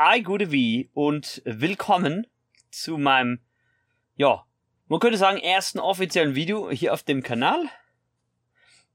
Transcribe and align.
Hi, 0.00 0.22
gute 0.22 0.52
Wie 0.52 0.90
und 0.94 1.42
willkommen 1.44 2.28
zu 2.70 2.98
meinem, 2.98 3.40
ja, 4.14 4.44
man 4.86 5.00
könnte 5.00 5.18
sagen, 5.18 5.38
ersten 5.38 5.80
offiziellen 5.80 6.36
Video 6.36 6.70
hier 6.70 6.94
auf 6.94 7.02
dem 7.02 7.24
Kanal. 7.24 7.64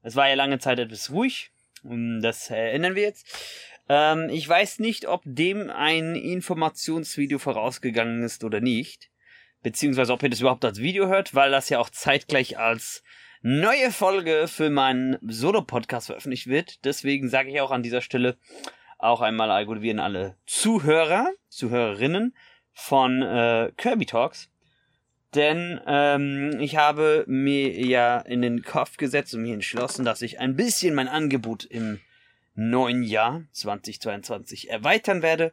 Es 0.02 0.16
war 0.16 0.30
ja 0.30 0.34
lange 0.34 0.60
Zeit 0.60 0.78
etwas 0.78 1.10
ruhig 1.10 1.52
das 1.82 2.48
erinnern 2.48 2.94
wir 2.94 3.02
jetzt. 3.02 3.26
Ähm, 3.90 4.30
ich 4.30 4.48
weiß 4.48 4.78
nicht, 4.78 5.06
ob 5.06 5.20
dem 5.26 5.68
ein 5.68 6.16
Informationsvideo 6.16 7.38
vorausgegangen 7.38 8.22
ist 8.22 8.42
oder 8.42 8.62
nicht. 8.62 9.10
Beziehungsweise 9.62 10.10
ob 10.10 10.22
ihr 10.22 10.30
das 10.30 10.40
überhaupt 10.40 10.64
als 10.64 10.78
Video 10.78 11.08
hört, 11.08 11.34
weil 11.34 11.50
das 11.50 11.68
ja 11.68 11.80
auch 11.80 11.90
zeitgleich 11.90 12.56
als 12.58 13.02
neue 13.42 13.92
Folge 13.92 14.48
für 14.48 14.70
meinen 14.70 15.18
Solo-Podcast 15.20 16.06
veröffentlicht 16.06 16.46
wird. 16.46 16.82
Deswegen 16.86 17.28
sage 17.28 17.50
ich 17.50 17.60
auch 17.60 17.72
an 17.72 17.82
dieser 17.82 18.00
Stelle 18.00 18.38
auch 19.04 19.20
einmal 19.20 19.50
an 19.50 19.98
alle 19.98 20.36
Zuhörer, 20.46 21.28
Zuhörerinnen 21.48 22.34
von 22.72 23.22
äh, 23.22 23.70
Kirby 23.76 24.06
Talks. 24.06 24.50
Denn 25.34 25.80
ähm, 25.86 26.58
ich 26.60 26.76
habe 26.76 27.24
mir 27.26 27.72
ja 27.86 28.18
in 28.18 28.40
den 28.40 28.62
Kopf 28.62 28.96
gesetzt 28.96 29.34
und 29.34 29.42
mir 29.42 29.54
entschlossen, 29.54 30.04
dass 30.04 30.22
ich 30.22 30.40
ein 30.40 30.56
bisschen 30.56 30.94
mein 30.94 31.08
Angebot 31.08 31.64
im 31.64 32.00
neuen 32.54 33.02
Jahr 33.02 33.42
2022 33.52 34.70
erweitern 34.70 35.22
werde. 35.22 35.52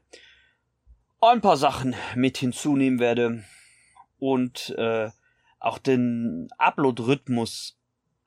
Ein 1.20 1.42
paar 1.42 1.58
Sachen 1.58 1.96
mit 2.16 2.38
hinzunehmen 2.38 3.00
werde 3.00 3.44
und 4.20 4.74
äh, 4.78 5.10
auch 5.60 5.78
den 5.78 6.48
Upload-Rhythmus 6.58 7.78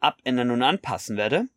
abändern 0.01 0.51
und 0.51 0.63
anpassen 0.63 1.17
werde. 1.17 1.49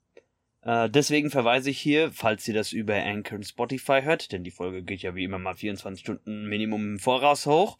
Äh, 0.67 0.89
deswegen 0.89 1.31
verweise 1.31 1.69
ich 1.69 1.79
hier, 1.79 2.11
falls 2.11 2.45
ihr 2.45 2.53
das 2.53 2.73
über 2.73 2.93
Anchor 2.93 3.37
und 3.37 3.45
Spotify 3.45 4.01
hört, 4.03 4.33
denn 4.33 4.43
die 4.43 4.51
Folge 4.51 4.83
geht 4.83 5.01
ja 5.01 5.15
wie 5.15 5.23
immer 5.23 5.39
mal 5.39 5.53
24 5.53 6.01
Stunden 6.01 6.49
Minimum 6.49 6.95
im 6.95 6.99
Voraus 6.99 7.45
hoch, 7.45 7.79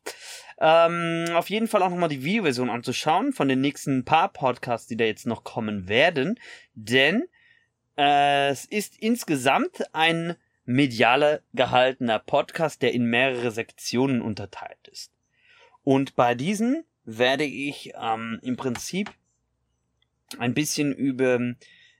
ähm, 0.57 1.25
auf 1.33 1.49
jeden 1.49 1.67
Fall 1.67 1.83
auch 1.83 1.89
nochmal 1.89 2.07
die 2.07 2.23
Videoversion 2.23 2.69
anzuschauen 2.69 3.33
von 3.33 3.49
den 3.49 3.59
nächsten 3.59 4.05
paar 4.05 4.31
Podcasts, 4.31 4.87
die 4.87 4.95
da 4.95 5.03
jetzt 5.03 5.27
noch 5.27 5.43
kommen 5.43 5.89
werden, 5.89 6.39
denn 6.75 7.25
äh, 7.97 8.51
es 8.51 8.63
ist 8.63 8.97
insgesamt 8.97 9.83
ein 9.93 10.37
medialer 10.63 11.41
gehaltener 11.53 12.19
Podcast, 12.19 12.81
der 12.81 12.93
in 12.93 13.03
mehrere 13.03 13.51
Sektionen 13.51 14.21
unterteilt 14.21 14.87
ist. 14.89 15.11
Und 15.83 16.15
bei 16.15 16.35
diesen 16.35 16.85
werde 17.03 17.43
ich 17.43 17.91
ähm, 18.01 18.39
im 18.43 18.55
Prinzip 18.55 19.11
ein 20.37 20.53
bisschen 20.53 20.93
über 20.93 21.55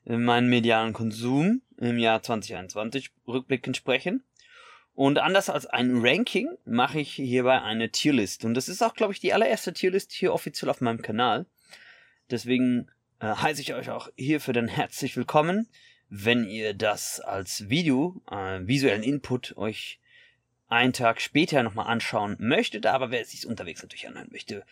meinen 0.08 0.50
medialen 0.50 0.94
Konsum 0.94 1.62
im 1.78 1.98
Jahr 1.98 2.24
2021 2.24 3.12
rückblickend 3.28 3.78
sprechen. 3.78 4.24
Und 4.94 5.20
anders 5.20 5.50
als 5.50 5.68
ein 5.68 6.00
Ranking 6.02 6.50
mache 6.66 7.00
ich 7.00 7.14
hierbei 7.14 7.62
eine 7.62 7.92
Tierlist. 7.92 8.46
Und 8.46 8.56
das 8.56 8.68
ist 8.68 8.82
auch, 8.82 8.96
glaube 8.96 9.14
ich, 9.14 9.20
die 9.20 9.34
allererste 9.34 9.74
Tierlist 9.74 10.12
hier 10.12 10.34
offiziell 10.34 10.70
auf 10.70 10.82
meinem 10.82 11.04
Kanal. 11.04 11.46
Deswegen 12.32 12.90
äh, 13.20 13.28
heiße 13.28 13.62
ich 13.62 13.76
euch 13.76 13.92
auch 13.92 14.10
hierfür 14.16 14.54
dann 14.54 14.68
herzlich 14.68 15.16
willkommen. 15.16 15.68
Wenn 16.10 16.48
ihr 16.50 16.74
das 16.74 17.20
als 17.20 17.70
Video, 17.70 18.22
äh, 18.32 18.62
visuellen 18.66 19.04
Input 19.04 19.56
euch 19.58 20.00
einen 20.68 20.94
Tag 20.94 21.22
später 21.22 21.64
nochmal 21.64 21.88
anschauen 21.88 22.36
möchtet, 22.40 22.86
aber 22.86 23.12
wer 23.12 23.22
es 23.22 23.32
sich 23.32 23.46
unterwegs 23.46 23.82
natürlich 23.82 24.08
anhören 24.08 24.30
möchte, 24.32 24.66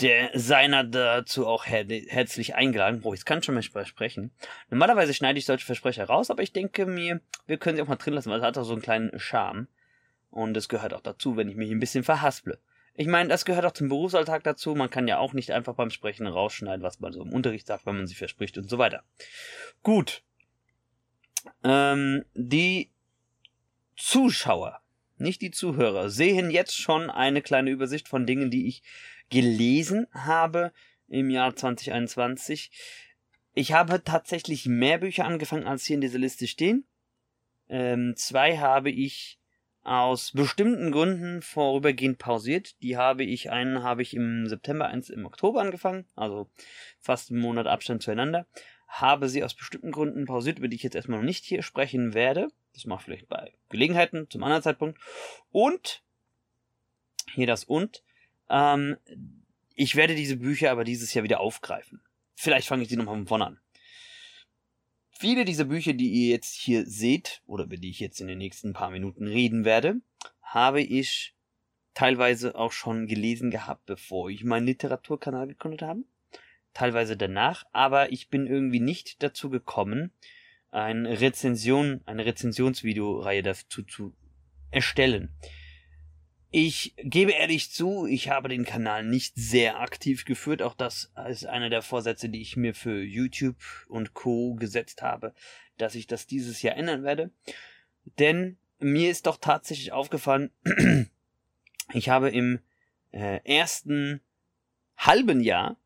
der 0.00 0.30
seiner 0.34 0.82
dazu 0.82 1.46
auch 1.46 1.66
her 1.66 1.86
herzlich 2.08 2.54
eingeladen. 2.54 3.00
Boah, 3.02 3.14
ich 3.14 3.24
kann 3.24 3.42
schon 3.42 3.54
mal 3.54 3.62
versprechen. 3.62 4.32
Normalerweise 4.70 5.14
schneide 5.14 5.38
ich 5.38 5.46
solche 5.46 5.66
Versprecher 5.66 6.04
raus, 6.04 6.30
aber 6.30 6.42
ich 6.42 6.52
denke 6.52 6.86
mir, 6.86 7.20
wir 7.46 7.58
können 7.58 7.76
sie 7.76 7.82
auch 7.82 7.88
mal 7.88 7.96
drin 7.96 8.14
lassen, 8.14 8.30
weil 8.30 8.38
es 8.38 8.44
hat 8.44 8.58
auch 8.58 8.64
so 8.64 8.72
einen 8.72 8.82
kleinen 8.82 9.18
Charme. 9.18 9.68
Und 10.30 10.56
es 10.56 10.68
gehört 10.68 10.94
auch 10.94 11.00
dazu, 11.00 11.36
wenn 11.36 11.48
ich 11.48 11.54
mich 11.54 11.70
ein 11.70 11.78
bisschen 11.78 12.02
verhasple. 12.02 12.58
Ich 12.96 13.06
meine, 13.06 13.28
das 13.28 13.44
gehört 13.44 13.64
auch 13.64 13.72
zum 13.72 13.88
Berufsalltag 13.88 14.42
dazu. 14.42 14.74
Man 14.74 14.90
kann 14.90 15.06
ja 15.06 15.18
auch 15.18 15.32
nicht 15.32 15.52
einfach 15.52 15.74
beim 15.74 15.90
Sprechen 15.90 16.26
rausschneiden, 16.26 16.82
was 16.82 17.00
man 17.00 17.12
so 17.12 17.22
im 17.22 17.32
Unterricht 17.32 17.66
sagt, 17.66 17.86
wenn 17.86 17.96
man 17.96 18.06
sich 18.06 18.18
verspricht 18.18 18.58
und 18.58 18.68
so 18.68 18.78
weiter. 18.78 19.04
Gut. 19.82 20.22
Ähm, 21.62 22.24
die 22.34 22.90
Zuschauer, 23.96 24.80
nicht 25.18 25.40
die 25.42 25.50
Zuhörer, 25.52 26.10
sehen 26.10 26.50
jetzt 26.50 26.76
schon 26.76 27.10
eine 27.10 27.42
kleine 27.42 27.70
Übersicht 27.70 28.08
von 28.08 28.26
Dingen, 28.26 28.50
die 28.50 28.66
ich 28.66 28.82
gelesen 29.34 30.06
habe 30.12 30.72
im 31.08 31.28
Jahr 31.28 31.56
2021. 31.56 32.70
Ich 33.52 33.72
habe 33.72 34.02
tatsächlich 34.04 34.66
mehr 34.66 34.98
Bücher 34.98 35.24
angefangen, 35.24 35.66
als 35.66 35.84
hier 35.84 35.94
in 35.94 36.00
dieser 36.00 36.20
Liste 36.20 36.46
stehen. 36.46 36.86
Ähm, 37.68 38.14
zwei 38.16 38.58
habe 38.58 38.90
ich 38.90 39.40
aus 39.82 40.30
bestimmten 40.32 40.92
Gründen 40.92 41.42
vorübergehend 41.42 42.18
pausiert. 42.18 42.80
Die 42.80 42.96
habe 42.96 43.24
ich, 43.24 43.50
einen 43.50 43.82
habe 43.82 44.02
ich 44.02 44.14
im 44.14 44.46
September, 44.46 44.86
eins 44.86 45.10
im 45.10 45.26
Oktober 45.26 45.60
angefangen, 45.60 46.06
also 46.14 46.48
fast 47.00 47.30
einen 47.30 47.40
Monat 47.40 47.66
Abstand 47.66 48.04
zueinander. 48.04 48.46
Habe 48.86 49.28
sie 49.28 49.42
aus 49.42 49.54
bestimmten 49.54 49.90
Gründen 49.90 50.26
pausiert, 50.26 50.58
über 50.58 50.68
die 50.68 50.76
ich 50.76 50.84
jetzt 50.84 50.94
erstmal 50.94 51.18
noch 51.18 51.26
nicht 51.26 51.44
hier 51.44 51.62
sprechen 51.62 52.14
werde. 52.14 52.48
Das 52.72 52.86
mache 52.86 53.00
ich 53.00 53.04
vielleicht 53.04 53.28
bei 53.28 53.52
Gelegenheiten 53.68 54.30
zum 54.30 54.44
anderen 54.44 54.62
Zeitpunkt. 54.62 55.00
Und, 55.50 56.02
hier 57.32 57.48
das 57.48 57.64
und, 57.64 58.04
ähm, 58.50 58.96
ich 59.74 59.96
werde 59.96 60.14
diese 60.14 60.36
Bücher 60.36 60.70
aber 60.70 60.84
dieses 60.84 61.12
Jahr 61.14 61.24
wieder 61.24 61.40
aufgreifen. 61.40 62.00
Vielleicht 62.34 62.68
fange 62.68 62.82
ich 62.82 62.88
sie 62.88 62.96
nochmal 62.96 63.16
von 63.16 63.26
vorne 63.26 63.46
an. 63.46 63.60
Viele 65.10 65.44
dieser 65.44 65.64
Bücher, 65.64 65.92
die 65.92 66.10
ihr 66.10 66.28
jetzt 66.30 66.54
hier 66.54 66.86
seht, 66.86 67.42
oder 67.46 67.64
über 67.64 67.76
die 67.76 67.90
ich 67.90 68.00
jetzt 68.00 68.20
in 68.20 68.26
den 68.26 68.38
nächsten 68.38 68.72
paar 68.72 68.90
Minuten 68.90 69.26
reden 69.26 69.64
werde, 69.64 70.00
habe 70.42 70.82
ich 70.82 71.34
teilweise 71.94 72.56
auch 72.56 72.72
schon 72.72 73.06
gelesen 73.06 73.50
gehabt, 73.50 73.86
bevor 73.86 74.28
ich 74.28 74.44
meinen 74.44 74.66
Literaturkanal 74.66 75.46
gegründet 75.46 75.82
habe. 75.82 76.02
Teilweise 76.74 77.16
danach, 77.16 77.64
aber 77.72 78.10
ich 78.12 78.28
bin 78.28 78.48
irgendwie 78.48 78.80
nicht 78.80 79.22
dazu 79.22 79.48
gekommen, 79.48 80.10
eine 80.72 81.20
Rezension, 81.20 82.00
eine 82.04 82.26
Rezensionsvideoreihe 82.26 83.44
dazu 83.44 83.84
zu 83.84 84.12
erstellen. 84.72 85.30
Ich 86.56 86.94
gebe 86.98 87.32
ehrlich 87.32 87.72
zu, 87.72 88.06
ich 88.06 88.28
habe 88.28 88.48
den 88.48 88.64
Kanal 88.64 89.02
nicht 89.02 89.34
sehr 89.34 89.80
aktiv 89.80 90.24
geführt. 90.24 90.62
Auch 90.62 90.74
das 90.74 91.12
ist 91.28 91.46
einer 91.46 91.68
der 91.68 91.82
Vorsätze, 91.82 92.28
die 92.28 92.40
ich 92.40 92.56
mir 92.56 92.74
für 92.74 93.02
YouTube 93.02 93.56
und 93.88 94.14
Co. 94.14 94.54
gesetzt 94.54 95.02
habe, 95.02 95.34
dass 95.78 95.96
ich 95.96 96.06
das 96.06 96.28
dieses 96.28 96.62
Jahr 96.62 96.76
ändern 96.76 97.02
werde. 97.02 97.32
Denn 98.20 98.56
mir 98.78 99.10
ist 99.10 99.26
doch 99.26 99.38
tatsächlich 99.38 99.90
aufgefallen, 99.90 100.52
ich 101.92 102.08
habe 102.08 102.30
im 102.30 102.60
äh, 103.10 103.40
ersten 103.42 104.20
halben 104.96 105.40
Jahr 105.40 105.76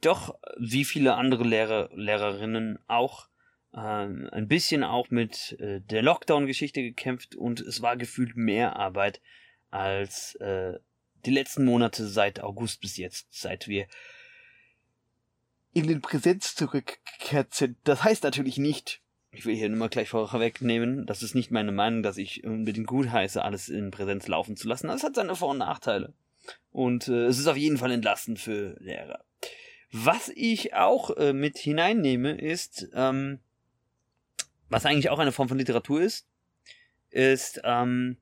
doch, 0.00 0.36
wie 0.58 0.84
viele 0.84 1.14
andere 1.14 1.44
Lehrer, 1.44 1.88
Lehrerinnen 1.94 2.80
auch, 2.88 3.28
äh, 3.72 3.78
ein 3.78 4.48
bisschen 4.48 4.82
auch 4.82 5.08
mit 5.10 5.56
äh, 5.60 5.82
der 5.82 6.02
Lockdown-Geschichte 6.02 6.82
gekämpft 6.82 7.36
und 7.36 7.60
es 7.60 7.80
war 7.80 7.96
gefühlt 7.96 8.36
mehr 8.36 8.74
Arbeit 8.74 9.20
als 9.70 10.34
äh, 10.36 10.78
die 11.24 11.30
letzten 11.30 11.64
Monate 11.64 12.06
seit 12.06 12.40
August 12.40 12.80
bis 12.80 12.96
jetzt, 12.96 13.26
seit 13.30 13.68
wir 13.68 13.86
in 15.72 15.86
den 15.86 16.00
Präsenz 16.00 16.54
zurückgekehrt 16.54 17.54
sind. 17.54 17.76
Das 17.84 18.02
heißt 18.02 18.24
natürlich 18.24 18.58
nicht, 18.58 19.02
ich 19.30 19.44
will 19.44 19.54
hier 19.54 19.68
nur 19.68 19.78
mal 19.78 19.88
gleich 19.88 20.08
vorwegnehmen, 20.08 21.04
das 21.04 21.22
ist 21.22 21.34
nicht 21.34 21.50
meine 21.50 21.72
Meinung, 21.72 22.02
dass 22.02 22.16
ich 22.16 22.44
unbedingt 22.44 22.86
gut 22.86 23.10
heiße, 23.10 23.42
alles 23.42 23.68
in 23.68 23.90
Präsenz 23.90 24.26
laufen 24.28 24.56
zu 24.56 24.68
lassen. 24.68 24.88
Das 24.88 25.02
hat 25.02 25.14
seine 25.14 25.36
Vor- 25.36 25.50
und 25.50 25.58
Nachteile. 25.58 26.14
Und 26.70 27.08
äh, 27.08 27.26
es 27.26 27.38
ist 27.38 27.46
auf 27.46 27.56
jeden 27.56 27.76
Fall 27.76 27.90
entlastend 27.90 28.38
für 28.38 28.76
Lehrer. 28.80 29.24
Was 29.92 30.30
ich 30.34 30.74
auch 30.74 31.10
äh, 31.16 31.32
mit 31.32 31.58
hineinnehme, 31.58 32.38
ist, 32.38 32.88
ähm, 32.94 33.40
was 34.68 34.86
eigentlich 34.86 35.10
auch 35.10 35.18
eine 35.18 35.32
Form 35.32 35.48
von 35.48 35.58
Literatur 35.58 36.00
ist, 36.00 36.26
ist 37.10 37.60
ähm, 37.64 38.16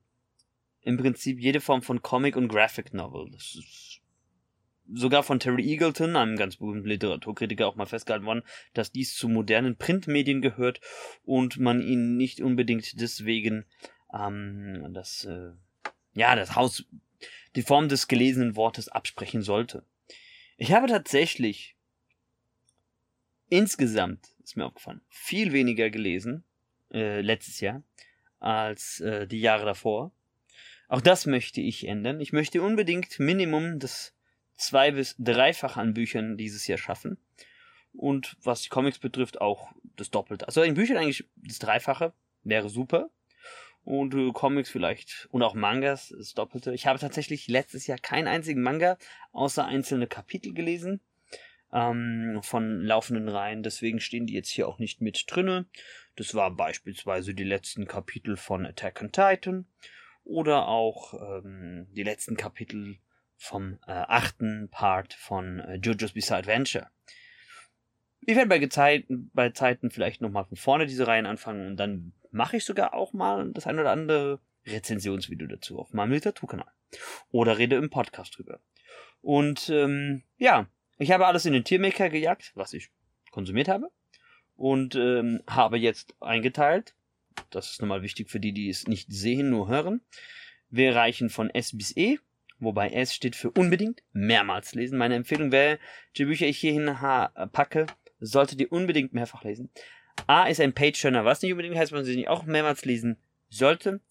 im 0.85 0.97
Prinzip 0.97 1.39
jede 1.41 1.59
Form 1.59 1.81
von 1.81 2.01
Comic 2.01 2.37
und 2.37 2.47
Graphic 2.47 2.93
Novel. 2.93 3.29
Das 3.31 3.55
ist 3.55 4.01
sogar 4.93 5.23
von 5.23 5.39
Terry 5.39 5.67
Eagleton, 5.67 6.15
einem 6.15 6.37
ganz 6.37 6.57
berühmten 6.57 6.87
Literaturkritiker, 6.87 7.67
auch 7.67 7.75
mal 7.75 7.87
festgehalten 7.87 8.27
worden, 8.27 8.43
dass 8.73 8.91
dies 8.91 9.15
zu 9.15 9.27
modernen 9.27 9.77
Printmedien 9.77 10.41
gehört 10.41 10.79
und 11.23 11.59
man 11.59 11.81
ihn 11.81 12.17
nicht 12.17 12.39
unbedingt 12.39 13.01
deswegen 13.01 13.65
ähm, 14.13 14.93
das, 14.93 15.25
äh, 15.25 15.51
ja, 16.13 16.35
das 16.35 16.55
Haus, 16.55 16.85
die 17.55 17.63
Form 17.63 17.89
des 17.89 18.07
gelesenen 18.07 18.55
Wortes 18.55 18.87
absprechen 18.87 19.41
sollte. 19.41 19.83
Ich 20.57 20.71
habe 20.71 20.85
tatsächlich 20.85 21.75
insgesamt, 23.49 24.35
ist 24.43 24.55
mir 24.55 24.65
aufgefallen, 24.65 25.01
viel 25.09 25.51
weniger 25.51 25.89
gelesen 25.89 26.43
äh, 26.93 27.21
letztes 27.21 27.59
Jahr 27.59 27.81
als 28.39 28.99
äh, 28.99 29.25
die 29.25 29.41
Jahre 29.41 29.65
davor. 29.65 30.11
Auch 30.87 31.01
das 31.01 31.25
möchte 31.25 31.61
ich 31.61 31.87
ändern. 31.87 32.21
Ich 32.21 32.33
möchte 32.33 32.61
unbedingt 32.61 33.19
Minimum 33.19 33.79
das 33.79 34.13
zwei- 34.55 34.91
bis 34.91 35.15
dreifach 35.17 35.77
an 35.77 35.93
Büchern 35.93 36.37
dieses 36.37 36.67
Jahr 36.67 36.77
schaffen. 36.77 37.17
Und 37.93 38.35
was 38.43 38.61
die 38.61 38.69
Comics 38.69 38.99
betrifft, 38.99 39.41
auch 39.41 39.71
das 39.95 40.11
Doppelte. 40.11 40.47
Also 40.47 40.61
in 40.61 40.73
Büchern 40.73 40.97
eigentlich 40.97 41.25
das 41.37 41.59
Dreifache 41.59 42.13
wäre 42.43 42.69
super. 42.69 43.09
und 43.85 44.15
äh, 44.15 44.31
Comics 44.33 44.69
vielleicht 44.69 45.27
und 45.31 45.43
auch 45.43 45.53
Mangas, 45.53 46.13
das 46.17 46.33
Doppelte. 46.33 46.73
Ich 46.73 46.87
habe 46.87 46.99
tatsächlich 46.99 47.47
letztes 47.47 47.87
Jahr 47.87 47.99
keinen 47.99 48.27
einzigen 48.27 48.61
Manga 48.61 48.97
außer 49.31 49.63
einzelne 49.65 50.07
Kapitel 50.07 50.53
gelesen 50.53 50.99
ähm, 51.71 52.39
von 52.41 52.81
laufenden 52.81 53.29
Reihen, 53.29 53.61
deswegen 53.63 53.99
stehen 53.99 54.25
die 54.25 54.33
jetzt 54.33 54.49
hier 54.49 54.67
auch 54.67 54.79
nicht 54.79 55.01
mit 55.01 55.25
drinne. 55.27 55.67
Das 56.15 56.33
war 56.33 56.51
beispielsweise 56.51 57.33
die 57.33 57.43
letzten 57.43 57.85
Kapitel 57.87 58.37
von 58.37 58.65
Attack 58.65 59.01
on 59.01 59.11
Titan 59.11 59.67
oder 60.25 60.67
auch 60.67 61.13
ähm, 61.13 61.87
die 61.91 62.03
letzten 62.03 62.35
Kapitel 62.35 62.97
vom 63.37 63.79
äh, 63.87 63.91
achten 63.91 64.69
Part 64.69 65.13
von 65.13 65.59
äh, 65.59 65.75
JoJo's 65.75 66.13
Bizarre 66.13 66.39
Adventure. 66.39 66.89
Wir 68.21 68.35
werden 68.35 68.49
bei, 68.49 68.65
Zeiten, 68.67 69.29
bei 69.33 69.51
Zeiten 69.51 69.91
vielleicht 69.91 70.21
nochmal 70.21 70.45
von 70.45 70.57
vorne 70.57 70.87
diese 70.87 71.07
Reihen 71.07 71.25
anfangen 71.25 71.67
und 71.67 71.77
dann 71.77 72.13
mache 72.31 72.57
ich 72.57 72.65
sogar 72.65 72.93
auch 72.93 73.13
mal 73.13 73.51
das 73.51 73.67
ein 73.67 73.79
oder 73.79 73.91
andere 73.91 74.39
Rezensionsvideo 74.65 75.47
dazu 75.47 75.79
auf 75.79 75.93
meinem 75.93 76.11
Literaturkanal. 76.11 76.71
Oder 77.31 77.57
rede 77.57 77.75
im 77.75 77.89
Podcast 77.89 78.37
drüber. 78.37 78.59
Und 79.21 79.69
ähm, 79.69 80.23
ja, 80.37 80.67
ich 80.97 81.11
habe 81.11 81.27
alles 81.27 81.45
in 81.45 81.53
den 81.53 81.63
Tiermaker 81.63 82.09
gejagt, 82.09 82.51
was 82.55 82.73
ich 82.73 82.89
konsumiert 83.31 83.67
habe. 83.67 83.91
Und 84.55 84.95
ähm, 84.95 85.41
habe 85.47 85.77
jetzt 85.77 86.15
eingeteilt. 86.21 86.95
Das 87.49 87.71
ist 87.71 87.81
nochmal 87.81 88.01
wichtig 88.01 88.29
für 88.29 88.39
die, 88.39 88.53
die 88.53 88.69
es 88.69 88.87
nicht 88.87 89.11
sehen, 89.11 89.49
nur 89.49 89.67
hören. 89.67 90.01
Wir 90.69 90.95
reichen 90.95 91.29
von 91.29 91.49
S 91.49 91.77
bis 91.77 91.95
E, 91.95 92.19
wobei 92.59 92.89
S 92.89 93.13
steht 93.13 93.35
für 93.35 93.51
unbedingt 93.51 94.03
mehrmals 94.13 94.73
lesen. 94.75 94.97
Meine 94.97 95.15
Empfehlung 95.15 95.51
wäre, 95.51 95.79
die 96.17 96.25
Bücher 96.25 96.47
ich 96.47 96.57
hierhin 96.57 96.85
packe, 97.51 97.85
solltet 98.19 98.59
ihr 98.61 98.71
unbedingt 98.71 99.13
mehrfach 99.13 99.43
lesen. 99.43 99.69
A 100.27 100.45
ist 100.45 100.61
ein 100.61 100.73
Page-Turner, 100.73 101.25
was 101.25 101.41
nicht 101.41 101.51
unbedingt 101.51 101.75
heißt, 101.75 101.91
man 101.91 102.05
sie 102.05 102.15
nicht 102.15 102.29
auch 102.29 102.45
mehrmals 102.45 102.85
lesen 102.85 103.17
sollte. 103.49 104.01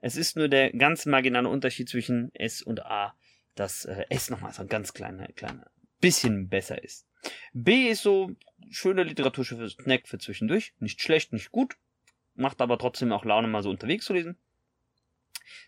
Es 0.00 0.16
ist 0.16 0.36
nur 0.36 0.48
der 0.48 0.70
ganz 0.72 1.06
marginale 1.06 1.48
Unterschied 1.48 1.88
zwischen 1.88 2.34
S 2.34 2.62
und 2.62 2.84
A, 2.84 3.14
dass 3.54 3.86
äh, 3.86 4.04
S 4.10 4.28
nochmal 4.28 4.52
so 4.52 4.62
ein 4.62 4.68
ganz 4.68 4.92
kleiner, 4.92 5.26
kleiner 5.28 5.70
bisschen 6.00 6.48
besser 6.48 6.82
ist. 6.84 7.06
B 7.54 7.88
ist 7.88 8.02
so 8.02 8.30
schöner 8.68 9.04
literarischer 9.04 9.68
Snack 9.70 10.06
für 10.06 10.18
zwischendurch. 10.18 10.74
Nicht 10.78 11.00
schlecht, 11.00 11.32
nicht 11.32 11.50
gut. 11.50 11.76
Macht 12.34 12.60
aber 12.60 12.78
trotzdem 12.78 13.12
auch 13.12 13.24
Laune, 13.24 13.48
mal 13.48 13.62
so 13.62 13.70
unterwegs 13.70 14.04
zu 14.06 14.12
lesen. 14.12 14.36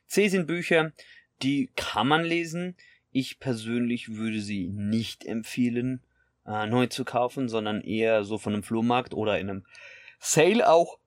C 0.06 0.28
sind 0.28 0.46
Bücher, 0.46 0.92
die 1.42 1.70
kann 1.76 2.08
man 2.08 2.24
lesen. 2.24 2.76
Ich 3.12 3.38
persönlich 3.38 4.14
würde 4.14 4.40
sie 4.40 4.68
nicht 4.68 5.24
empfehlen, 5.24 6.02
äh, 6.46 6.66
neu 6.66 6.86
zu 6.86 7.04
kaufen, 7.04 7.48
sondern 7.48 7.80
eher 7.80 8.24
so 8.24 8.38
von 8.38 8.52
einem 8.52 8.62
Flohmarkt 8.62 9.14
oder 9.14 9.38
in 9.38 9.50
einem 9.50 9.66
Sale 10.18 10.68
auch. 10.68 10.98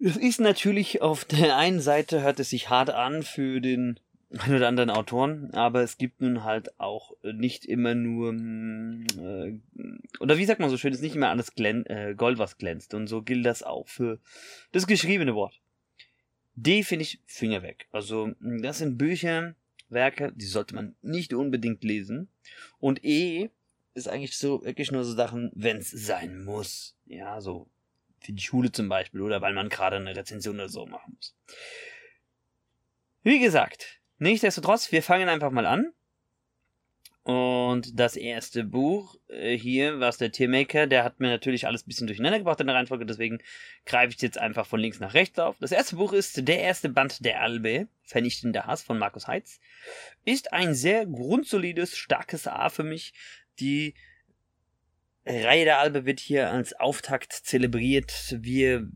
Es 0.00 0.16
ist 0.16 0.40
natürlich 0.40 1.02
auf 1.02 1.24
der 1.24 1.56
einen 1.56 1.80
Seite 1.80 2.22
hört 2.22 2.38
es 2.38 2.50
sich 2.50 2.70
hart 2.70 2.90
an 2.90 3.22
für 3.22 3.60
den 3.60 3.98
ein 4.30 4.54
oder 4.54 4.68
anderen 4.68 4.90
Autoren, 4.90 5.50
aber 5.54 5.82
es 5.82 5.96
gibt 5.96 6.20
nun 6.20 6.44
halt 6.44 6.78
auch 6.78 7.12
nicht 7.22 7.64
immer 7.64 7.94
nur 7.94 8.32
mm, 8.32 9.06
äh, 9.18 9.60
oder 10.20 10.36
wie 10.36 10.44
sagt 10.44 10.60
man 10.60 10.68
so 10.68 10.76
schön, 10.76 10.92
es 10.92 10.98
ist 10.98 11.04
nicht 11.04 11.16
immer 11.16 11.30
alles 11.30 11.54
glän 11.54 11.86
äh, 11.86 12.14
Gold, 12.14 12.38
was 12.38 12.58
glänzt 12.58 12.92
und 12.92 13.06
so 13.06 13.22
gilt 13.22 13.46
das 13.46 13.62
auch 13.62 13.88
für 13.88 14.20
das 14.72 14.86
geschriebene 14.86 15.34
Wort. 15.34 15.60
D 16.54 16.82
finde 16.82 17.04
ich 17.04 17.20
Finger 17.24 17.62
weg. 17.62 17.86
Also 17.90 18.32
das 18.40 18.78
sind 18.78 18.98
Bücher, 18.98 19.54
Werke, 19.88 20.32
die 20.34 20.46
sollte 20.46 20.74
man 20.74 20.96
nicht 21.00 21.32
unbedingt 21.32 21.82
lesen 21.82 22.28
und 22.78 23.02
E 23.04 23.50
ist 23.94 24.08
eigentlich 24.08 24.36
so 24.36 24.62
wirklich 24.62 24.92
nur 24.92 25.04
so 25.04 25.14
Sachen, 25.14 25.50
wenn 25.54 25.78
es 25.78 25.90
sein 25.90 26.44
muss. 26.44 26.96
Ja, 27.06 27.40
so 27.40 27.68
für 28.20 28.32
die 28.32 28.42
Schule 28.42 28.72
zum 28.72 28.88
Beispiel 28.88 29.22
oder 29.22 29.40
weil 29.40 29.54
man 29.54 29.70
gerade 29.70 29.96
eine 29.96 30.14
Rezension 30.14 30.56
oder 30.56 30.68
so 30.68 30.84
machen 30.86 31.14
muss. 31.16 31.34
Wie 33.22 33.40
gesagt, 33.40 33.97
Nichtsdestotrotz, 34.18 34.90
wir 34.92 35.02
fangen 35.02 35.28
einfach 35.28 35.50
mal 35.50 35.66
an. 35.66 35.92
Und 37.28 38.00
das 38.00 38.16
erste 38.16 38.64
Buch 38.64 39.16
äh, 39.28 39.54
hier, 39.54 40.00
was 40.00 40.16
der 40.16 40.32
Tiermaker, 40.32 40.86
der 40.86 41.04
hat 41.04 41.20
mir 41.20 41.28
natürlich 41.28 41.66
alles 41.66 41.82
ein 41.82 41.88
bisschen 41.88 42.06
durcheinander 42.06 42.38
gebracht 42.38 42.58
in 42.60 42.66
der 42.66 42.74
Reihenfolge, 42.74 43.04
deswegen 43.04 43.42
greife 43.84 44.14
ich 44.14 44.22
jetzt 44.22 44.38
einfach 44.38 44.66
von 44.66 44.80
links 44.80 44.98
nach 44.98 45.12
rechts 45.12 45.38
auf. 45.38 45.56
Das 45.60 45.70
erste 45.70 45.96
Buch 45.96 46.14
ist 46.14 46.48
der 46.48 46.60
erste 46.60 46.88
Band 46.88 47.22
der 47.26 47.42
Albe, 47.42 47.88
Vernichtender 48.02 48.64
Hass 48.64 48.82
von 48.82 48.98
Markus 48.98 49.26
Heitz. 49.26 49.60
Ist 50.24 50.54
ein 50.54 50.74
sehr 50.74 51.04
grundsolides, 51.04 51.98
starkes 51.98 52.46
A 52.46 52.70
für 52.70 52.84
mich. 52.84 53.12
Die 53.60 53.92
Reihe 55.26 55.66
der 55.66 55.80
Albe 55.80 56.06
wird 56.06 56.20
hier 56.20 56.50
als 56.50 56.72
Auftakt 56.72 57.34
zelebriert. 57.34 58.36
Wir 58.38 58.88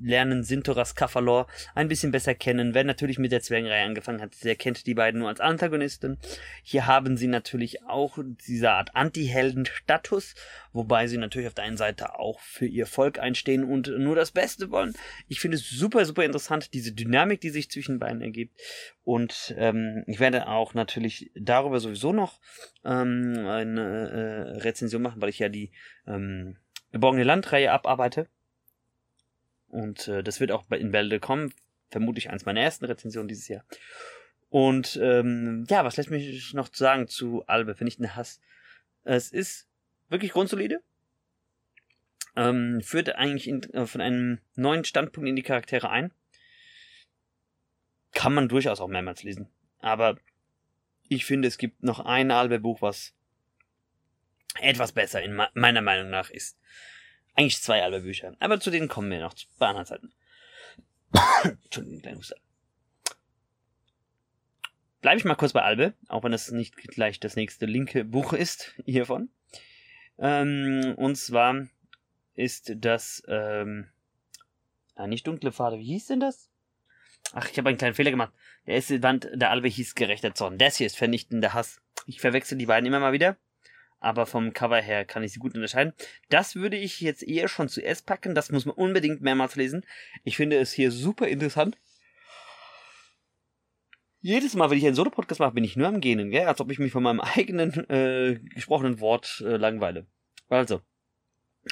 lernen 0.00 0.42
Sintoras 0.42 0.94
Kafalor 0.94 1.46
ein 1.74 1.88
bisschen 1.88 2.10
besser 2.10 2.34
kennen. 2.34 2.74
Wer 2.74 2.84
natürlich 2.84 3.18
mit 3.18 3.32
der 3.32 3.40
Zwergenreihe 3.40 3.84
angefangen 3.84 4.20
hat, 4.20 4.32
der 4.44 4.56
kennt 4.56 4.86
die 4.86 4.94
beiden 4.94 5.20
nur 5.20 5.28
als 5.28 5.40
Antagonisten. 5.40 6.18
Hier 6.62 6.86
haben 6.86 7.16
sie 7.16 7.26
natürlich 7.26 7.84
auch 7.84 8.18
diese 8.46 8.70
Art 8.70 8.94
Anti-Helden-Status, 8.94 10.34
wobei 10.72 11.06
sie 11.06 11.18
natürlich 11.18 11.48
auf 11.48 11.54
der 11.54 11.64
einen 11.64 11.76
Seite 11.76 12.18
auch 12.18 12.40
für 12.40 12.66
ihr 12.66 12.86
Volk 12.86 13.18
einstehen 13.18 13.64
und 13.64 13.88
nur 13.98 14.16
das 14.16 14.30
Beste 14.30 14.70
wollen. 14.70 14.94
Ich 15.28 15.40
finde 15.40 15.56
es 15.56 15.68
super, 15.68 16.04
super 16.04 16.24
interessant, 16.24 16.74
diese 16.74 16.92
Dynamik, 16.92 17.40
die 17.40 17.50
sich 17.50 17.70
zwischen 17.70 17.98
beiden 17.98 18.20
ergibt. 18.20 18.60
Und 19.04 19.54
ähm, 19.58 20.04
ich 20.06 20.20
werde 20.20 20.48
auch 20.48 20.74
natürlich 20.74 21.30
darüber 21.34 21.80
sowieso 21.80 22.12
noch 22.12 22.40
ähm, 22.84 23.46
eine 23.46 24.10
äh, 24.10 24.58
Rezension 24.60 25.02
machen, 25.02 25.20
weil 25.20 25.28
ich 25.28 25.38
ja 25.38 25.48
die 25.48 25.72
ähm, 26.06 26.56
Geborgene 26.94 27.24
Landreihe 27.24 27.72
abarbeite. 27.72 28.28
Und 29.74 30.06
äh, 30.06 30.22
das 30.22 30.38
wird 30.38 30.52
auch 30.52 30.70
in 30.70 30.92
Bälde 30.92 31.18
kommen. 31.18 31.52
Vermutlich 31.90 32.30
eins 32.30 32.46
meiner 32.46 32.60
ersten 32.60 32.84
Rezensionen 32.84 33.26
dieses 33.26 33.48
Jahr. 33.48 33.64
Und 34.48 34.96
ähm, 35.02 35.66
ja, 35.68 35.84
was 35.84 35.96
lässt 35.96 36.10
mich 36.10 36.54
noch 36.54 36.72
sagen 36.72 37.08
zu 37.08 37.44
Albe? 37.48 37.74
Einen 37.78 38.14
Hass. 38.14 38.40
Es 39.02 39.32
ist 39.32 39.66
wirklich 40.08 40.30
grundsolide. 40.30 40.80
Ähm, 42.36 42.82
führt 42.82 43.16
eigentlich 43.16 43.48
in, 43.48 43.64
äh, 43.72 43.84
von 43.86 44.00
einem 44.00 44.38
neuen 44.54 44.84
Standpunkt 44.84 45.28
in 45.28 45.34
die 45.34 45.42
Charaktere 45.42 45.90
ein. 45.90 46.12
Kann 48.12 48.32
man 48.32 48.48
durchaus 48.48 48.80
auch 48.80 48.88
mehrmals 48.88 49.24
lesen. 49.24 49.48
Aber 49.80 50.16
ich 51.08 51.24
finde, 51.24 51.48
es 51.48 51.58
gibt 51.58 51.82
noch 51.82 51.98
ein 51.98 52.30
Albe-Buch, 52.30 52.80
was 52.80 53.12
etwas 54.60 54.92
besser 54.92 55.20
in 55.20 55.36
meiner 55.54 55.82
Meinung 55.82 56.10
nach 56.10 56.30
ist. 56.30 56.56
Eigentlich 57.34 57.60
zwei 57.60 57.82
Albe-Bücher. 57.82 58.36
Aber 58.38 58.60
zu 58.60 58.70
denen 58.70 58.88
kommen 58.88 59.10
wir 59.10 59.20
noch 59.20 59.34
bei 59.58 59.66
anderen 59.66 59.86
Zeiten. 59.86 60.12
Entschuldigung, 61.64 62.00
kleine 62.00 62.18
Huster. 62.18 62.36
Bleibe 65.00 65.18
ich 65.18 65.24
mal 65.24 65.34
kurz 65.34 65.52
bei 65.52 65.62
Albe, 65.62 65.94
auch 66.08 66.24
wenn 66.24 66.32
das 66.32 66.50
nicht 66.50 66.76
gleich 66.76 67.20
das 67.20 67.36
nächste 67.36 67.66
linke 67.66 68.04
Buch 68.04 68.32
ist 68.32 68.74
hiervon. 68.86 69.28
Ähm, 70.18 70.94
und 70.96 71.16
zwar 71.16 71.66
ist 72.34 72.72
das, 72.76 73.22
ähm, 73.28 73.88
nicht 75.06 75.26
dunkle 75.26 75.52
Pfade, 75.52 75.78
wie 75.78 75.84
hieß 75.84 76.06
denn 76.06 76.20
das? 76.20 76.48
Ach, 77.32 77.50
ich 77.50 77.58
habe 77.58 77.68
einen 77.68 77.78
kleinen 77.78 77.94
Fehler 77.94 78.12
gemacht. 78.12 78.32
Der 78.66 78.76
erste 78.76 78.98
Band 78.98 79.28
der 79.34 79.50
Albe 79.50 79.68
hieß 79.68 79.94
Gerechter 79.94 80.34
Zorn. 80.34 80.56
Das 80.56 80.76
hier 80.76 80.86
ist 80.86 80.96
vernichtender 80.96 81.52
Hass. 81.52 81.80
Ich 82.06 82.20
verwechsel 82.20 82.56
die 82.56 82.66
beiden 82.66 82.86
immer 82.86 83.00
mal 83.00 83.12
wieder 83.12 83.36
aber 84.04 84.26
vom 84.26 84.52
Cover 84.52 84.80
her 84.80 85.06
kann 85.06 85.22
ich 85.22 85.32
sie 85.32 85.38
gut 85.38 85.54
unterscheiden. 85.54 85.94
Das 86.28 86.56
würde 86.56 86.76
ich 86.76 87.00
jetzt 87.00 87.22
eher 87.22 87.48
schon 87.48 87.68
zu 87.68 87.82
S 87.82 88.02
packen, 88.02 88.34
das 88.34 88.52
muss 88.52 88.66
man 88.66 88.76
unbedingt 88.76 89.22
mehrmals 89.22 89.56
lesen. 89.56 89.84
Ich 90.24 90.36
finde 90.36 90.58
es 90.58 90.72
hier 90.72 90.90
super 90.90 91.26
interessant. 91.26 91.78
Jedes 94.20 94.54
Mal, 94.54 94.70
wenn 94.70 94.78
ich 94.78 94.86
einen 94.86 94.94
Solo-Podcast 94.94 95.40
mache, 95.40 95.52
bin 95.52 95.64
ich 95.64 95.76
nur 95.76 95.88
am 95.88 96.00
Gähnen, 96.00 96.30
gell? 96.30 96.46
als 96.46 96.60
ob 96.60 96.70
ich 96.70 96.78
mich 96.78 96.92
von 96.92 97.02
meinem 97.02 97.20
eigenen 97.20 97.72
äh, 97.88 98.40
gesprochenen 98.54 99.00
Wort 99.00 99.42
äh, 99.44 99.56
langweile. 99.56 100.06
Also, 100.48 100.82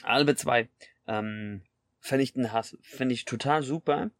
Albe 0.02 0.34
2, 0.34 0.68
ähm, 1.06 1.62
vernichten 2.00 2.52
Hass, 2.52 2.78
finde 2.80 3.14
ich 3.14 3.26
total 3.26 3.62
super, 3.62 4.10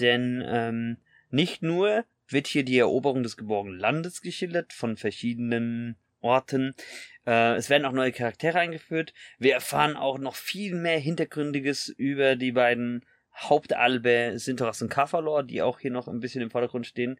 denn 0.00 0.42
ähm, 0.44 0.96
nicht 1.30 1.62
nur 1.62 2.04
wird 2.26 2.48
hier 2.48 2.64
die 2.64 2.78
Eroberung 2.78 3.22
des 3.22 3.36
geborgenen 3.36 3.78
Landes 3.78 4.20
geschildert 4.20 4.72
von 4.72 4.96
verschiedenen 4.96 5.96
Orten. 6.22 6.74
Äh, 7.26 7.54
es 7.56 7.70
werden 7.70 7.84
auch 7.84 7.92
neue 7.92 8.12
Charaktere 8.12 8.58
eingeführt. 8.58 9.12
Wir 9.38 9.54
erfahren 9.54 9.96
auch 9.96 10.18
noch 10.18 10.34
viel 10.34 10.74
mehr 10.74 10.98
Hintergründiges 10.98 11.88
über 11.88 12.36
die 12.36 12.52
beiden 12.52 13.04
Hauptalbe 13.34 14.34
Sintoras 14.36 14.82
und 14.82 14.90
Kafalor, 14.90 15.42
die 15.42 15.62
auch 15.62 15.80
hier 15.80 15.90
noch 15.90 16.08
ein 16.08 16.20
bisschen 16.20 16.42
im 16.42 16.50
Vordergrund 16.50 16.86
stehen. 16.86 17.18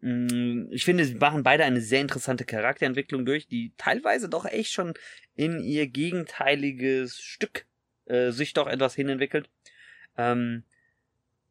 Mm, 0.00 0.64
ich 0.70 0.84
finde, 0.84 1.04
sie 1.04 1.14
machen 1.14 1.42
beide 1.42 1.64
eine 1.64 1.80
sehr 1.80 2.00
interessante 2.00 2.44
Charakterentwicklung 2.44 3.24
durch, 3.24 3.46
die 3.46 3.72
teilweise 3.76 4.28
doch 4.28 4.44
echt 4.44 4.72
schon 4.72 4.94
in 5.34 5.60
ihr 5.60 5.86
gegenteiliges 5.86 7.20
Stück 7.20 7.66
äh, 8.06 8.30
sich 8.30 8.54
doch 8.54 8.66
etwas 8.66 8.94
hinentwickelt. 8.94 9.48
Ähm, 10.16 10.64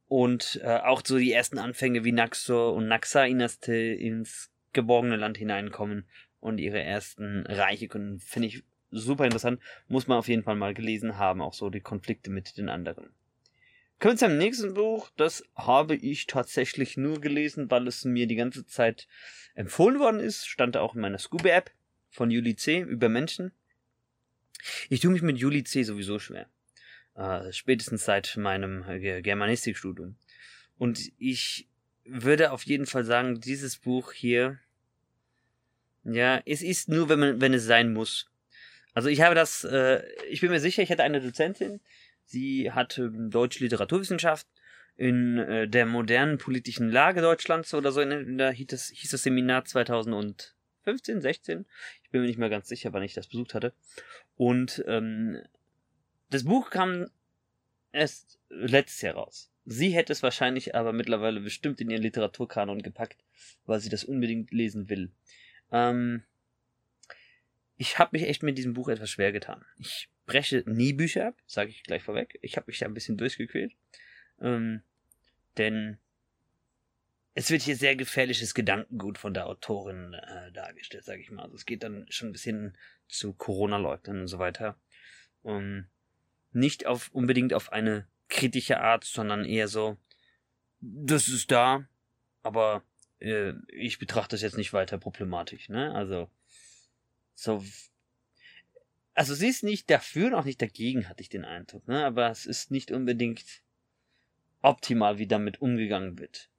und 0.07 0.59
äh, 0.63 0.77
auch 0.79 1.01
so 1.03 1.17
die 1.17 1.31
ersten 1.31 1.57
Anfänge 1.57 2.03
wie 2.03 2.11
Naxor 2.11 2.73
und 2.73 2.87
Naxa 2.87 3.25
ins 3.25 4.51
geborgene 4.73 5.15
Land 5.15 5.37
hineinkommen 5.37 6.07
und 6.45 6.59
ihre 6.59 6.81
ersten 6.81 7.43
Reiche 7.47 7.87
können, 7.87 8.19
finde 8.19 8.49
ich 8.49 8.63
super 8.91 9.25
interessant. 9.25 9.59
Muss 9.87 10.07
man 10.07 10.19
auf 10.19 10.27
jeden 10.27 10.43
Fall 10.43 10.55
mal 10.55 10.75
gelesen 10.75 11.17
haben, 11.17 11.41
auch 11.41 11.55
so 11.55 11.71
die 11.71 11.81
Konflikte 11.81 12.29
mit 12.29 12.57
den 12.57 12.69
anderen. 12.69 13.09
Kommen 13.99 14.13
wir 14.13 14.27
zum 14.27 14.37
nächsten 14.37 14.75
Buch. 14.75 15.09
Das 15.17 15.43
habe 15.55 15.95
ich 15.95 16.27
tatsächlich 16.27 16.97
nur 16.97 17.19
gelesen, 17.19 17.71
weil 17.71 17.87
es 17.87 18.05
mir 18.05 18.27
die 18.27 18.35
ganze 18.35 18.65
Zeit 18.65 19.07
empfohlen 19.55 19.99
worden 19.99 20.19
ist. 20.19 20.45
Stand 20.45 20.77
auch 20.77 20.93
in 20.93 21.01
meiner 21.01 21.17
Scooby-App 21.17 21.71
von 22.09 22.29
Juli 22.29 22.55
C. 22.55 22.81
über 22.81 23.09
Menschen. 23.09 23.51
Ich 24.89 24.99
tue 24.99 25.11
mich 25.11 25.23
mit 25.23 25.37
Juli 25.39 25.63
C. 25.63 25.81
sowieso 25.81 26.19
schwer. 26.19 26.47
Äh, 27.15 27.51
spätestens 27.53 28.05
seit 28.05 28.37
meinem 28.37 28.83
äh, 28.87 29.21
Germanistikstudium. 29.21 30.15
Und 30.77 31.11
ich 31.17 31.67
würde 32.03 32.51
auf 32.51 32.63
jeden 32.63 32.85
Fall 32.85 33.03
sagen, 33.03 33.39
dieses 33.39 33.77
Buch 33.77 34.11
hier, 34.11 34.59
ja, 36.05 36.41
es 36.45 36.61
ist 36.61 36.87
nur, 36.87 37.09
wenn 37.09 37.19
man, 37.19 37.41
wenn 37.41 37.53
es 37.53 37.65
sein 37.65 37.93
muss. 37.93 38.29
Also 38.93 39.09
ich 39.09 39.21
habe 39.21 39.35
das, 39.35 39.63
äh, 39.63 40.03
ich 40.29 40.41
bin 40.41 40.51
mir 40.51 40.59
sicher, 40.59 40.81
ich 40.81 40.89
hatte 40.89 41.03
eine 41.03 41.19
Dozentin, 41.19 41.81
sie 42.23 42.71
hatte 42.71 43.11
Deutsche 43.11 43.63
Literaturwissenschaft 43.63 44.47
in 44.95 45.37
äh, 45.37 45.67
der 45.67 45.85
modernen 45.85 46.37
politischen 46.37 46.89
Lage 46.89 47.21
Deutschlands 47.21 47.73
oder 47.73 47.91
so, 47.91 48.01
in, 48.01 48.37
da 48.37 48.51
hieß 48.51 48.67
das, 48.67 48.89
hieß 48.89 49.11
das 49.11 49.23
Seminar 49.23 49.65
2015, 49.65 51.21
16. 51.21 51.65
Ich 52.03 52.09
bin 52.11 52.21
mir 52.21 52.27
nicht 52.27 52.39
mehr 52.39 52.49
ganz 52.49 52.69
sicher, 52.69 52.93
wann 52.93 53.03
ich 53.03 53.13
das 53.13 53.27
besucht 53.27 53.53
hatte. 53.53 53.73
Und 54.37 54.83
ähm, 54.87 55.41
das 56.29 56.45
Buch 56.45 56.69
kam 56.69 57.07
erst 57.91 58.39
letztes 58.49 59.01
Jahr 59.01 59.15
raus. 59.15 59.51
Sie 59.65 59.89
hätte 59.89 60.13
es 60.13 60.23
wahrscheinlich 60.23 60.75
aber 60.75 60.93
mittlerweile 60.93 61.39
bestimmt 61.39 61.81
in 61.81 61.89
ihren 61.89 62.03
Literaturkanon 62.03 62.81
gepackt, 62.81 63.23
weil 63.65 63.79
sie 63.79 63.89
das 63.89 64.03
unbedingt 64.03 64.51
lesen 64.51 64.89
will. 64.89 65.11
Ähm, 65.71 66.23
ich 67.77 67.99
habe 67.99 68.11
mich 68.13 68.27
echt 68.27 68.43
mit 68.43 68.57
diesem 68.57 68.73
Buch 68.73 68.87
etwas 68.89 69.09
schwer 69.09 69.31
getan. 69.31 69.65
Ich 69.77 70.09
breche 70.25 70.63
nie 70.65 70.93
Bücher 70.93 71.27
ab, 71.27 71.35
sage 71.45 71.69
ich 71.69 71.83
gleich 71.83 72.03
vorweg. 72.03 72.39
Ich 72.41 72.57
habe 72.57 72.65
mich 72.67 72.79
da 72.79 72.85
ein 72.85 72.93
bisschen 72.93 73.17
durchgequält. 73.17 73.73
Ähm, 74.39 74.81
denn 75.57 75.97
es 77.33 77.51
wird 77.51 77.61
hier 77.61 77.75
sehr 77.75 77.95
gefährliches 77.95 78.53
Gedankengut 78.53 79.17
von 79.17 79.33
der 79.33 79.47
Autorin 79.47 80.13
äh, 80.13 80.51
dargestellt, 80.53 81.03
sage 81.03 81.21
ich 81.21 81.31
mal. 81.31 81.43
Also 81.43 81.55
es 81.55 81.65
geht 81.65 81.83
dann 81.83 82.05
schon 82.09 82.29
ein 82.29 82.33
bisschen 82.33 82.77
zu 83.07 83.33
Corona-Leugnern 83.33 84.21
und 84.21 84.27
so 84.27 84.39
weiter. 84.39 84.79
Ähm, 85.43 85.87
nicht 86.53 86.85
auf 86.85 87.09
unbedingt 87.11 87.53
auf 87.53 87.73
eine 87.73 88.07
kritische 88.29 88.79
Art, 88.79 89.03
sondern 89.03 89.43
eher 89.43 89.67
so, 89.67 89.97
das 90.79 91.27
ist 91.27 91.51
da, 91.51 91.87
aber 92.41 92.83
äh, 93.19 93.53
ich 93.69 93.99
betrachte 93.99 94.35
das 94.35 94.41
jetzt 94.41 94.57
nicht 94.57 94.73
weiter 94.73 94.97
problematisch, 94.97 95.69
ne? 95.69 95.93
Also 95.93 96.29
so 97.35 97.63
also 99.15 99.33
sie 99.33 99.47
ist 99.47 99.63
nicht 99.63 99.89
dafür 99.89 100.29
noch 100.29 100.43
nicht 100.43 100.61
dagegen, 100.61 101.07
hatte 101.07 101.21
ich 101.21 101.29
den 101.29 101.45
Eindruck, 101.45 101.87
ne? 101.87 102.05
Aber 102.05 102.29
es 102.29 102.45
ist 102.45 102.69
nicht 102.69 102.91
unbedingt 102.91 103.43
optimal, 104.61 105.17
wie 105.17 105.27
damit 105.27 105.61
umgegangen 105.61 106.19
wird. 106.19 106.49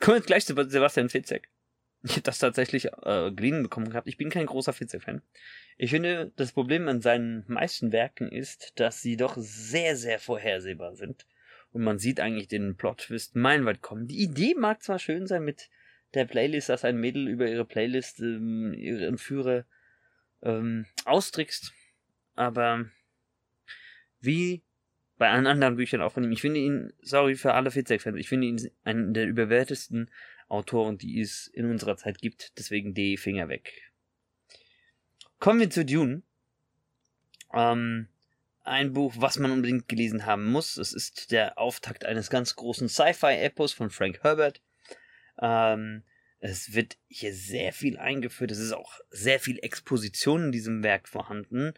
Kommen 0.00 0.16
wir 0.16 0.16
jetzt 0.16 0.26
gleich 0.26 0.44
zu 0.44 0.54
Sebastian 0.68 1.08
Fitzek. 1.08 1.48
Ich 2.02 2.12
habe 2.12 2.22
das 2.22 2.38
tatsächlich 2.38 2.92
äh, 3.04 3.32
geliehen 3.32 3.62
bekommen 3.62 3.88
gehabt. 3.88 4.08
Ich 4.08 4.18
bin 4.18 4.28
kein 4.28 4.44
großer 4.44 4.74
Fitzek-Fan. 4.74 5.22
Ich 5.78 5.88
finde, 5.88 6.32
das 6.36 6.52
Problem 6.52 6.86
an 6.86 7.00
seinen 7.00 7.44
meisten 7.48 7.92
Werken 7.92 8.30
ist, 8.30 8.78
dass 8.78 9.00
sie 9.00 9.16
doch 9.16 9.36
sehr, 9.38 9.96
sehr 9.96 10.18
vorhersehbar 10.18 10.96
sind. 10.96 11.26
Und 11.74 11.82
man 11.82 11.98
sieht 11.98 12.20
eigentlich 12.20 12.46
den 12.46 12.76
Plot-Twist 12.76 13.34
meilenweit 13.34 13.82
kommen. 13.82 14.06
Die 14.06 14.22
Idee 14.22 14.54
mag 14.54 14.80
zwar 14.84 15.00
schön 15.00 15.26
sein 15.26 15.44
mit 15.44 15.68
der 16.14 16.24
Playlist, 16.24 16.68
dass 16.68 16.84
ein 16.84 16.98
Mädel 16.98 17.26
über 17.26 17.48
ihre 17.48 17.64
Playlist 17.64 18.20
ähm, 18.20 18.74
ihre 18.74 19.06
Entführer 19.06 19.66
ähm, 20.42 20.86
austrickst, 21.04 21.72
aber 22.36 22.86
wie 24.20 24.62
bei 25.18 25.30
allen 25.30 25.48
anderen 25.48 25.74
Büchern 25.74 26.00
auch 26.00 26.12
von 26.12 26.22
ihm. 26.22 26.30
Ich 26.30 26.42
finde 26.42 26.60
ihn, 26.60 26.92
sorry 27.02 27.34
für 27.34 27.54
alle 27.54 27.72
Fitzek-Fans, 27.72 28.18
ich 28.18 28.28
finde 28.28 28.46
ihn 28.46 28.70
einen 28.84 29.12
der 29.12 29.26
überwertesten 29.26 30.12
Autoren, 30.46 30.96
die 30.96 31.20
es 31.20 31.48
in 31.48 31.68
unserer 31.68 31.96
Zeit 31.96 32.18
gibt. 32.18 32.56
Deswegen 32.56 32.94
D, 32.94 33.16
Finger 33.16 33.48
weg. 33.48 33.92
Kommen 35.40 35.58
wir 35.58 35.70
zu 35.70 35.84
Dune. 35.84 36.22
Ähm, 37.52 38.06
ein 38.64 38.94
Buch, 38.94 39.14
was 39.18 39.38
man 39.38 39.50
unbedingt 39.50 39.88
gelesen 39.88 40.26
haben 40.26 40.46
muss. 40.46 40.78
Es 40.78 40.92
ist 40.92 41.30
der 41.30 41.58
Auftakt 41.58 42.04
eines 42.04 42.30
ganz 42.30 42.56
großen 42.56 42.88
Sci-Fi-Epos 42.88 43.72
von 43.72 43.90
Frank 43.90 44.22
Herbert. 44.22 44.62
Ähm, 45.40 46.02
es 46.40 46.74
wird 46.74 46.96
hier 47.08 47.34
sehr 47.34 47.72
viel 47.72 47.98
eingeführt. 47.98 48.50
Es 48.50 48.58
ist 48.58 48.72
auch 48.72 49.00
sehr 49.10 49.38
viel 49.38 49.58
Exposition 49.62 50.46
in 50.46 50.52
diesem 50.52 50.82
Werk 50.82 51.08
vorhanden, 51.08 51.74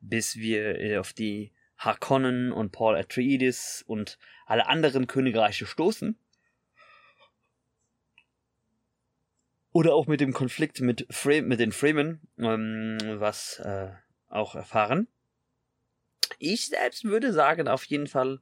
bis 0.00 0.36
wir 0.36 0.80
äh, 0.80 0.98
auf 0.98 1.12
die 1.12 1.52
Harkonnen 1.76 2.52
und 2.52 2.72
Paul 2.72 2.96
Atreides 2.96 3.84
und 3.86 4.18
alle 4.46 4.66
anderen 4.66 5.06
Königreiche 5.06 5.66
stoßen. 5.66 6.18
Oder 9.72 9.94
auch 9.94 10.06
mit 10.06 10.20
dem 10.20 10.32
Konflikt 10.32 10.80
mit, 10.80 11.06
Frame, 11.10 11.46
mit 11.46 11.60
den 11.60 11.72
Fremen, 11.72 12.20
ähm, 12.38 12.98
was 13.20 13.60
äh, 13.60 13.90
auch 14.28 14.54
erfahren. 14.54 15.06
Ich 16.38 16.66
selbst 16.66 17.04
würde 17.04 17.32
sagen, 17.32 17.68
auf 17.68 17.84
jeden 17.84 18.06
Fall 18.06 18.40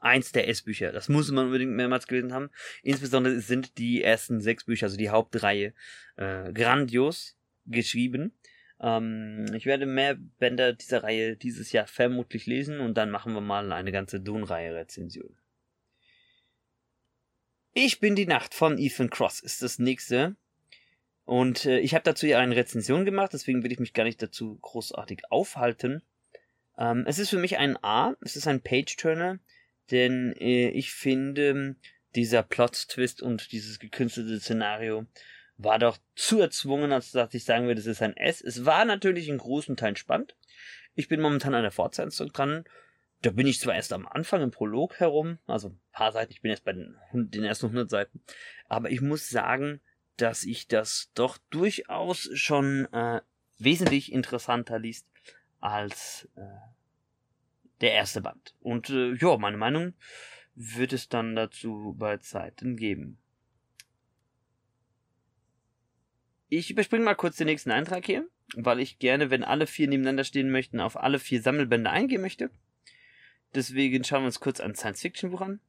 eins 0.00 0.32
der 0.32 0.48
S-Bücher. 0.48 0.92
Das 0.92 1.08
muss 1.08 1.30
man 1.30 1.46
unbedingt 1.46 1.72
mehrmals 1.72 2.06
gelesen 2.06 2.32
haben. 2.32 2.50
Insbesondere 2.82 3.40
sind 3.40 3.78
die 3.78 4.02
ersten 4.02 4.40
sechs 4.40 4.64
Bücher, 4.64 4.86
also 4.86 4.96
die 4.96 5.10
Hauptreihe, 5.10 5.74
äh, 6.16 6.52
grandios 6.52 7.36
geschrieben. 7.66 8.32
Ähm, 8.80 9.46
ich 9.54 9.66
werde 9.66 9.86
mehr 9.86 10.16
Bänder 10.38 10.72
dieser 10.72 11.02
Reihe 11.02 11.36
dieses 11.36 11.72
Jahr 11.72 11.86
vermutlich 11.86 12.46
lesen 12.46 12.80
und 12.80 12.94
dann 12.94 13.10
machen 13.10 13.34
wir 13.34 13.40
mal 13.40 13.72
eine 13.72 13.92
ganze 13.92 14.20
Dune-Reihe-Rezension. 14.20 15.36
Ich 17.74 18.00
bin 18.00 18.16
die 18.16 18.26
Nacht 18.26 18.54
von 18.54 18.78
Ethan 18.78 19.10
Cross 19.10 19.40
ist 19.40 19.62
das 19.62 19.78
nächste. 19.78 20.36
Und 21.24 21.66
äh, 21.66 21.78
ich 21.80 21.94
habe 21.94 22.04
dazu 22.04 22.26
ja 22.26 22.38
eine 22.38 22.56
Rezension 22.56 23.04
gemacht, 23.04 23.32
deswegen 23.34 23.62
will 23.62 23.72
ich 23.72 23.78
mich 23.78 23.92
gar 23.92 24.04
nicht 24.04 24.22
dazu 24.22 24.58
großartig 24.62 25.30
aufhalten. 25.30 26.02
Ähm, 26.78 27.04
es 27.06 27.18
ist 27.18 27.30
für 27.30 27.38
mich 27.38 27.58
ein 27.58 27.76
A, 27.82 28.14
es 28.20 28.36
ist 28.36 28.46
ein 28.46 28.62
Page-Turner, 28.62 29.40
denn 29.90 30.34
äh, 30.38 30.68
ich 30.70 30.92
finde, 30.92 31.76
dieser 32.14 32.42
Plot-Twist 32.42 33.20
und 33.20 33.52
dieses 33.52 33.78
gekünstelte 33.78 34.40
Szenario 34.40 35.06
war 35.56 35.78
doch 35.78 35.98
zu 36.14 36.40
erzwungen, 36.40 36.92
als 36.92 37.10
dass 37.10 37.34
ich 37.34 37.44
sagen 37.44 37.66
würde, 37.66 37.80
es 37.80 37.86
ist 37.86 38.02
ein 38.02 38.16
S. 38.16 38.40
Es 38.40 38.64
war 38.64 38.84
natürlich 38.84 39.28
in 39.28 39.38
großen 39.38 39.76
Teilen 39.76 39.96
spannend. 39.96 40.36
Ich 40.94 41.08
bin 41.08 41.20
momentan 41.20 41.54
an 41.54 41.62
der 41.62 41.72
Fortsetzung 41.72 42.32
dran. 42.32 42.64
Da 43.22 43.30
bin 43.30 43.48
ich 43.48 43.58
zwar 43.58 43.74
erst 43.74 43.92
am 43.92 44.06
Anfang 44.06 44.42
im 44.42 44.52
Prolog 44.52 45.00
herum, 45.00 45.38
also 45.46 45.70
ein 45.70 45.80
paar 45.90 46.12
Seiten, 46.12 46.30
ich 46.30 46.40
bin 46.40 46.52
jetzt 46.52 46.64
bei 46.64 46.72
den, 46.72 46.96
den 47.12 47.42
ersten 47.42 47.66
100 47.66 47.90
Seiten, 47.90 48.22
aber 48.68 48.90
ich 48.90 49.00
muss 49.00 49.28
sagen, 49.28 49.80
dass 50.16 50.44
ich 50.44 50.68
das 50.68 51.10
doch 51.14 51.38
durchaus 51.50 52.30
schon 52.34 52.86
äh, 52.92 53.20
wesentlich 53.58 54.12
interessanter 54.12 54.78
liest 54.78 55.06
als 55.60 56.28
äh, 56.36 56.40
der 57.80 57.92
erste 57.92 58.20
Band. 58.20 58.54
Und 58.60 58.90
äh, 58.90 59.14
ja, 59.14 59.36
meine 59.36 59.56
Meinung 59.56 59.94
wird 60.54 60.92
es 60.92 61.08
dann 61.08 61.36
dazu 61.36 61.94
bei 61.98 62.16
Zeiten 62.18 62.76
geben. 62.76 63.18
Ich 66.48 66.70
überspringe 66.70 67.04
mal 67.04 67.14
kurz 67.14 67.36
den 67.36 67.46
nächsten 67.46 67.70
Eintrag 67.70 68.06
hier, 68.06 68.26
weil 68.56 68.80
ich 68.80 68.98
gerne, 68.98 69.30
wenn 69.30 69.44
alle 69.44 69.66
vier 69.66 69.86
nebeneinander 69.86 70.24
stehen 70.24 70.50
möchten, 70.50 70.80
auf 70.80 70.96
alle 70.96 71.18
vier 71.18 71.42
Sammelbände 71.42 71.90
eingehen 71.90 72.22
möchte. 72.22 72.50
Deswegen 73.54 74.02
schauen 74.04 74.22
wir 74.22 74.26
uns 74.26 74.40
kurz 74.40 74.60
ein 74.60 74.74
Science-Fiction-Buch 74.74 75.42
an. 75.42 75.60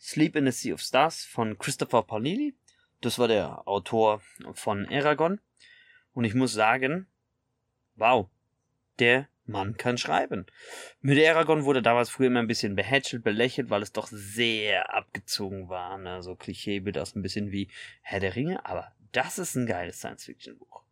Sleep 0.00 0.36
in 0.36 0.46
a 0.46 0.52
Sea 0.52 0.74
of 0.74 0.80
Stars 0.80 1.24
von 1.24 1.58
Christopher 1.58 2.04
Paolini. 2.04 2.54
Das 3.00 3.18
war 3.18 3.28
der 3.28 3.66
Autor 3.66 4.22
von 4.54 4.86
Aragon. 4.88 5.40
Und 6.12 6.24
ich 6.24 6.34
muss 6.34 6.52
sagen, 6.52 7.06
wow, 7.96 8.28
der 8.98 9.28
Mann 9.48 9.76
kann 9.76 9.98
schreiben. 9.98 10.46
Mit 11.00 11.18
Aragon 11.26 11.64
wurde 11.64 11.82
damals 11.82 12.10
früher 12.10 12.26
immer 12.26 12.40
ein 12.40 12.46
bisschen 12.46 12.76
behätschelt, 12.76 13.24
belächelt, 13.24 13.70
weil 13.70 13.82
es 13.82 13.92
doch 13.92 14.06
sehr 14.08 14.94
abgezogen 14.94 15.68
war. 15.68 15.96
Ne? 15.98 16.22
So 16.22 16.36
Klischeebild 16.36 16.98
aus 16.98 17.16
ein 17.16 17.22
bisschen 17.22 17.50
wie 17.50 17.68
Herr 18.02 18.20
der 18.20 18.36
Ringe. 18.36 18.64
Aber 18.66 18.92
das 19.12 19.38
ist 19.38 19.54
ein 19.54 19.66
geiles 19.66 19.98
Science-Fiction-Buch. 19.98 20.82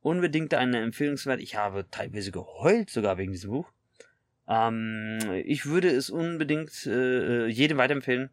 Unbedingt 0.00 0.54
eine 0.54 0.80
Empfehlungswert. 0.82 1.40
Ich 1.40 1.56
habe 1.56 1.90
teilweise 1.90 2.30
geheult 2.30 2.90
sogar 2.90 3.18
wegen 3.18 3.32
diesem 3.32 3.50
Buch. 3.50 3.72
Ähm, 4.46 5.18
ich 5.44 5.66
würde 5.66 5.88
es 5.88 6.08
unbedingt 6.08 6.86
äh, 6.86 7.46
jedem 7.46 7.78
weiterempfehlen 7.78 8.30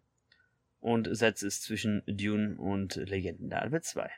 und 0.80 1.10
setze 1.16 1.48
es 1.48 1.62
zwischen 1.62 2.04
Dune 2.06 2.58
und 2.58 2.96
Legenden 2.96 3.50
der 3.50 3.64
Albe 3.64 3.82
2. 3.82 4.12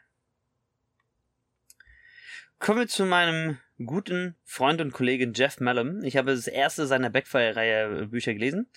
Kommen 2.60 2.80
wir 2.80 2.88
zu 2.88 3.06
meinem 3.06 3.60
guten 3.84 4.36
Freund 4.44 4.80
und 4.82 4.94
Kollegen 4.94 5.34
Jeff 5.34 5.60
Mellum. 5.60 6.04
Ich 6.04 6.18
habe 6.18 6.32
das 6.32 6.48
erste 6.48 6.88
seiner 6.88 7.10
Backfire-Reihe 7.10 8.08
Bücher 8.08 8.34
gelesen. 8.34 8.70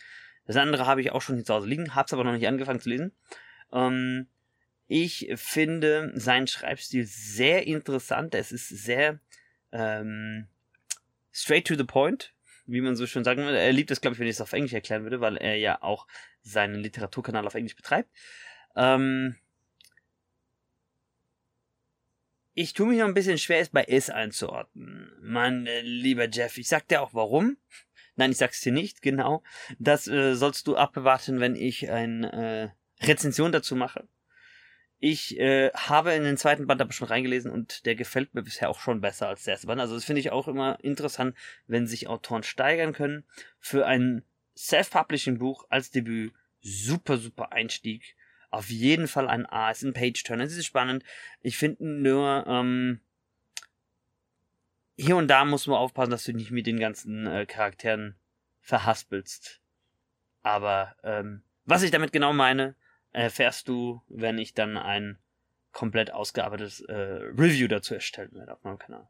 Das 0.46 0.56
andere 0.56 0.86
habe 0.86 1.00
ich 1.00 1.12
auch 1.12 1.22
schon 1.22 1.36
hier 1.36 1.44
zu 1.44 1.54
Hause 1.54 1.68
liegen, 1.68 1.94
habe 1.94 2.06
es 2.06 2.12
aber 2.12 2.24
noch 2.24 2.32
nicht 2.32 2.48
angefangen 2.48 2.80
zu 2.80 2.88
lesen. 2.88 3.12
Ähm, 3.72 4.26
ich 4.88 5.30
finde 5.36 6.12
seinen 6.14 6.46
Schreibstil 6.46 7.04
sehr 7.04 7.66
interessant. 7.66 8.34
Es 8.34 8.50
ist 8.50 8.68
sehr, 8.68 9.20
ähm, 9.72 10.48
straight 11.30 11.66
to 11.66 11.74
the 11.74 11.84
point, 11.84 12.32
wie 12.66 12.80
man 12.80 12.96
so 12.96 13.06
schön 13.06 13.24
sagen 13.24 13.42
würde. 13.42 13.58
Er 13.58 13.72
liebt 13.72 13.90
es, 13.90 14.00
glaube 14.00 14.14
ich, 14.14 14.20
wenn 14.20 14.26
ich 14.26 14.36
es 14.36 14.40
auf 14.40 14.52
Englisch 14.52 14.72
erklären 14.72 15.02
würde, 15.02 15.20
weil 15.20 15.36
er 15.36 15.56
ja 15.56 15.82
auch 15.82 16.06
seinen 16.42 16.76
Literaturkanal 16.76 17.46
auf 17.46 17.54
Englisch 17.54 17.76
betreibt. 17.76 18.10
Ähm, 18.74 19.36
ich 22.58 22.72
tue 22.72 22.88
mich 22.88 22.98
noch 22.98 23.06
ein 23.06 23.14
bisschen 23.14 23.38
schwer, 23.38 23.60
es 23.60 23.68
bei 23.68 23.84
S 23.84 24.10
einzuordnen. 24.10 25.12
Mein 25.22 25.68
äh, 25.68 25.80
lieber 25.82 26.28
Jeff, 26.28 26.58
ich 26.58 26.66
sag 26.66 26.88
dir 26.88 27.00
auch 27.00 27.14
warum. 27.14 27.56
Nein, 28.16 28.32
ich 28.32 28.38
sag's 28.38 28.60
dir 28.60 28.72
nicht, 28.72 29.00
genau. 29.00 29.44
Das 29.78 30.08
äh, 30.08 30.34
sollst 30.34 30.66
du 30.66 30.76
abwarten, 30.76 31.38
wenn 31.38 31.54
ich 31.54 31.88
eine 31.88 32.72
äh, 33.00 33.06
Rezension 33.06 33.52
dazu 33.52 33.76
mache. 33.76 34.08
Ich 34.98 35.38
äh, 35.38 35.70
habe 35.72 36.14
in 36.14 36.24
den 36.24 36.36
zweiten 36.36 36.66
Band 36.66 36.80
aber 36.80 36.92
schon 36.92 37.06
reingelesen 37.06 37.52
und 37.52 37.86
der 37.86 37.94
gefällt 37.94 38.34
mir 38.34 38.42
bisher 38.42 38.70
auch 38.70 38.80
schon 38.80 39.00
besser 39.00 39.28
als 39.28 39.44
der 39.44 39.52
erste 39.52 39.68
Band. 39.68 39.80
Also 39.80 39.94
das 39.94 40.04
finde 40.04 40.18
ich 40.18 40.32
auch 40.32 40.48
immer 40.48 40.82
interessant, 40.82 41.36
wenn 41.68 41.86
sich 41.86 42.08
Autoren 42.08 42.42
steigern 42.42 42.92
können. 42.92 43.24
Für 43.60 43.86
ein 43.86 44.24
Self-Publishing-Buch 44.56 45.66
als 45.68 45.92
Debüt 45.92 46.32
super, 46.60 47.18
super 47.18 47.52
Einstieg. 47.52 48.16
Auf 48.50 48.70
jeden 48.70 49.08
Fall 49.08 49.28
ein 49.28 49.46
A. 49.46 49.70
Es 49.70 49.78
ist 49.78 49.84
ein 49.84 49.92
Page-Turner. 49.92 50.44
Es 50.44 50.56
ist 50.56 50.66
spannend. 50.66 51.04
Ich 51.42 51.56
finde 51.56 51.84
nur, 51.84 52.44
ähm, 52.46 53.00
hier 54.96 55.16
und 55.16 55.28
da 55.28 55.44
muss 55.44 55.66
man 55.66 55.78
aufpassen, 55.78 56.10
dass 56.10 56.24
du 56.24 56.32
nicht 56.32 56.50
mit 56.50 56.66
den 56.66 56.80
ganzen 56.80 57.26
äh, 57.26 57.46
Charakteren 57.46 58.16
verhaspelst. 58.60 59.60
Aber 60.42 60.96
ähm, 61.02 61.42
was 61.64 61.82
ich 61.82 61.90
damit 61.90 62.12
genau 62.12 62.32
meine, 62.32 62.74
erfährst 63.12 63.68
du, 63.68 64.02
wenn 64.08 64.38
ich 64.38 64.54
dann 64.54 64.76
ein 64.76 65.18
komplett 65.72 66.12
ausgearbeitetes 66.12 66.80
äh, 66.80 66.94
Review 66.94 67.68
dazu 67.68 67.94
erstellen 67.94 68.32
werde 68.32 68.52
auf 68.52 68.64
meinem 68.64 68.78
Kanal. 68.78 69.08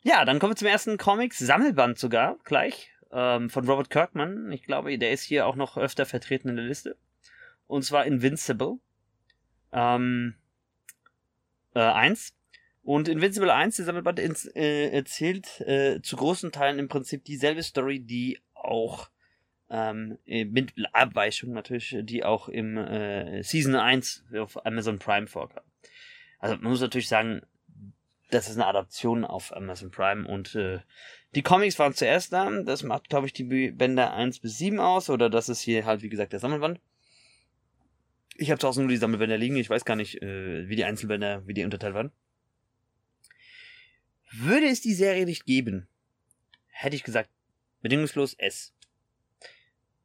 Ja, 0.00 0.24
dann 0.24 0.38
kommen 0.38 0.52
wir 0.52 0.56
zum 0.56 0.68
ersten 0.68 0.98
Comics, 0.98 1.38
Sammelband 1.38 1.98
sogar, 1.98 2.38
gleich, 2.44 2.90
ähm, 3.12 3.50
von 3.50 3.68
Robert 3.68 3.90
Kirkman. 3.90 4.50
Ich 4.50 4.64
glaube, 4.64 4.98
der 4.98 5.12
ist 5.12 5.22
hier 5.22 5.46
auch 5.46 5.54
noch 5.54 5.76
öfter 5.76 6.06
vertreten 6.06 6.48
in 6.48 6.56
der 6.56 6.64
Liste. 6.64 6.96
Und 7.72 7.84
zwar 7.84 8.04
Invincible. 8.04 8.78
Ähm, 9.72 10.34
äh, 11.74 11.80
1. 11.80 12.34
Und 12.82 13.08
Invincible 13.08 13.50
1, 13.50 13.76
der 13.76 13.86
Sammelband, 13.86 14.18
äh, 14.18 14.90
erzählt 14.90 15.60
äh, 15.62 16.02
zu 16.02 16.16
großen 16.16 16.52
Teilen 16.52 16.78
im 16.78 16.88
Prinzip 16.88 17.24
dieselbe 17.24 17.62
Story, 17.62 18.00
die 18.00 18.38
auch 18.52 19.08
ähm, 19.70 20.18
äh, 20.26 20.44
mit 20.44 20.74
Abweichung 20.92 21.54
natürlich, 21.54 21.96
die 22.02 22.24
auch 22.24 22.50
im 22.50 22.76
äh, 22.76 23.42
Season 23.42 23.74
1 23.74 24.24
auf 24.38 24.66
Amazon 24.66 24.98
Prime 24.98 25.26
vorkam. 25.26 25.64
Also 26.40 26.56
man 26.56 26.72
muss 26.72 26.82
natürlich 26.82 27.08
sagen, 27.08 27.40
das 28.28 28.50
ist 28.50 28.56
eine 28.56 28.66
Adaption 28.66 29.24
auf 29.24 29.56
Amazon 29.56 29.90
Prime 29.90 30.28
und 30.28 30.54
äh, 30.56 30.80
die 31.34 31.42
Comics 31.42 31.78
waren 31.78 31.94
zuerst 31.94 32.34
da. 32.34 32.50
Das 32.64 32.82
macht, 32.82 33.08
glaube 33.08 33.28
ich, 33.28 33.32
die 33.32 33.70
Bänder 33.70 34.12
1 34.12 34.40
bis 34.40 34.58
7 34.58 34.78
aus 34.78 35.08
oder 35.08 35.30
das 35.30 35.48
ist 35.48 35.62
hier 35.62 35.86
halt, 35.86 36.02
wie 36.02 36.10
gesagt, 36.10 36.34
der 36.34 36.40
Sammelband. 36.40 36.78
Ich 38.36 38.50
habe 38.50 38.58
zu 38.58 38.66
Hause 38.66 38.80
nur 38.80 38.88
die 38.88 38.96
Sammelbänder 38.96 39.38
liegen. 39.38 39.56
Ich 39.56 39.70
weiß 39.70 39.84
gar 39.84 39.96
nicht, 39.96 40.22
äh, 40.22 40.68
wie 40.68 40.76
die 40.76 40.84
Einzelbänder, 40.84 41.46
wie 41.46 41.54
die 41.54 41.64
unterteilt 41.64 41.94
waren. 41.94 42.12
Würde 44.32 44.66
es 44.66 44.80
die 44.80 44.94
Serie 44.94 45.26
nicht 45.26 45.44
geben, 45.44 45.86
hätte 46.68 46.96
ich 46.96 47.04
gesagt, 47.04 47.28
bedingungslos 47.82 48.34
S. 48.34 48.72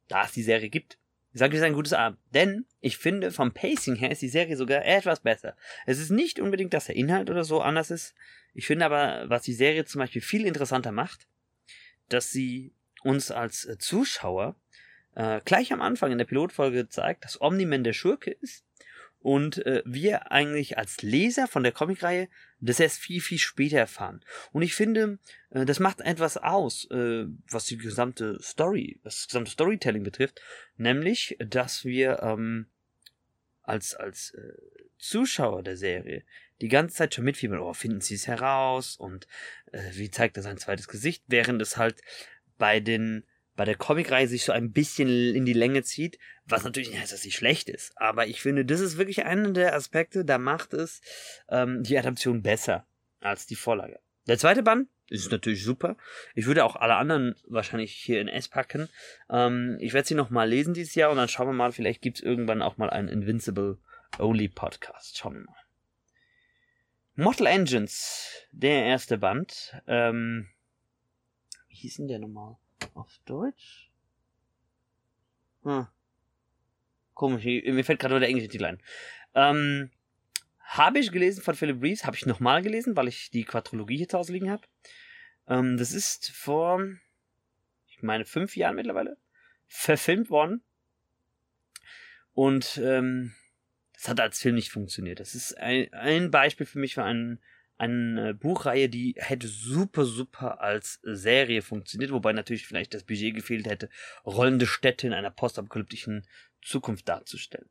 Da 0.06 0.24
es 0.24 0.32
die 0.32 0.42
Serie 0.42 0.68
gibt, 0.68 0.98
sage 1.32 1.54
ich 1.54 1.60
es 1.60 1.64
ein 1.64 1.72
gutes 1.72 1.94
Abend. 1.94 2.18
Denn 2.34 2.66
ich 2.80 2.98
finde, 2.98 3.30
vom 3.30 3.52
Pacing 3.52 3.96
her 3.96 4.10
ist 4.10 4.20
die 4.20 4.28
Serie 4.28 4.56
sogar 4.56 4.84
etwas 4.84 5.20
besser. 5.20 5.56
Es 5.86 5.98
ist 5.98 6.10
nicht 6.10 6.40
unbedingt, 6.40 6.74
dass 6.74 6.86
der 6.86 6.96
Inhalt 6.96 7.30
oder 7.30 7.44
so 7.44 7.60
anders 7.60 7.90
ist. 7.90 8.14
Ich 8.52 8.66
finde 8.66 8.84
aber, 8.84 9.28
was 9.30 9.42
die 9.42 9.54
Serie 9.54 9.84
zum 9.84 10.00
Beispiel 10.00 10.22
viel 10.22 10.46
interessanter 10.46 10.92
macht, 10.92 11.26
dass 12.08 12.30
sie 12.30 12.74
uns 13.02 13.30
als 13.30 13.68
Zuschauer 13.78 14.56
äh, 15.18 15.40
gleich 15.44 15.72
am 15.72 15.82
Anfang 15.82 16.12
in 16.12 16.18
der 16.18 16.26
Pilotfolge 16.26 16.88
zeigt, 16.88 17.24
dass 17.24 17.40
Omni-Man 17.40 17.82
der 17.82 17.92
Schurke 17.92 18.30
ist 18.30 18.64
und 19.18 19.66
äh, 19.66 19.82
wir 19.84 20.30
eigentlich 20.30 20.78
als 20.78 21.02
Leser 21.02 21.48
von 21.48 21.64
der 21.64 21.72
Comicreihe 21.72 22.28
das 22.60 22.78
erst 22.78 23.00
viel, 23.00 23.20
viel 23.20 23.38
später 23.38 23.78
erfahren. 23.78 24.24
Und 24.52 24.62
ich 24.62 24.76
finde, 24.76 25.18
äh, 25.50 25.64
das 25.64 25.80
macht 25.80 26.00
etwas 26.02 26.36
aus, 26.36 26.88
äh, 26.92 27.26
was 27.50 27.64
die 27.64 27.78
gesamte 27.78 28.38
Story, 28.40 29.00
was 29.02 29.16
das 29.16 29.26
gesamte 29.26 29.50
Storytelling 29.50 30.04
betrifft, 30.04 30.40
nämlich, 30.76 31.36
dass 31.40 31.84
wir 31.84 32.22
ähm, 32.22 32.66
als, 33.64 33.96
als 33.96 34.34
äh, 34.34 34.52
Zuschauer 34.98 35.64
der 35.64 35.76
Serie 35.76 36.22
die 36.60 36.68
ganze 36.68 36.94
Zeit 36.94 37.14
schon 37.14 37.24
mitfiebern, 37.24 37.58
oh, 37.58 37.74
finden 37.74 38.00
sie 38.00 38.14
es 38.14 38.28
heraus 38.28 38.96
und 38.96 39.26
äh, 39.72 39.82
wie 39.94 40.12
zeigt 40.12 40.36
er 40.36 40.44
sein 40.44 40.58
zweites 40.58 40.86
Gesicht, 40.86 41.24
während 41.26 41.60
es 41.60 41.76
halt 41.76 42.02
bei 42.56 42.78
den 42.78 43.24
bei 43.58 43.64
der 43.64 43.74
Comicreihe 43.74 44.28
sich 44.28 44.44
so 44.44 44.52
ein 44.52 44.70
bisschen 44.70 45.08
in 45.08 45.44
die 45.44 45.52
Länge 45.52 45.82
zieht, 45.82 46.20
was 46.44 46.62
natürlich 46.62 46.90
nicht 46.90 47.00
heißt, 47.00 47.12
dass 47.12 47.22
sie 47.22 47.32
schlecht 47.32 47.68
ist. 47.68 47.92
Aber 47.96 48.28
ich 48.28 48.40
finde, 48.40 48.64
das 48.64 48.78
ist 48.78 48.98
wirklich 48.98 49.24
einer 49.24 49.50
der 49.50 49.74
Aspekte, 49.74 50.24
da 50.24 50.38
macht 50.38 50.74
es 50.74 51.00
ähm, 51.48 51.82
die 51.82 51.98
Adaption 51.98 52.40
besser 52.40 52.86
als 53.18 53.46
die 53.48 53.56
Vorlage. 53.56 53.98
Der 54.28 54.38
zweite 54.38 54.62
Band 54.62 54.88
ist 55.08 55.32
natürlich 55.32 55.64
super. 55.64 55.96
Ich 56.36 56.46
würde 56.46 56.64
auch 56.64 56.76
alle 56.76 56.94
anderen 56.94 57.34
wahrscheinlich 57.48 57.94
hier 57.94 58.20
in 58.20 58.28
S 58.28 58.46
packen. 58.46 58.88
Ähm, 59.28 59.76
ich 59.80 59.92
werde 59.92 60.06
sie 60.06 60.14
noch 60.14 60.30
mal 60.30 60.48
lesen 60.48 60.72
dieses 60.72 60.94
Jahr 60.94 61.10
und 61.10 61.16
dann 61.16 61.28
schauen 61.28 61.48
wir 61.48 61.52
mal, 61.52 61.72
vielleicht 61.72 62.00
gibt 62.00 62.18
es 62.18 62.22
irgendwann 62.22 62.62
auch 62.62 62.76
mal 62.76 62.90
einen 62.90 63.08
Invincible 63.08 63.78
Only 64.20 64.48
Podcast. 64.48 65.18
Schauen 65.18 65.34
wir 65.34 65.40
mal. 65.40 65.56
Mortal 67.16 67.48
Engines, 67.48 68.46
der 68.52 68.84
erste 68.84 69.18
Band. 69.18 69.74
Ähm, 69.88 70.48
wie 71.66 71.74
hieß 71.74 71.96
denn 71.96 72.06
der 72.06 72.20
nochmal? 72.20 72.56
Auf 72.94 73.18
Deutsch? 73.24 73.90
Hm. 75.62 75.86
Komisch, 77.14 77.44
mir 77.44 77.84
fällt 77.84 78.00
gerade 78.00 78.14
nur 78.14 78.20
der 78.20 78.28
englische 78.28 78.48
Titel 78.48 78.64
ein. 78.64 78.82
Ähm, 79.34 79.90
habe 80.60 80.98
ich 80.98 81.10
gelesen 81.10 81.42
von 81.42 81.54
Philip 81.54 81.82
Reeves, 81.82 82.04
habe 82.04 82.16
ich 82.16 82.26
nochmal 82.26 82.62
gelesen, 82.62 82.96
weil 82.96 83.08
ich 83.08 83.30
die 83.30 83.44
Quadrologie 83.44 83.96
hier 83.96 84.08
zu 84.08 84.18
Hause 84.18 84.32
liegen 84.32 84.50
habe. 84.50 84.62
Ähm, 85.48 85.76
das 85.78 85.92
ist 85.92 86.30
vor, 86.30 86.80
ich 87.86 88.02
meine, 88.02 88.24
fünf 88.24 88.56
Jahren 88.56 88.76
mittlerweile 88.76 89.16
verfilmt 89.66 90.30
worden. 90.30 90.62
Und 92.34 92.80
ähm, 92.84 93.34
das 93.94 94.08
hat 94.08 94.20
als 94.20 94.38
Film 94.38 94.54
nicht 94.54 94.70
funktioniert. 94.70 95.18
Das 95.18 95.34
ist 95.34 95.56
ein, 95.58 95.92
ein 95.92 96.30
Beispiel 96.30 96.66
für 96.66 96.78
mich 96.78 96.94
für 96.94 97.02
einen 97.02 97.40
eine 97.78 98.34
Buchreihe, 98.34 98.88
die 98.88 99.14
hätte 99.16 99.46
super, 99.46 100.04
super 100.04 100.60
als 100.60 101.00
Serie 101.02 101.62
funktioniert, 101.62 102.10
wobei 102.10 102.32
natürlich 102.32 102.66
vielleicht 102.66 102.92
das 102.92 103.04
Budget 103.04 103.34
gefehlt 103.34 103.66
hätte, 103.66 103.88
rollende 104.26 104.66
Städte 104.66 105.06
in 105.06 105.12
einer 105.12 105.30
postapokalyptischen 105.30 106.26
Zukunft 106.60 107.08
darzustellen. 107.08 107.68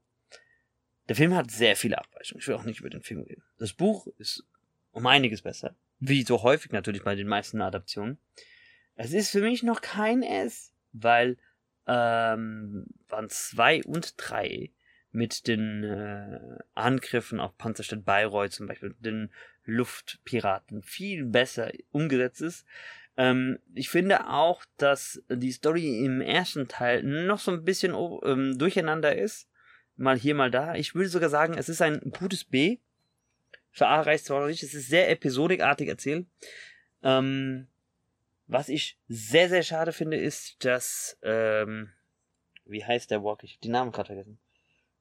Der 1.09 1.15
Film 1.15 1.35
hat 1.35 1.51
sehr 1.51 1.75
viele 1.75 1.97
Abweichungen. 1.97 2.41
Ich 2.41 2.47
will 2.47 2.55
auch 2.55 2.63
nicht 2.63 2.79
über 2.79 2.89
den 2.89 3.01
Film 3.01 3.21
reden. 3.21 3.43
Das 3.57 3.73
Buch 3.73 4.07
ist 4.17 4.45
um 4.91 5.05
einiges 5.05 5.41
besser. 5.41 5.75
Wie 5.99 6.23
so 6.23 6.41
häufig 6.43 6.71
natürlich 6.71 7.03
bei 7.03 7.15
den 7.15 7.27
meisten 7.27 7.61
Adaptionen. 7.61 8.17
Es 8.95 9.13
ist 9.13 9.29
für 9.29 9.41
mich 9.41 9.63
noch 9.63 9.81
kein 9.81 10.23
S, 10.23 10.73
weil 10.91 11.37
ähm, 11.85 12.85
waren 13.07 13.29
zwei 13.29 13.83
und 13.83 14.15
drei 14.17 14.71
mit 15.11 15.47
den 15.47 15.83
äh, 15.83 16.39
Angriffen 16.73 17.39
auf 17.39 17.57
Panzerstadt 17.57 18.05
Bayreuth 18.05 18.53
zum 18.53 18.67
Beispiel, 18.67 18.95
den 18.99 19.31
Luftpiraten 19.67 20.81
viel 20.81 21.25
besser 21.25 21.71
umgesetzt 21.91 22.41
ist. 22.41 22.65
Ähm, 23.17 23.59
ich 23.73 23.89
finde 23.89 24.27
auch, 24.29 24.63
dass 24.77 25.21
die 25.29 25.51
Story 25.51 26.03
im 26.05 26.21
ersten 26.21 26.67
Teil 26.67 27.03
noch 27.03 27.39
so 27.39 27.51
ein 27.51 27.63
bisschen 27.63 27.93
ähm, 28.23 28.57
durcheinander 28.57 29.15
ist. 29.15 29.49
Mal 29.95 30.17
hier, 30.17 30.35
mal 30.35 30.51
da. 30.51 30.75
Ich 30.75 30.95
würde 30.95 31.09
sogar 31.09 31.29
sagen, 31.29 31.55
es 31.55 31.69
ist 31.69 31.81
ein 31.81 31.99
gutes 32.17 32.43
B. 32.43 32.77
Für 33.71 33.87
A 33.87 34.01
reicht 34.01 34.25
zwar 34.25 34.39
noch 34.39 34.47
nicht, 34.47 34.63
es 34.63 34.73
ist 34.73 34.87
sehr 34.87 35.09
episodikartig 35.09 35.87
erzählt. 35.87 36.25
Ähm, 37.03 37.67
was 38.47 38.69
ich 38.69 38.97
sehr, 39.07 39.49
sehr 39.49 39.63
schade 39.63 39.91
finde, 39.91 40.17
ist, 40.17 40.63
dass, 40.63 41.17
ähm, 41.21 41.91
wie 42.65 42.85
heißt 42.85 43.11
der 43.11 43.23
Walk? 43.23 43.43
Ich 43.43 43.55
hab 43.55 43.61
die 43.61 43.69
Namen 43.69 43.91
gerade 43.91 44.07
vergessen. 44.07 44.39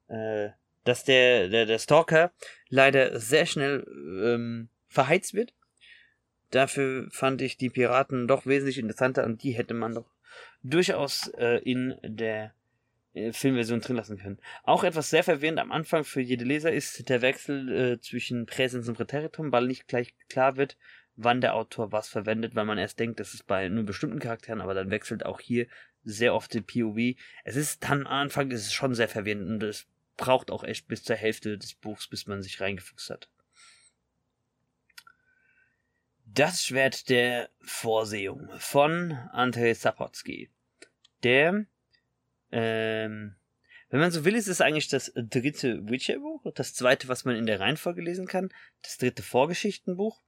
Äh, 0.08 0.50
dass 0.86 1.04
der, 1.04 1.48
der, 1.48 1.66
der 1.66 1.78
Stalker 1.78 2.32
leider 2.68 3.18
sehr 3.18 3.44
schnell 3.44 3.84
ähm, 4.22 4.68
verheizt 4.88 5.34
wird. 5.34 5.52
Dafür 6.50 7.08
fand 7.10 7.42
ich 7.42 7.56
die 7.56 7.70
Piraten 7.70 8.28
doch 8.28 8.46
wesentlich 8.46 8.78
interessanter 8.78 9.24
und 9.24 9.42
die 9.42 9.52
hätte 9.52 9.74
man 9.74 9.94
doch 9.94 10.06
durchaus 10.62 11.28
äh, 11.38 11.58
in 11.58 11.96
der 12.02 12.54
äh, 13.14 13.32
Filmversion 13.32 13.80
drin 13.80 13.96
lassen 13.96 14.16
können. 14.16 14.38
Auch 14.62 14.84
etwas 14.84 15.10
sehr 15.10 15.24
verwirrend 15.24 15.58
am 15.58 15.72
Anfang 15.72 16.04
für 16.04 16.20
jede 16.20 16.44
Leser 16.44 16.72
ist 16.72 17.08
der 17.08 17.20
Wechsel 17.20 17.72
äh, 17.72 18.00
zwischen 18.00 18.46
Präsens 18.46 18.88
und 18.88 18.94
Präteritum, 18.94 19.50
weil 19.50 19.66
nicht 19.66 19.88
gleich 19.88 20.14
klar 20.28 20.56
wird, 20.56 20.76
wann 21.16 21.40
der 21.40 21.54
Autor 21.54 21.90
was 21.90 22.08
verwendet, 22.08 22.54
weil 22.54 22.64
man 22.64 22.78
erst 22.78 23.00
denkt, 23.00 23.18
das 23.18 23.34
ist 23.34 23.46
bei 23.46 23.68
nur 23.68 23.84
bestimmten 23.84 24.20
Charakteren, 24.20 24.60
aber 24.60 24.74
dann 24.74 24.90
wechselt 24.90 25.26
auch 25.26 25.40
hier 25.40 25.66
sehr 26.04 26.32
oft 26.32 26.54
die 26.54 26.60
POV. 26.60 27.18
Es 27.42 27.56
ist 27.56 27.82
dann 27.82 28.06
am 28.06 28.12
Anfang 28.12 28.52
ist 28.52 28.66
es 28.66 28.72
schon 28.72 28.94
sehr 28.94 29.08
verwirrend 29.08 29.48
und 29.48 29.62
es 29.64 29.88
braucht 30.16 30.50
auch 30.50 30.64
echt 30.64 30.88
bis 30.88 31.02
zur 31.02 31.16
Hälfte 31.16 31.58
des 31.58 31.74
Buchs, 31.74 32.08
bis 32.08 32.26
man 32.26 32.42
sich 32.42 32.60
reingefuchst 32.60 33.10
hat. 33.10 33.28
Das 36.24 36.64
Schwert 36.64 37.08
der 37.08 37.48
Vorsehung 37.60 38.50
von 38.58 39.12
Ante 39.32 39.74
Sapolsky. 39.74 40.50
Der, 41.22 41.66
ähm, 42.52 43.36
wenn 43.88 44.00
man 44.00 44.10
so 44.10 44.24
will, 44.24 44.34
ist 44.34 44.48
es 44.48 44.60
eigentlich 44.60 44.88
das 44.88 45.12
dritte 45.14 45.88
Witcher-Buch, 45.88 46.52
das 46.54 46.74
zweite, 46.74 47.08
was 47.08 47.24
man 47.24 47.36
in 47.36 47.46
der 47.46 47.60
Reihenfolge 47.60 48.02
lesen 48.02 48.26
kann, 48.26 48.52
das 48.82 48.98
dritte 48.98 49.22
Vorgeschichtenbuch 49.22 50.20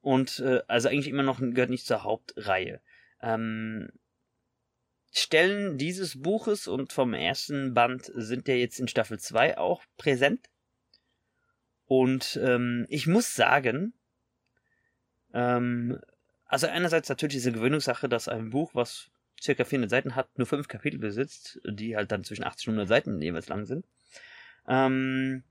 und 0.00 0.38
äh, 0.38 0.62
also 0.66 0.88
eigentlich 0.88 1.08
immer 1.08 1.22
noch 1.22 1.40
gehört 1.40 1.70
nicht 1.70 1.86
zur 1.86 2.04
Hauptreihe. 2.04 2.80
Ähm, 3.20 3.90
Stellen 5.10 5.76
dieses 5.76 6.22
Buches 6.22 6.68
und 6.68 6.92
vom 6.92 7.14
ersten 7.14 7.74
Band 7.74 8.10
sind 8.14 8.46
ja 8.48 8.54
jetzt 8.54 8.78
in 8.78 8.88
Staffel 8.88 9.18
2 9.18 9.58
auch 9.58 9.82
präsent. 9.96 10.48
Und 11.86 12.38
ähm, 12.42 12.86
ich 12.88 13.08
muss 13.08 13.34
sagen, 13.34 13.92
ähm, 15.34 16.00
also 16.44 16.68
einerseits 16.68 17.08
natürlich 17.08 17.34
diese 17.34 17.52
Gewöhnungssache, 17.52 18.08
dass 18.08 18.28
ein 18.28 18.50
Buch, 18.50 18.74
was 18.74 19.10
circa 19.40 19.64
400 19.64 19.90
Seiten 19.90 20.14
hat, 20.14 20.38
nur 20.38 20.46
fünf 20.46 20.68
Kapitel 20.68 20.98
besitzt, 20.98 21.60
die 21.64 21.96
halt 21.96 22.12
dann 22.12 22.24
zwischen 22.24 22.44
80 22.44 22.68
und 22.68 22.74
100 22.74 22.88
Seiten 22.88 23.22
jeweils 23.22 23.48
lang 23.48 23.66
sind. 23.66 23.86
Ähm, 24.68 25.42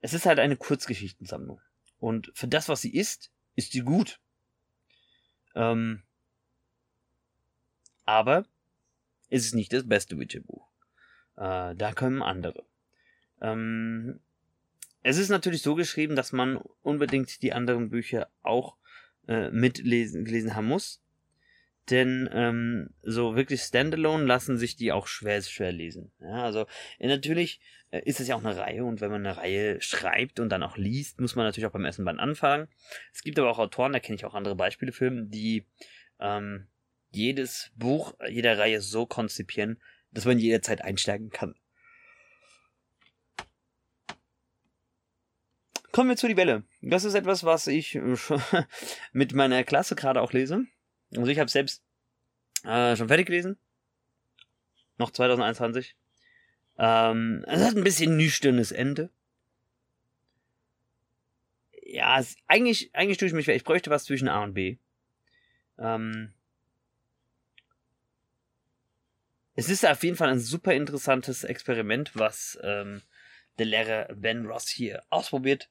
es 0.00 0.14
ist 0.14 0.26
halt 0.26 0.38
eine 0.38 0.56
Kurzgeschichtensammlung. 0.56 1.60
Und 1.98 2.30
für 2.34 2.46
das, 2.46 2.68
was 2.68 2.80
sie 2.80 2.94
ist, 2.94 3.32
ist 3.56 3.72
sie 3.72 3.80
gut. 3.80 4.20
Ähm, 5.54 6.02
aber 8.08 8.46
es 9.28 9.44
ist 9.44 9.54
nicht 9.54 9.70
das 9.74 9.86
beste 9.86 10.18
Witcher-Buch. 10.18 10.66
Äh, 11.36 11.74
da 11.76 11.92
kommen 11.94 12.22
andere. 12.22 12.64
Ähm, 13.42 14.18
es 15.02 15.18
ist 15.18 15.28
natürlich 15.28 15.60
so 15.60 15.74
geschrieben, 15.74 16.16
dass 16.16 16.32
man 16.32 16.56
unbedingt 16.82 17.42
die 17.42 17.52
anderen 17.52 17.90
Bücher 17.90 18.30
auch 18.42 18.78
äh, 19.28 19.50
mitlesen 19.50 20.24
gelesen 20.24 20.56
haben 20.56 20.68
muss. 20.68 21.02
Denn 21.90 22.30
ähm, 22.32 22.90
so 23.02 23.36
wirklich 23.36 23.60
standalone 23.60 24.24
lassen 24.24 24.56
sich 24.56 24.74
die 24.74 24.90
auch 24.90 25.06
schwer, 25.06 25.42
schwer 25.42 25.72
lesen. 25.72 26.10
Ja, 26.20 26.44
also 26.44 26.66
äh, 26.98 27.08
natürlich 27.08 27.60
äh, 27.90 28.00
ist 28.06 28.20
es 28.20 28.28
ja 28.28 28.36
auch 28.36 28.44
eine 28.44 28.56
Reihe 28.56 28.86
und 28.86 29.02
wenn 29.02 29.10
man 29.10 29.26
eine 29.26 29.36
Reihe 29.36 29.82
schreibt 29.82 30.40
und 30.40 30.48
dann 30.48 30.62
auch 30.62 30.78
liest, 30.78 31.20
muss 31.20 31.36
man 31.36 31.44
natürlich 31.44 31.66
auch 31.66 31.72
beim 31.72 31.84
ersten 31.84 32.06
Band 32.06 32.20
anfangen. 32.20 32.68
Es 33.12 33.22
gibt 33.22 33.38
aber 33.38 33.50
auch 33.50 33.58
Autoren, 33.58 33.92
da 33.92 34.00
kenne 34.00 34.16
ich 34.16 34.24
auch 34.24 34.34
andere 34.34 34.56
Beispiele 34.56 34.92
für, 34.92 35.10
die 35.10 35.66
ähm, 36.20 36.68
jedes 37.10 37.70
Buch 37.76 38.14
jeder 38.28 38.58
Reihe 38.58 38.80
so 38.80 39.06
konzipieren, 39.06 39.80
dass 40.10 40.24
man 40.24 40.38
jederzeit 40.38 40.82
einsteigen 40.82 41.30
kann. 41.30 41.54
Kommen 45.92 46.10
wir 46.10 46.16
zu 46.16 46.28
die 46.28 46.36
Welle. 46.36 46.64
Das 46.80 47.04
ist 47.04 47.14
etwas, 47.14 47.44
was 47.44 47.66
ich 47.66 47.98
mit 49.12 49.32
meiner 49.32 49.64
Klasse 49.64 49.96
gerade 49.96 50.20
auch 50.20 50.32
lese. 50.32 50.66
Also 51.16 51.26
ich 51.26 51.38
habe 51.38 51.50
selbst 51.50 51.82
äh, 52.64 52.94
schon 52.96 53.08
fertig 53.08 53.26
gelesen. 53.26 53.58
Noch 54.98 55.10
2021. 55.10 55.96
Ähm, 56.78 57.44
es 57.48 57.64
hat 57.64 57.76
ein 57.76 57.84
bisschen 57.84 58.16
nüchternes 58.16 58.70
Ende. 58.70 59.10
Ja, 61.82 62.20
es, 62.20 62.36
eigentlich, 62.46 62.94
eigentlich 62.94 63.18
tue 63.18 63.28
ich 63.28 63.34
mich, 63.34 63.48
ich 63.48 63.64
bräuchte 63.64 63.90
was 63.90 64.04
zwischen 64.04 64.28
A 64.28 64.42
und 64.42 64.54
B. 64.54 64.76
Ähm, 65.78 66.32
Es 69.58 69.68
ist 69.68 69.84
auf 69.84 70.04
jeden 70.04 70.14
Fall 70.14 70.28
ein 70.28 70.38
super 70.38 70.72
interessantes 70.72 71.42
Experiment, 71.42 72.12
was 72.14 72.56
ähm, 72.62 73.02
der 73.58 73.66
Lehrer 73.66 74.04
Ben 74.14 74.46
Ross 74.46 74.68
hier 74.68 75.02
ausprobiert. 75.10 75.68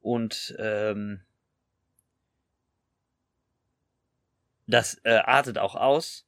Und 0.00 0.52
ähm, 0.58 1.20
das 4.66 5.00
äh, 5.04 5.18
artet 5.18 5.58
auch 5.58 5.76
aus. 5.76 6.26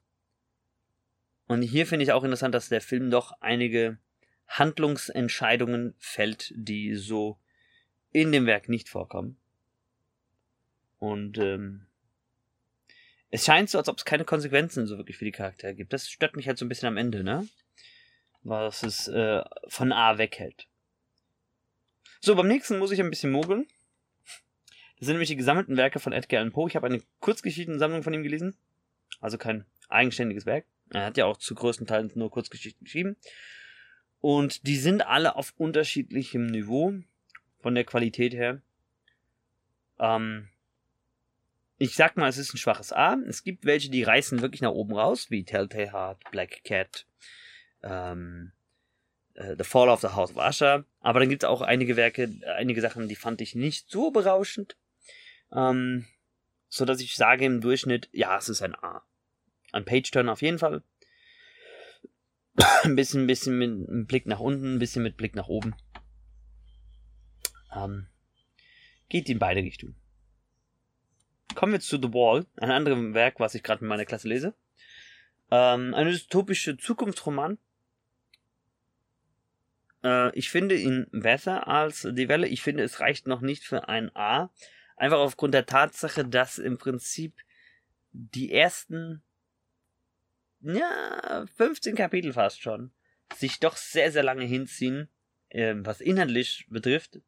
Und 1.47 1.61
hier 1.61 1.87
finde 1.87 2.03
ich 2.03 2.13
auch 2.13 2.23
interessant, 2.23 2.55
dass 2.55 2.69
der 2.69 2.79
Film 2.79 3.11
doch 3.11 3.33
einige 3.41 3.97
Handlungsentscheidungen 4.47 5.93
fällt, 5.97 6.53
die 6.55 6.95
so 6.95 7.37
in 8.13 8.31
dem 8.31 8.45
Werk 8.45 8.69
nicht 8.69 8.87
vorkommen. 8.87 9.37
Und 10.99 11.37
ähm, 11.37 11.85
es 13.33 13.45
scheint 13.45 13.67
so, 13.67 13.79
als 13.79 13.89
ob 13.89 13.97
es 13.97 14.05
keine 14.05 14.25
Konsequenzen 14.25 14.85
so 14.85 14.97
wirklich 14.97 15.17
für 15.17 15.25
die 15.25 15.31
Charaktere 15.31 15.73
gibt. 15.73 15.91
Das 15.91 16.07
stört 16.07 16.35
mich 16.35 16.47
halt 16.47 16.59
so 16.59 16.65
ein 16.65 16.69
bisschen 16.69 16.87
am 16.87 16.97
Ende, 16.97 17.23
ne? 17.23 17.49
Was 18.43 18.83
es 18.83 19.07
äh, 19.07 19.41
von 19.67 19.91
A 19.91 20.19
weghält. 20.19 20.67
So, 22.21 22.35
beim 22.35 22.47
nächsten 22.47 22.77
muss 22.77 22.91
ich 22.91 23.01
ein 23.01 23.09
bisschen 23.09 23.31
mogeln. 23.31 23.65
Das 24.99 25.07
sind 25.07 25.15
nämlich 25.15 25.29
die 25.29 25.35
gesammelten 25.35 25.77
Werke 25.77 25.99
von 25.99 26.13
Edgar 26.13 26.41
Allan 26.41 26.53
Poe. 26.53 26.69
Ich 26.69 26.75
habe 26.75 26.85
eine 26.85 27.01
Kurzgeschichtensammlung 27.21 28.03
von 28.03 28.13
ihm 28.13 28.21
gelesen. 28.21 28.55
Also 29.19 29.39
kein 29.39 29.65
eigenständiges 29.89 30.45
Werk. 30.45 30.67
Er 30.91 31.05
hat 31.05 31.17
ja 31.17 31.25
auch 31.25 31.37
zu 31.37 31.55
größten 31.55 31.87
Teilen 31.87 32.11
nur 32.13 32.29
Kurzgeschichten 32.29 32.85
geschrieben. 32.85 33.17
Und 34.19 34.67
die 34.67 34.77
sind 34.77 35.07
alle 35.07 35.35
auf 35.37 35.55
unterschiedlichem 35.57 36.45
Niveau 36.45 36.93
von 37.61 37.73
der 37.73 37.83
Qualität 37.83 38.35
her. 38.35 38.61
Ähm, 39.97 40.49
ich 41.83 41.95
sag 41.95 42.15
mal, 42.15 42.29
es 42.29 42.37
ist 42.37 42.53
ein 42.53 42.57
schwaches 42.57 42.93
A. 42.93 43.17
Es 43.27 43.43
gibt 43.43 43.65
welche, 43.65 43.89
die 43.89 44.03
reißen 44.03 44.41
wirklich 44.41 44.61
nach 44.61 44.71
oben 44.71 44.93
raus, 44.95 45.29
wie 45.29 45.43
Telltale 45.43 45.91
Heart, 45.91 46.23
Black 46.31 46.63
Cat, 46.63 47.05
ähm, 47.83 48.53
äh, 49.33 49.57
The 49.57 49.65
Fall 49.65 49.89
of 49.89 49.99
the 49.99 50.07
House 50.07 50.33
of 50.33 50.37
Usher. 50.37 50.85
Aber 51.01 51.19
dann 51.19 51.27
gibt 51.27 51.43
es 51.43 51.49
auch 51.49 51.59
einige 51.59 51.97
Werke, 51.97 52.29
einige 52.55 52.79
Sachen, 52.79 53.09
die 53.09 53.17
fand 53.17 53.41
ich 53.41 53.53
nicht 53.53 53.91
so 53.91 54.11
berauschend. 54.11 54.77
Ähm, 55.51 56.07
so 56.69 56.85
dass 56.85 57.01
ich 57.01 57.17
sage 57.17 57.43
im 57.43 57.59
Durchschnitt, 57.59 58.07
ja, 58.13 58.37
es 58.37 58.47
ist 58.47 58.61
ein 58.61 58.75
A. 58.75 59.03
Ein 59.73 59.83
Page-Turn 59.83 60.29
auf 60.29 60.41
jeden 60.41 60.59
Fall. 60.59 60.83
ein 62.83 62.95
bisschen, 62.95 63.27
bisschen 63.27 63.57
mit 63.57 63.89
einem 63.89 64.05
Blick 64.05 64.25
nach 64.25 64.39
unten, 64.39 64.75
ein 64.75 64.79
bisschen 64.79 65.03
mit 65.03 65.17
Blick 65.17 65.35
nach 65.35 65.49
oben. 65.49 65.75
Ähm, 67.75 68.07
geht 69.09 69.29
in 69.29 69.39
beide 69.39 69.59
Richtungen. 69.59 69.97
Kommen 71.55 71.73
wir 71.73 71.79
zu 71.79 71.97
The 71.97 72.13
Wall, 72.13 72.45
ein 72.57 72.71
anderes 72.71 73.13
Werk, 73.13 73.39
was 73.39 73.55
ich 73.55 73.63
gerade 73.63 73.81
in 73.81 73.87
meiner 73.87 74.05
Klasse 74.05 74.27
lese. 74.27 74.53
Ähm, 75.51 75.93
eine 75.93 76.11
dystopische 76.11 76.77
Zukunftsroman. 76.77 77.57
Äh, 80.03 80.35
ich 80.37 80.49
finde 80.49 80.75
ihn 80.75 81.07
besser 81.11 81.67
als 81.67 82.07
Die 82.11 82.27
Welle. 82.27 82.47
Ich 82.47 82.61
finde, 82.61 82.83
es 82.83 82.99
reicht 82.99 83.27
noch 83.27 83.41
nicht 83.41 83.63
für 83.63 83.87
ein 83.87 84.15
A. 84.15 84.49
Einfach 84.95 85.19
aufgrund 85.19 85.53
der 85.53 85.65
Tatsache, 85.65 86.25
dass 86.25 86.57
im 86.57 86.77
Prinzip 86.77 87.33
die 88.11 88.51
ersten, 88.51 89.21
ja, 90.61 91.45
15 91.55 91.95
Kapitel 91.95 92.33
fast 92.33 92.61
schon, 92.61 92.91
sich 93.35 93.59
doch 93.59 93.75
sehr, 93.75 94.11
sehr 94.11 94.23
lange 94.23 94.45
hinziehen, 94.45 95.09
äh, 95.49 95.75
was 95.77 96.01
inhaltlich 96.01 96.65
betrifft, 96.69 97.19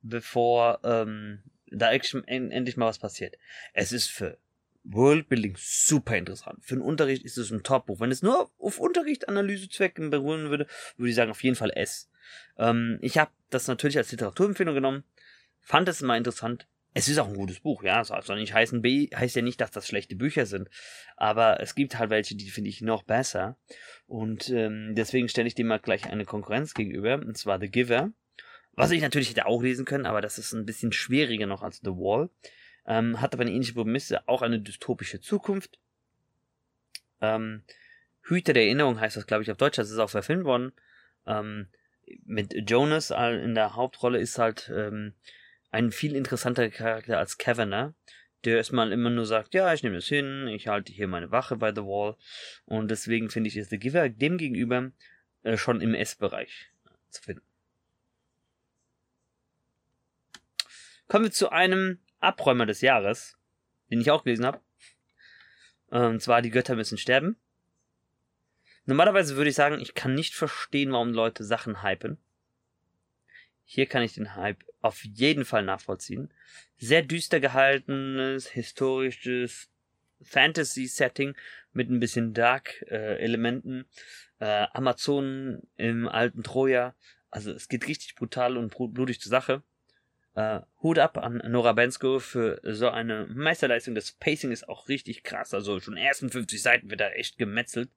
bevor 0.00 0.80
ähm, 0.84 1.42
da 1.72 1.90
endlich 1.92 2.76
mal 2.76 2.86
was 2.86 2.98
passiert. 2.98 3.36
Es 3.72 3.92
ist 3.92 4.08
für 4.08 4.38
Worldbuilding 4.84 5.56
super 5.58 6.16
interessant. 6.16 6.64
Für 6.64 6.74
den 6.74 6.82
Unterricht 6.82 7.24
ist 7.24 7.38
es 7.38 7.50
ein 7.50 7.62
Top-Buch. 7.62 8.00
Wenn 8.00 8.10
es 8.10 8.22
nur 8.22 8.50
auf 8.58 8.78
Unterricht-Analysezwecken 8.78 10.10
beruhen 10.10 10.50
würde, 10.50 10.66
würde 10.96 11.10
ich 11.10 11.16
sagen 11.16 11.30
auf 11.30 11.42
jeden 11.42 11.56
Fall 11.56 11.70
S. 11.70 12.10
Ähm, 12.58 12.98
ich 13.00 13.18
habe 13.18 13.30
das 13.50 13.68
natürlich 13.68 13.98
als 13.98 14.10
Literaturempfehlung 14.10 14.74
genommen, 14.74 15.04
fand 15.60 15.88
es 15.88 16.02
immer 16.02 16.16
interessant. 16.16 16.66
Es 16.94 17.08
ist 17.08 17.18
auch 17.18 17.28
ein 17.28 17.36
gutes 17.36 17.60
Buch, 17.60 17.82
ja. 17.82 18.04
Soll 18.04 18.18
also 18.18 18.34
nicht 18.34 18.52
heißen, 18.52 18.82
B 18.82 19.08
heißt 19.14 19.36
ja 19.36 19.42
nicht, 19.42 19.60
dass 19.60 19.70
das 19.70 19.86
schlechte 19.86 20.14
Bücher 20.14 20.44
sind. 20.44 20.68
Aber 21.16 21.60
es 21.60 21.74
gibt 21.74 21.98
halt 21.98 22.10
welche, 22.10 22.34
die 22.34 22.50
finde 22.50 22.68
ich 22.68 22.82
noch 22.82 23.02
besser. 23.02 23.56
Und 24.06 24.50
ähm, 24.50 24.94
deswegen 24.94 25.28
stelle 25.28 25.48
ich 25.48 25.54
dem 25.54 25.68
mal 25.68 25.78
gleich 25.78 26.10
eine 26.10 26.26
Konkurrenz 26.26 26.74
gegenüber. 26.74 27.14
Und 27.14 27.38
zwar 27.38 27.58
The 27.60 27.70
Giver. 27.70 28.12
Was 28.74 28.90
ich 28.90 29.02
natürlich 29.02 29.30
hätte 29.30 29.46
auch 29.46 29.62
lesen 29.62 29.84
können, 29.84 30.06
aber 30.06 30.20
das 30.20 30.38
ist 30.38 30.52
ein 30.52 30.64
bisschen 30.64 30.92
schwieriger 30.92 31.46
noch 31.46 31.62
als 31.62 31.80
The 31.84 31.90
Wall. 31.90 32.30
Ähm, 32.86 33.20
hat 33.20 33.34
aber 33.34 33.42
eine 33.42 33.52
ähnliche 33.52 33.74
Prämisse, 33.74 34.26
auch 34.28 34.42
eine 34.42 34.60
dystopische 34.60 35.20
Zukunft. 35.20 35.78
Ähm, 37.20 37.62
Hüter 38.22 38.52
der 38.52 38.64
Erinnerung 38.64 39.00
heißt 39.00 39.16
das, 39.16 39.26
glaube 39.26 39.42
ich, 39.42 39.50
auf 39.50 39.58
Deutsch. 39.58 39.76
Das 39.76 39.90
ist 39.90 39.98
auch 39.98 40.10
verfilmt 40.10 40.44
worden. 40.44 40.72
Ähm, 41.26 41.68
mit 42.24 42.68
Jonas 42.68 43.10
in 43.10 43.54
der 43.54 43.76
Hauptrolle 43.76 44.18
ist 44.18 44.38
halt 44.38 44.70
ähm, 44.74 45.14
ein 45.70 45.92
viel 45.92 46.16
interessanter 46.16 46.68
Charakter 46.70 47.18
als 47.18 47.38
Kavanagh, 47.38 47.94
der 48.44 48.56
erstmal 48.56 48.92
immer 48.92 49.10
nur 49.10 49.26
sagt, 49.26 49.54
ja, 49.54 49.72
ich 49.72 49.82
nehme 49.82 49.96
das 49.96 50.06
hin, 50.06 50.48
ich 50.48 50.68
halte 50.68 50.92
hier 50.92 51.08
meine 51.08 51.30
Wache 51.30 51.56
bei 51.56 51.72
The 51.72 51.82
Wall. 51.82 52.16
Und 52.64 52.90
deswegen 52.90 53.30
finde 53.30 53.48
ich, 53.48 53.56
ist 53.56 53.70
The 53.70 53.78
Giver 53.78 54.08
dem 54.08 54.38
gegenüber 54.38 54.90
äh, 55.42 55.56
schon 55.56 55.80
im 55.80 55.94
S-Bereich 55.94 56.70
zu 57.10 57.22
finden. 57.22 57.51
Kommen 61.12 61.26
wir 61.26 61.30
zu 61.30 61.52
einem 61.52 61.98
Abräumer 62.20 62.64
des 62.64 62.80
Jahres, 62.80 63.36
den 63.90 64.00
ich 64.00 64.10
auch 64.10 64.24
gelesen 64.24 64.46
habe. 64.46 64.62
Und 65.88 66.22
zwar 66.22 66.40
Die 66.40 66.48
Götter 66.48 66.74
müssen 66.74 66.96
sterben. 66.96 67.36
Normalerweise 68.86 69.36
würde 69.36 69.50
ich 69.50 69.54
sagen, 69.54 69.78
ich 69.78 69.92
kann 69.92 70.14
nicht 70.14 70.34
verstehen, 70.34 70.90
warum 70.90 71.12
Leute 71.12 71.44
Sachen 71.44 71.82
hypen. 71.82 72.16
Hier 73.66 73.84
kann 73.84 74.02
ich 74.02 74.14
den 74.14 74.36
Hype 74.36 74.64
auf 74.80 75.04
jeden 75.04 75.44
Fall 75.44 75.62
nachvollziehen. 75.64 76.32
Sehr 76.78 77.02
düster 77.02 77.40
gehaltenes, 77.40 78.48
historisches 78.48 79.68
Fantasy-Setting 80.22 81.36
mit 81.74 81.90
ein 81.90 82.00
bisschen 82.00 82.32
Dark-Elementen. 82.32 83.84
Äh, 84.38 84.66
Amazonen 84.72 85.68
im 85.76 86.08
alten 86.08 86.42
Troja. 86.42 86.94
Also 87.28 87.52
es 87.52 87.68
geht 87.68 87.86
richtig 87.86 88.14
brutal 88.14 88.56
und 88.56 88.74
blutig 88.94 89.20
zur 89.20 89.28
Sache. 89.28 89.62
Äh, 90.34 90.60
Hut 90.82 90.98
ab 90.98 91.18
an 91.18 91.42
Nora 91.48 91.72
Bensko 91.72 92.18
für 92.18 92.60
so 92.64 92.88
eine 92.88 93.26
Meisterleistung. 93.26 93.94
Das 93.94 94.12
Pacing 94.12 94.50
ist 94.50 94.68
auch 94.68 94.88
richtig 94.88 95.24
krass. 95.24 95.52
Also 95.52 95.80
schon 95.80 95.96
ersten 95.96 96.30
50 96.30 96.62
Seiten 96.62 96.90
wird 96.90 97.00
da 97.00 97.10
echt 97.10 97.38
gemetzelt. 97.38 97.90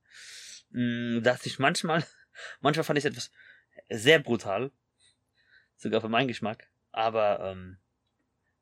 Mm, 0.71 1.21
dass 1.21 1.45
ich 1.45 1.59
manchmal, 1.59 2.03
manchmal 2.61 2.83
fand 2.83 2.99
ich 2.99 3.05
es 3.05 3.11
etwas 3.11 3.31
sehr 3.89 4.19
brutal. 4.19 4.71
Sogar 5.77 6.01
für 6.01 6.09
meinen 6.09 6.27
Geschmack. 6.27 6.69
Aber 6.91 7.39
ähm, 7.41 7.77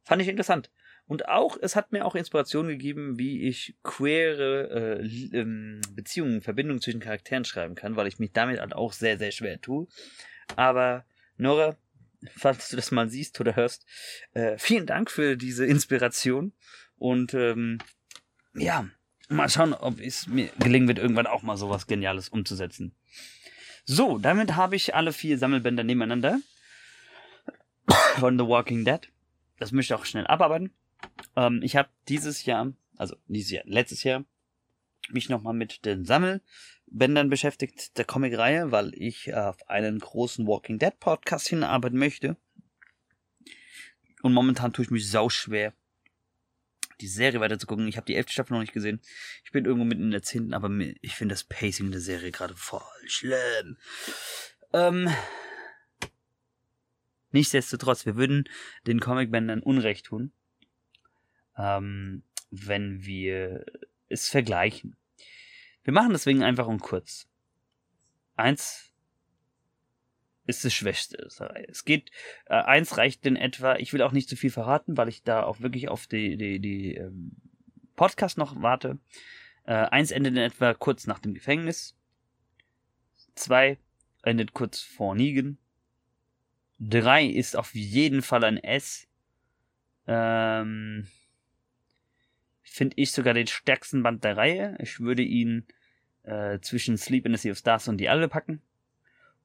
fand 0.03 0.21
ich 0.21 0.27
interessant. 0.27 0.69
Und 1.05 1.27
auch, 1.27 1.57
es 1.61 1.75
hat 1.75 1.91
mir 1.91 2.05
auch 2.05 2.15
Inspiration 2.15 2.67
gegeben, 2.67 3.19
wie 3.19 3.47
ich 3.47 3.75
queere 3.83 5.01
äh, 5.01 5.37
ähm, 5.37 5.81
Beziehungen, 5.91 6.41
Verbindungen 6.41 6.81
zwischen 6.81 7.01
Charakteren 7.01 7.43
schreiben 7.43 7.75
kann, 7.75 7.95
weil 7.95 8.07
ich 8.07 8.19
mich 8.19 8.31
damit 8.31 8.59
halt 8.59 8.73
auch 8.73 8.93
sehr, 8.93 9.17
sehr 9.17 9.31
schwer 9.31 9.59
tue. 9.59 9.87
Aber 10.55 11.05
Nora, 11.37 11.75
falls 12.35 12.69
du 12.69 12.75
das 12.75 12.91
mal 12.91 13.09
siehst 13.09 13.39
oder 13.39 13.55
hörst, 13.55 13.85
äh, 14.33 14.57
vielen 14.57 14.85
Dank 14.85 15.11
für 15.11 15.37
diese 15.37 15.65
Inspiration. 15.65 16.53
Und 16.97 17.33
ähm, 17.33 17.79
ja, 18.53 18.87
mal 19.29 19.49
schauen, 19.49 19.73
ob 19.73 19.99
es 19.99 20.27
mir 20.27 20.49
gelingen 20.59 20.87
wird, 20.87 20.99
irgendwann 20.99 21.27
auch 21.27 21.41
mal 21.43 21.57
sowas 21.57 21.87
Geniales 21.87 22.29
umzusetzen. 22.29 22.95
So, 23.85 24.17
damit 24.17 24.55
habe 24.55 24.75
ich 24.75 24.95
alle 24.95 25.11
vier 25.11 25.37
Sammelbänder 25.37 25.83
nebeneinander 25.83 26.39
von 28.19 28.37
The 28.37 28.45
Walking 28.45 28.85
Dead. 28.85 29.01
Das 29.59 29.71
möchte 29.71 29.93
ich 29.93 29.99
auch 29.99 30.05
schnell 30.05 30.27
abarbeiten. 30.27 30.71
Ähm, 31.35 31.61
ich 31.63 31.75
habe 31.75 31.89
dieses 32.07 32.45
Jahr, 32.45 32.71
also 32.97 33.15
dieses 33.27 33.51
Jahr, 33.51 33.63
letztes 33.65 34.03
Jahr, 34.03 34.23
mich 35.09 35.29
nochmal 35.29 35.53
mit 35.53 35.85
den 35.85 36.05
Sammelbändern 36.05 37.29
beschäftigt, 37.29 37.97
der 37.97 38.05
Comic-Reihe, 38.05 38.71
weil 38.71 38.91
ich 38.95 39.33
auf 39.33 39.69
einen 39.69 39.99
großen 39.99 40.47
Walking 40.47 40.79
Dead 40.79 40.97
Podcast 40.99 41.47
hinarbeiten 41.47 41.97
möchte. 41.97 42.37
Und 44.21 44.33
momentan 44.33 44.71
tue 44.73 44.85
ich 44.85 44.91
mich 44.91 45.09
sau 45.09 45.29
schwer, 45.29 45.73
die 47.01 47.07
Serie 47.07 47.41
weiter 47.41 47.59
zu 47.59 47.67
gucken. 47.67 47.87
Ich 47.87 47.97
habe 47.97 48.05
die 48.05 48.15
elfte 48.15 48.31
Staffel 48.31 48.53
noch 48.53 48.61
nicht 48.61 48.73
gesehen. 48.73 49.01
Ich 49.43 49.51
bin 49.51 49.65
irgendwo 49.65 49.85
mitten 49.85 50.03
in 50.03 50.11
der 50.11 50.23
zehnten, 50.23 50.53
aber 50.53 50.69
ich 51.01 51.15
finde 51.15 51.33
das 51.33 51.43
Pacing 51.43 51.91
der 51.91 51.99
Serie 51.99 52.31
gerade 52.31 52.55
voll 52.55 52.81
schlimm. 53.07 53.77
Ähm, 54.71 55.09
nichtsdestotrotz, 57.31 58.05
wir 58.05 58.15
würden 58.15 58.47
den 58.87 59.01
Comicbändern 59.01 59.61
Unrecht 59.61 60.05
tun, 60.05 60.31
ähm, 61.57 62.23
wenn 62.49 63.03
wir 63.05 63.65
es 64.13 64.29
vergleichen. 64.29 64.95
Wir 65.83 65.93
machen 65.93 66.11
deswegen 66.11 66.43
einfach 66.43 66.67
und 66.67 66.79
kurz. 66.79 67.27
Eins 68.35 68.93
ist 70.45 70.65
das 70.65 70.73
Schwächste. 70.73 71.27
Es 71.67 71.85
geht, 71.85 72.11
äh, 72.45 72.55
eins 72.55 72.97
reicht 72.97 73.25
in 73.25 73.35
etwa, 73.35 73.75
ich 73.75 73.93
will 73.93 74.01
auch 74.01 74.11
nicht 74.11 74.29
zu 74.29 74.35
viel 74.35 74.49
verraten, 74.49 74.97
weil 74.97 75.09
ich 75.09 75.23
da 75.23 75.43
auch 75.43 75.61
wirklich 75.61 75.89
auf 75.89 76.07
die, 76.07 76.37
die, 76.37 76.59
die 76.59 76.95
ähm, 76.95 77.35
Podcast 77.95 78.37
noch 78.37 78.61
warte. 78.61 78.99
Äh, 79.65 79.73
eins 79.73 80.11
endet 80.11 80.33
in 80.33 80.39
etwa 80.39 80.73
kurz 80.73 81.07
nach 81.07 81.19
dem 81.19 81.33
Gefängnis. 81.33 81.95
Zwei 83.35 83.77
endet 84.21 84.53
kurz 84.53 84.81
vor 84.81 85.15
Nigen. 85.15 85.57
Drei 86.79 87.25
ist 87.25 87.55
auf 87.55 87.73
jeden 87.73 88.21
Fall 88.21 88.43
ein 88.43 88.57
S. 88.57 89.07
Ähm, 90.07 91.07
Finde 92.73 92.95
ich 92.97 93.11
sogar 93.11 93.35
den 93.35 93.45
stärksten 93.45 94.01
Band 94.01 94.23
der 94.23 94.35
Reihe. 94.35 94.75
Ich 94.79 94.99
würde 94.99 95.21
ihn 95.21 95.67
äh, 96.23 96.57
zwischen 96.59 96.97
Sleep 96.97 97.23
in 97.27 97.35
the 97.35 97.37
Sea 97.37 97.51
of 97.51 97.59
Stars 97.59 97.87
und 97.87 97.99
die 97.99 98.09
Alle 98.09 98.27
packen. 98.27 98.63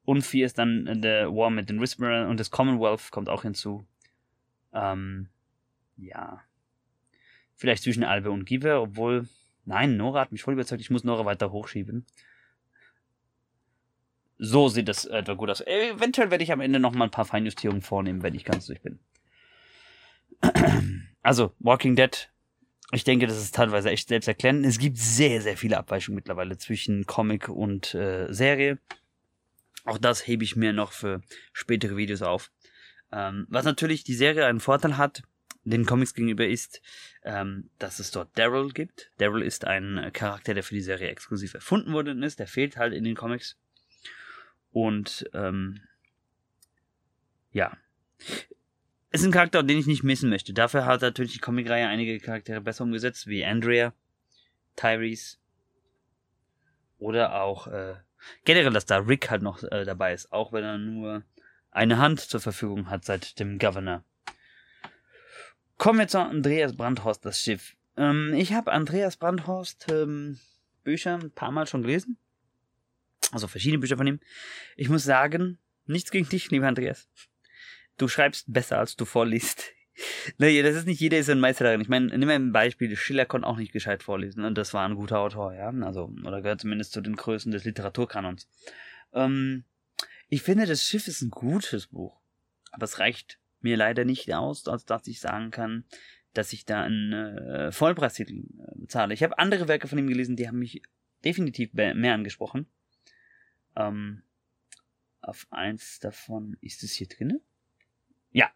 Und 0.06 0.22
4 0.22 0.46
ist 0.46 0.56
dann 0.56 1.02
der 1.02 1.28
War 1.28 1.50
mit 1.50 1.68
den 1.68 1.78
Whisperern 1.78 2.30
und 2.30 2.40
das 2.40 2.50
Commonwealth 2.50 3.10
kommt 3.10 3.28
auch 3.28 3.42
hinzu. 3.42 3.86
Ähm, 4.72 5.28
ja. 5.98 6.42
Vielleicht 7.54 7.82
zwischen 7.82 8.02
Albe 8.02 8.30
und 8.30 8.46
Giver, 8.46 8.80
obwohl, 8.80 9.28
nein, 9.66 9.98
Nora 9.98 10.22
hat 10.22 10.32
mich 10.32 10.42
voll 10.42 10.54
überzeugt, 10.54 10.80
ich 10.80 10.88
muss 10.88 11.04
Nora 11.04 11.26
weiter 11.26 11.52
hochschieben. 11.52 12.06
So 14.38 14.68
sieht 14.68 14.88
das 14.88 15.04
etwa 15.04 15.34
gut 15.34 15.50
aus. 15.50 15.60
Eventuell 15.60 16.30
werde 16.30 16.44
ich 16.44 16.52
am 16.52 16.62
Ende 16.62 16.80
nochmal 16.80 17.08
ein 17.08 17.12
paar 17.12 17.26
Feinjustierungen 17.26 17.82
vornehmen, 17.82 18.22
wenn 18.22 18.34
ich 18.34 18.46
ganz 18.46 18.64
durch 18.64 18.80
bin. 18.80 18.98
Also, 21.20 21.52
Walking 21.58 21.94
Dead. 21.94 22.30
Ich 22.92 23.04
denke, 23.04 23.26
das 23.26 23.36
ist 23.36 23.54
teilweise 23.54 23.90
echt 23.90 24.08
selbsterklärend. 24.08 24.64
Es 24.64 24.78
gibt 24.78 24.96
sehr, 24.96 25.42
sehr 25.42 25.56
viele 25.56 25.76
Abweichungen 25.76 26.16
mittlerweile 26.16 26.56
zwischen 26.56 27.04
Comic 27.04 27.48
und 27.48 27.94
äh, 27.94 28.32
Serie. 28.32 28.78
Auch 29.84 29.98
das 29.98 30.26
hebe 30.26 30.44
ich 30.44 30.56
mir 30.56 30.72
noch 30.72 30.92
für 30.92 31.20
spätere 31.52 31.96
Videos 31.96 32.22
auf. 32.22 32.50
Ähm, 33.12 33.46
was 33.50 33.64
natürlich 33.64 34.04
die 34.04 34.14
Serie 34.14 34.46
einen 34.46 34.60
Vorteil 34.60 34.96
hat, 34.96 35.22
den 35.64 35.84
Comics 35.84 36.14
gegenüber 36.14 36.46
ist, 36.46 36.80
ähm, 37.24 37.70
dass 37.78 37.98
es 37.98 38.10
dort 38.10 38.36
Daryl 38.38 38.72
gibt. 38.72 39.10
Daryl 39.18 39.42
ist 39.42 39.66
ein 39.66 40.10
Charakter, 40.12 40.54
der 40.54 40.62
für 40.62 40.74
die 40.74 40.80
Serie 40.80 41.08
exklusiv 41.08 41.54
erfunden 41.54 41.92
worden 41.92 42.22
ist. 42.22 42.38
Der 42.38 42.46
fehlt 42.46 42.78
halt 42.78 42.94
in 42.94 43.04
den 43.04 43.14
Comics. 43.14 43.58
Und 44.70 45.28
ähm, 45.34 45.80
ja. 47.52 47.76
Ist 49.10 49.24
ein 49.24 49.32
Charakter, 49.32 49.62
den 49.62 49.78
ich 49.78 49.86
nicht 49.86 50.02
missen 50.02 50.28
möchte. 50.28 50.52
Dafür 50.52 50.84
hat 50.84 51.00
natürlich 51.00 51.32
die 51.32 51.38
Comicreihe 51.38 51.88
einige 51.88 52.20
Charaktere 52.20 52.60
besser 52.60 52.84
umgesetzt, 52.84 53.26
wie 53.26 53.44
Andrea, 53.44 53.94
Tyrese 54.76 55.38
oder 56.98 57.40
auch 57.40 57.68
äh, 57.68 57.94
generell, 58.44 58.72
dass 58.72 58.86
da 58.86 58.98
Rick 58.98 59.30
halt 59.30 59.42
noch 59.42 59.62
äh, 59.62 59.84
dabei 59.84 60.12
ist, 60.12 60.32
auch 60.32 60.52
wenn 60.52 60.64
er 60.64 60.78
nur 60.78 61.22
eine 61.70 61.98
Hand 61.98 62.20
zur 62.20 62.40
Verfügung 62.40 62.90
hat 62.90 63.04
seit 63.04 63.38
dem 63.38 63.58
Governor. 63.58 64.04
Kommen 65.78 66.00
wir 66.00 66.08
zu 66.08 66.18
Andreas 66.18 66.76
Brandhorst, 66.76 67.24
das 67.24 67.40
Schiff. 67.40 67.76
Ähm, 67.96 68.34
ich 68.34 68.52
habe 68.52 68.72
Andreas 68.72 69.16
Brandhorst 69.16 69.86
ähm, 69.90 70.38
Bücher 70.84 71.14
ein 71.14 71.30
paar 71.30 71.52
Mal 71.52 71.66
schon 71.66 71.82
gelesen. 71.82 72.18
Also 73.32 73.46
verschiedene 73.46 73.78
Bücher 73.78 73.96
von 73.96 74.06
ihm. 74.06 74.20
Ich 74.76 74.88
muss 74.88 75.04
sagen, 75.04 75.58
nichts 75.86 76.10
gegen 76.10 76.28
dich, 76.28 76.50
lieber 76.50 76.66
Andreas. 76.66 77.08
Du 77.98 78.08
schreibst 78.08 78.52
besser, 78.52 78.78
als 78.78 78.96
du 78.96 79.04
vorliest. 79.04 79.64
Naja, 80.38 80.62
das 80.62 80.76
ist 80.76 80.86
nicht 80.86 81.00
jeder 81.00 81.18
ist 81.18 81.28
ein 81.28 81.40
Meister 81.40 81.64
darin. 81.64 81.80
Ich 81.80 81.88
meine, 81.88 82.16
nimm 82.16 82.28
mal 82.28 82.36
ein 82.36 82.52
Beispiel. 82.52 82.94
Schiller 82.94 83.26
konnte 83.26 83.48
auch 83.48 83.56
nicht 83.56 83.72
gescheit 83.72 84.04
vorlesen 84.04 84.44
und 84.44 84.56
das 84.56 84.72
war 84.72 84.88
ein 84.88 84.94
guter 84.94 85.18
Autor, 85.18 85.52
ja. 85.52 85.70
Also, 85.70 86.14
oder 86.24 86.40
gehört 86.40 86.60
zumindest 86.60 86.92
zu 86.92 87.00
den 87.00 87.16
Größen 87.16 87.50
des 87.50 87.64
Literaturkanons. 87.64 88.48
Ähm, 89.12 89.64
ich 90.28 90.42
finde, 90.42 90.66
das 90.66 90.84
Schiff 90.84 91.08
ist 91.08 91.22
ein 91.22 91.30
gutes 91.30 91.88
Buch. 91.88 92.20
Aber 92.70 92.84
es 92.84 93.00
reicht 93.00 93.40
mir 93.60 93.76
leider 93.76 94.04
nicht 94.04 94.32
aus, 94.32 94.68
als 94.68 94.84
dass 94.84 95.08
ich 95.08 95.18
sagen 95.18 95.50
kann, 95.50 95.84
dass 96.32 96.52
ich 96.52 96.64
da 96.64 96.82
einen 96.82 97.12
äh, 97.12 97.72
Vollpreistitel 97.72 98.34
äh, 98.34 98.78
bezahle. 98.78 99.14
Ich 99.14 99.24
habe 99.24 99.38
andere 99.38 99.66
Werke 99.66 99.88
von 99.88 99.98
ihm 99.98 100.06
gelesen, 100.06 100.36
die 100.36 100.46
haben 100.46 100.60
mich 100.60 100.82
definitiv 101.24 101.72
mehr 101.72 102.14
angesprochen. 102.14 102.66
Ähm, 103.74 104.22
auf 105.20 105.46
eins 105.50 105.98
davon 105.98 106.56
ist 106.60 106.84
es 106.84 106.92
hier 106.92 107.08
drinne. 107.08 107.40
Ja, 108.30 108.50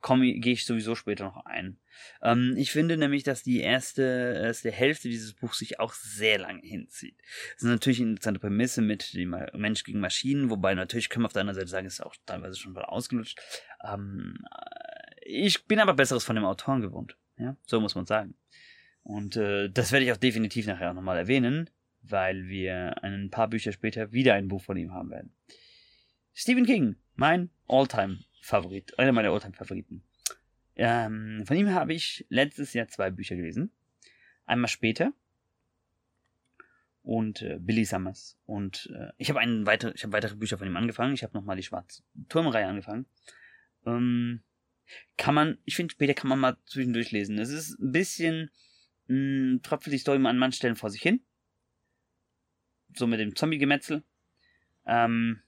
komme 0.00 0.32
gehe 0.34 0.52
ich 0.52 0.64
sowieso 0.64 0.94
später 0.94 1.24
noch 1.24 1.44
ein. 1.44 1.78
Ähm, 2.22 2.54
ich 2.56 2.70
finde 2.70 2.96
nämlich, 2.96 3.24
dass 3.24 3.42
die 3.42 3.60
erste, 3.60 4.02
erste 4.42 4.70
Hälfte 4.70 5.08
dieses 5.08 5.34
Buchs 5.34 5.58
sich 5.58 5.80
auch 5.80 5.92
sehr 5.92 6.38
lange 6.38 6.62
hinzieht. 6.62 7.16
Das 7.54 7.64
ist 7.64 7.68
natürlich 7.68 8.00
eine 8.00 8.10
interessante 8.10 8.40
Prämisse 8.40 8.80
mit 8.80 9.14
dem 9.14 9.36
Mensch 9.54 9.84
gegen 9.84 10.00
Maschinen, 10.00 10.50
wobei 10.50 10.74
natürlich 10.74 11.08
können 11.08 11.24
wir 11.24 11.26
auf 11.26 11.32
der 11.32 11.40
anderen 11.40 11.56
Seite 11.56 11.68
sagen, 11.68 11.86
ist 11.86 12.00
auch 12.00 12.14
teilweise 12.26 12.56
schon 12.56 12.72
mal 12.72 12.84
ausgelutscht. 12.84 13.38
Ähm, 13.84 14.44
ich 15.22 15.64
bin 15.66 15.80
aber 15.80 15.94
Besseres 15.94 16.24
von 16.24 16.36
dem 16.36 16.44
Autoren 16.44 16.80
gewohnt. 16.80 17.16
Ja, 17.36 17.56
so 17.66 17.80
muss 17.80 17.94
man 17.94 18.06
sagen. 18.06 18.34
Und 19.02 19.36
äh, 19.36 19.70
das 19.70 19.92
werde 19.92 20.04
ich 20.04 20.12
auch 20.12 20.16
definitiv 20.16 20.66
nachher 20.66 20.90
auch 20.90 20.94
nochmal 20.94 21.18
erwähnen, 21.18 21.70
weil 22.02 22.48
wir 22.48 23.02
ein 23.02 23.30
paar 23.30 23.48
Bücher 23.48 23.72
später 23.72 24.12
wieder 24.12 24.34
ein 24.34 24.48
Buch 24.48 24.62
von 24.62 24.76
ihm 24.76 24.92
haben 24.92 25.10
werden. 25.10 25.34
Stephen 26.34 26.66
King, 26.66 26.96
mein 27.14 27.50
Alltime 27.66 28.18
Favorit, 28.42 28.98
einer 28.98 29.12
meiner 29.12 29.30
Alltime-Favoriten. 29.30 30.02
Ähm, 30.76 31.44
von 31.46 31.56
ihm 31.56 31.70
habe 31.72 31.92
ich 31.92 32.24
letztes 32.28 32.72
Jahr 32.72 32.88
zwei 32.88 33.10
Bücher 33.10 33.36
gelesen. 33.36 33.72
Einmal 34.46 34.68
später 34.68 35.12
und 37.02 37.42
äh, 37.42 37.58
Billy 37.58 37.84
Summers. 37.84 38.38
Und 38.44 38.90
äh, 38.94 39.12
ich 39.16 39.30
habe 39.30 39.40
einen 39.40 39.66
weiter, 39.66 39.94
ich 39.94 40.02
habe 40.04 40.12
weitere 40.12 40.36
Bücher 40.36 40.58
von 40.58 40.66
ihm 40.66 40.76
angefangen. 40.76 41.14
Ich 41.14 41.22
habe 41.22 41.32
nochmal 41.32 41.56
die 41.56 41.62
Schwarze 41.62 42.02
Turmreihe 42.28 42.66
angefangen. 42.66 43.06
Ähm, 43.86 44.42
kann 45.16 45.34
man, 45.34 45.58
ich 45.64 45.74
finde, 45.74 45.92
später 45.92 46.14
kann 46.14 46.28
man 46.28 46.38
mal 46.38 46.56
zwischendurch 46.66 47.10
lesen. 47.10 47.38
Es 47.38 47.50
ist 47.50 47.78
ein 47.78 47.92
bisschen, 47.92 48.50
mh, 49.06 49.16
hm, 49.16 49.60
tröpfelt 49.62 49.94
die 49.94 49.98
Story 49.98 50.24
an 50.24 50.38
manchen 50.38 50.58
Stellen 50.58 50.76
vor 50.76 50.90
sich 50.90 51.02
hin. 51.02 51.20
So 52.94 53.06
mit 53.06 53.20
dem 53.20 53.34
Zombie-Gemetzel. 53.34 54.02
Ähm, 54.86 55.42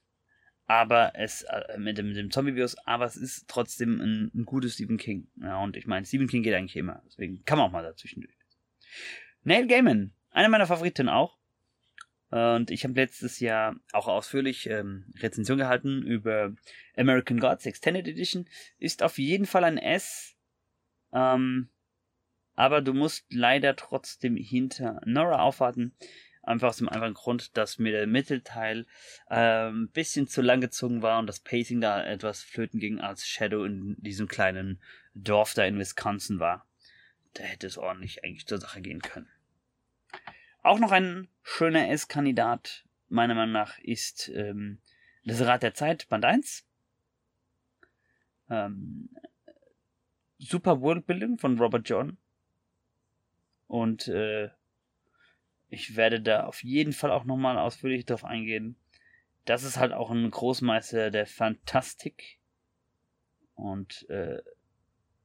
aber 0.67 1.13
es 1.15 1.43
äh, 1.43 1.77
mit 1.77 1.97
dem, 1.97 2.13
dem 2.13 2.31
Zombie-Virus, 2.31 2.77
aber 2.85 3.05
es 3.05 3.15
ist 3.15 3.47
trotzdem 3.47 3.99
ein, 3.99 4.31
ein 4.33 4.45
gutes 4.45 4.75
Stephen 4.75 4.97
King. 4.97 5.27
Ja, 5.41 5.61
und 5.61 5.75
ich 5.75 5.87
meine, 5.87 6.05
Stephen 6.05 6.27
King 6.27 6.43
geht 6.43 6.53
eigentlich 6.53 6.77
immer, 6.77 7.01
deswegen 7.05 7.43
kann 7.45 7.57
man 7.57 7.67
auch 7.67 7.71
mal 7.71 7.83
dazwischen 7.83 8.21
durch. 8.21 8.35
Neil 9.43 9.67
Gaiman, 9.67 10.13
einer 10.29 10.49
meiner 10.49 10.67
Favoriten 10.67 11.09
auch. 11.09 11.37
Und 12.29 12.71
ich 12.71 12.85
habe 12.85 12.93
letztes 12.93 13.41
Jahr 13.41 13.75
auch 13.91 14.07
ausführlich 14.07 14.67
ähm, 14.67 15.13
Rezension 15.19 15.57
gehalten 15.57 16.01
über 16.01 16.55
American 16.95 17.39
Gods 17.39 17.65
Extended 17.65 18.07
Edition. 18.07 18.47
Ist 18.77 19.03
auf 19.03 19.17
jeden 19.17 19.45
Fall 19.45 19.65
ein 19.65 19.77
S. 19.77 20.37
Ähm, 21.11 21.69
aber 22.55 22.81
du 22.81 22.93
musst 22.93 23.25
leider 23.33 23.75
trotzdem 23.75 24.37
hinter 24.37 25.01
Nora 25.05 25.41
aufwarten. 25.41 25.93
Einfach 26.43 26.69
aus 26.69 26.77
dem 26.77 26.89
einfachen 26.89 27.13
Grund, 27.13 27.55
dass 27.55 27.77
mir 27.77 27.91
der 27.91 28.07
Mittelteil 28.07 28.87
ein 29.27 29.69
ähm, 29.69 29.89
bisschen 29.89 30.27
zu 30.27 30.41
lang 30.41 30.59
gezogen 30.59 31.01
war 31.01 31.19
und 31.19 31.27
das 31.27 31.39
Pacing 31.39 31.81
da 31.81 32.03
etwas 32.03 32.41
flöten 32.41 32.79
ging, 32.79 32.99
als 32.99 33.27
Shadow 33.27 33.63
in 33.63 33.95
diesem 33.99 34.27
kleinen 34.27 34.81
Dorf 35.13 35.53
da 35.53 35.63
in 35.65 35.77
Wisconsin 35.77 36.39
war. 36.39 36.65
Da 37.33 37.43
hätte 37.43 37.67
es 37.67 37.77
ordentlich 37.77 38.23
eigentlich 38.23 38.47
zur 38.47 38.59
Sache 38.59 38.81
gehen 38.81 39.01
können. 39.01 39.29
Auch 40.63 40.79
noch 40.79 40.91
ein 40.91 41.27
schöner 41.43 41.89
S-Kandidat, 41.89 42.85
meiner 43.09 43.35
Meinung 43.35 43.53
nach, 43.53 43.77
ist 43.79 44.29
ähm, 44.29 44.79
das 45.23 45.41
Rad 45.41 45.63
der 45.63 45.73
Zeit, 45.73 46.09
Band 46.09 46.25
1. 46.25 46.65
Ähm, 48.49 49.09
super 50.37 50.81
Worldbuilding 50.81 51.37
von 51.37 51.57
Robert 51.57 51.87
John. 51.87 52.17
Und 53.67 54.07
äh, 54.07 54.49
ich 55.71 55.95
werde 55.95 56.21
da 56.21 56.43
auf 56.43 56.63
jeden 56.63 56.91
Fall 56.91 57.11
auch 57.11 57.23
nochmal 57.23 57.57
ausführlich 57.57 58.05
drauf 58.05 58.25
eingehen. 58.25 58.75
Das 59.45 59.63
ist 59.63 59.77
halt 59.77 59.93
auch 59.93 60.11
ein 60.11 60.29
Großmeister 60.29 61.09
der 61.11 61.25
Fantastik. 61.25 62.39
Und 63.55 64.07
äh, 64.09 64.39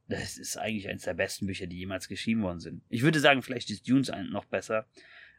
das 0.08 0.38
ist 0.38 0.56
eigentlich 0.56 0.88
eines 0.88 1.02
der 1.02 1.14
besten 1.14 1.46
Bücher, 1.46 1.66
die 1.66 1.78
jemals 1.78 2.06
geschrieben 2.06 2.42
worden 2.42 2.60
sind. 2.60 2.82
Ich 2.88 3.02
würde 3.02 3.18
sagen, 3.18 3.42
vielleicht 3.42 3.70
ist 3.70 3.88
Dunes 3.88 4.12
noch 4.30 4.44
besser. 4.44 4.86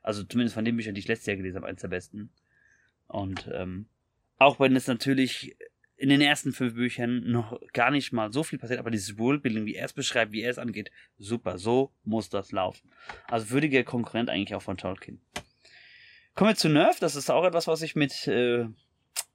Also 0.03 0.23
zumindest 0.25 0.55
von 0.55 0.65
den 0.65 0.75
Büchern, 0.75 0.93
die 0.93 0.99
ich 0.99 1.07
letztes 1.07 1.27
Jahr 1.27 1.37
gelesen 1.37 1.55
habe, 1.55 1.67
eines 1.67 1.81
der 1.81 1.87
besten. 1.87 2.29
Und 3.07 3.49
ähm, 3.53 3.87
auch 4.37 4.59
wenn 4.59 4.75
es 4.75 4.87
natürlich 4.87 5.55
in 5.97 6.09
den 6.09 6.21
ersten 6.21 6.53
fünf 6.53 6.75
Büchern 6.75 7.29
noch 7.29 7.59
gar 7.73 7.89
nicht 7.89 8.13
mal 8.13 8.31
so 8.31 8.43
viel 8.43 8.59
passiert, 8.59 8.79
aber 8.79 8.91
dieses 8.91 9.17
Worldbuilding, 9.17 9.65
wie 9.65 9.75
er 9.75 9.85
es 9.85 9.93
beschreibt, 9.93 10.31
wie 10.31 10.43
er 10.43 10.51
es 10.51 10.59
angeht, 10.59 10.91
super, 11.17 11.57
so 11.57 11.91
muss 12.03 12.29
das 12.29 12.51
laufen. 12.51 12.91
Also 13.27 13.49
würdiger 13.49 13.83
Konkurrent 13.83 14.29
eigentlich 14.29 14.55
auch 14.55 14.61
von 14.61 14.77
Tolkien. 14.77 15.19
Kommen 16.35 16.51
wir 16.51 16.55
zu 16.55 16.69
Nerf, 16.69 16.99
das 16.99 17.15
ist 17.15 17.31
auch 17.31 17.43
etwas, 17.43 17.65
was 17.65 17.81
ich 17.81 17.95
mit 17.95 18.27
äh, 18.27 18.67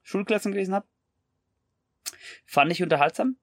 Schulklassen 0.03 0.53
gelesen 0.53 0.73
habe. 0.73 0.87
Fand 2.45 2.71
ich 2.71 2.81
unterhaltsam. 2.81 3.35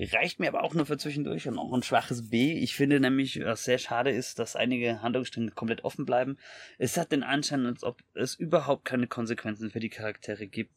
Reicht 0.00 0.38
mir 0.38 0.48
aber 0.48 0.62
auch 0.62 0.74
nur 0.74 0.86
für 0.86 0.96
zwischendurch 0.96 1.48
und 1.48 1.58
auch 1.58 1.72
ein 1.72 1.82
schwaches 1.82 2.30
B. 2.30 2.52
Ich 2.52 2.76
finde 2.76 3.00
nämlich, 3.00 3.44
was 3.44 3.64
sehr 3.64 3.78
schade 3.78 4.10
ist, 4.10 4.38
dass 4.38 4.54
einige 4.56 5.02
Handlungsstränge 5.02 5.50
komplett 5.50 5.84
offen 5.84 6.06
bleiben. 6.06 6.38
Es 6.78 6.96
hat 6.96 7.10
den 7.10 7.24
Anschein, 7.24 7.66
als 7.66 7.82
ob 7.82 8.00
es 8.14 8.36
überhaupt 8.36 8.84
keine 8.84 9.08
Konsequenzen 9.08 9.70
für 9.70 9.80
die 9.80 9.90
Charaktere 9.90 10.46
gibt. 10.46 10.72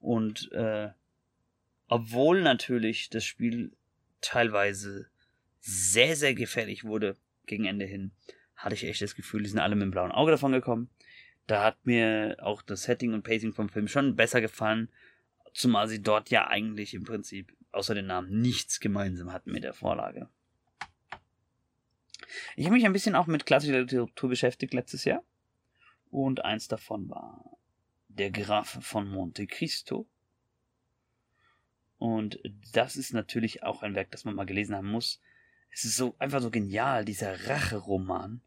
Und 0.00 0.52
äh, 0.52 0.90
obwohl 1.88 2.42
natürlich 2.42 3.10
das 3.10 3.24
Spiel 3.24 3.72
teilweise 4.20 5.08
sehr, 5.60 6.16
sehr 6.16 6.34
gefährlich 6.34 6.84
wurde 6.84 7.16
gegen 7.46 7.64
Ende 7.64 7.84
hin, 7.84 8.12
hatte 8.56 8.74
ich 8.74 8.84
echt 8.84 9.02
das 9.02 9.14
Gefühl, 9.14 9.42
die 9.42 9.48
sind 9.48 9.58
alle 9.58 9.74
mit 9.74 9.82
dem 9.82 9.90
blauen 9.90 10.12
Auge 10.12 10.32
davon 10.32 10.52
gekommen. 10.52 10.90
Da 11.46 11.64
hat 11.64 11.78
mir 11.84 12.36
auch 12.40 12.62
das 12.62 12.82
Setting 12.82 13.14
und 13.14 13.22
Pacing 13.22 13.52
vom 13.52 13.68
Film 13.68 13.88
schon 13.88 14.16
besser 14.16 14.40
gefallen, 14.40 14.90
zumal 15.54 15.88
sie 15.88 16.02
dort 16.02 16.30
ja 16.30 16.48
eigentlich 16.48 16.94
im 16.94 17.04
Prinzip 17.04 17.56
außer 17.72 17.94
den 17.94 18.06
Namen 18.06 18.40
nichts 18.40 18.80
gemeinsam 18.80 19.32
hatten 19.32 19.52
mit 19.52 19.64
der 19.64 19.72
Vorlage. 19.72 20.28
Ich 22.56 22.66
habe 22.66 22.74
mich 22.74 22.84
ein 22.84 22.92
bisschen 22.92 23.14
auch 23.14 23.26
mit 23.26 23.46
klassischer 23.46 23.80
Literatur 23.80 24.28
beschäftigt 24.28 24.74
letztes 24.74 25.04
Jahr 25.04 25.22
und 26.10 26.44
eins 26.44 26.68
davon 26.68 27.08
war 27.08 27.56
Der 28.08 28.30
Graf 28.30 28.78
von 28.82 29.08
Monte 29.08 29.46
Cristo 29.46 30.06
und 31.98 32.40
das 32.72 32.96
ist 32.96 33.12
natürlich 33.12 33.62
auch 33.62 33.82
ein 33.82 33.94
Werk, 33.94 34.10
das 34.10 34.24
man 34.24 34.34
mal 34.34 34.46
gelesen 34.46 34.74
haben 34.74 34.90
muss. 34.90 35.20
Es 35.70 35.84
ist 35.84 35.96
so 35.96 36.14
einfach 36.18 36.40
so 36.40 36.50
genial, 36.50 37.04
dieser 37.04 37.48
Rache-Roman. 37.48 38.40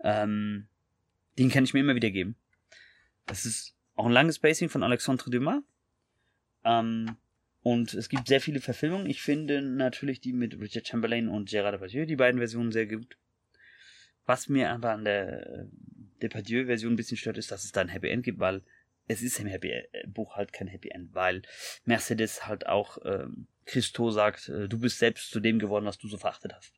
Ähm, 0.00 0.68
den 1.38 1.50
kann 1.50 1.64
ich 1.64 1.74
mir 1.74 1.80
immer 1.80 1.94
wieder 1.94 2.10
geben. 2.10 2.36
Das 3.26 3.46
ist 3.46 3.74
auch 3.94 4.06
ein 4.06 4.12
langes 4.12 4.38
Pacing 4.38 4.68
von 4.68 4.82
Alexandre 4.82 5.30
Dumas. 5.30 5.62
Ähm, 6.64 7.16
und 7.62 7.94
es 7.94 8.10
gibt 8.10 8.28
sehr 8.28 8.42
viele 8.42 8.60
Verfilmungen. 8.60 9.08
Ich 9.08 9.22
finde 9.22 9.62
natürlich 9.62 10.20
die 10.20 10.34
mit 10.34 10.60
Richard 10.60 10.86
Chamberlain 10.86 11.28
und 11.28 11.48
Gérard 11.48 11.72
Depardieu, 11.72 12.04
die 12.04 12.16
beiden 12.16 12.38
Versionen 12.38 12.72
sehr 12.72 12.86
gut. 12.86 13.16
Was 14.26 14.50
mir 14.50 14.70
aber 14.70 14.92
an 14.92 15.04
der 15.04 15.66
Depardieu-Version 16.22 16.92
ein 16.92 16.96
bisschen 16.96 17.16
stört, 17.16 17.38
ist, 17.38 17.50
dass 17.50 17.64
es 17.64 17.72
da 17.72 17.80
ein 17.80 17.88
Happy 17.88 18.08
End 18.08 18.22
gibt, 18.22 18.38
weil 18.38 18.62
es 19.06 19.22
ist 19.22 19.38
im 19.38 19.46
Happy 19.46 19.70
äh, 19.70 19.86
Buch 20.06 20.36
halt 20.36 20.52
kein 20.52 20.68
Happy 20.68 20.88
End, 20.90 21.14
weil 21.14 21.42
Mercedes 21.84 22.46
halt 22.46 22.66
auch 22.66 22.98
ähm, 23.04 23.46
Christo 23.66 24.10
sagt, 24.10 24.48
äh, 24.48 24.68
du 24.68 24.78
bist 24.78 24.98
selbst 24.98 25.30
zu 25.30 25.40
dem 25.40 25.58
geworden, 25.58 25.84
was 25.84 25.98
du 25.98 26.08
so 26.08 26.16
verachtet 26.16 26.54
hast. 26.54 26.72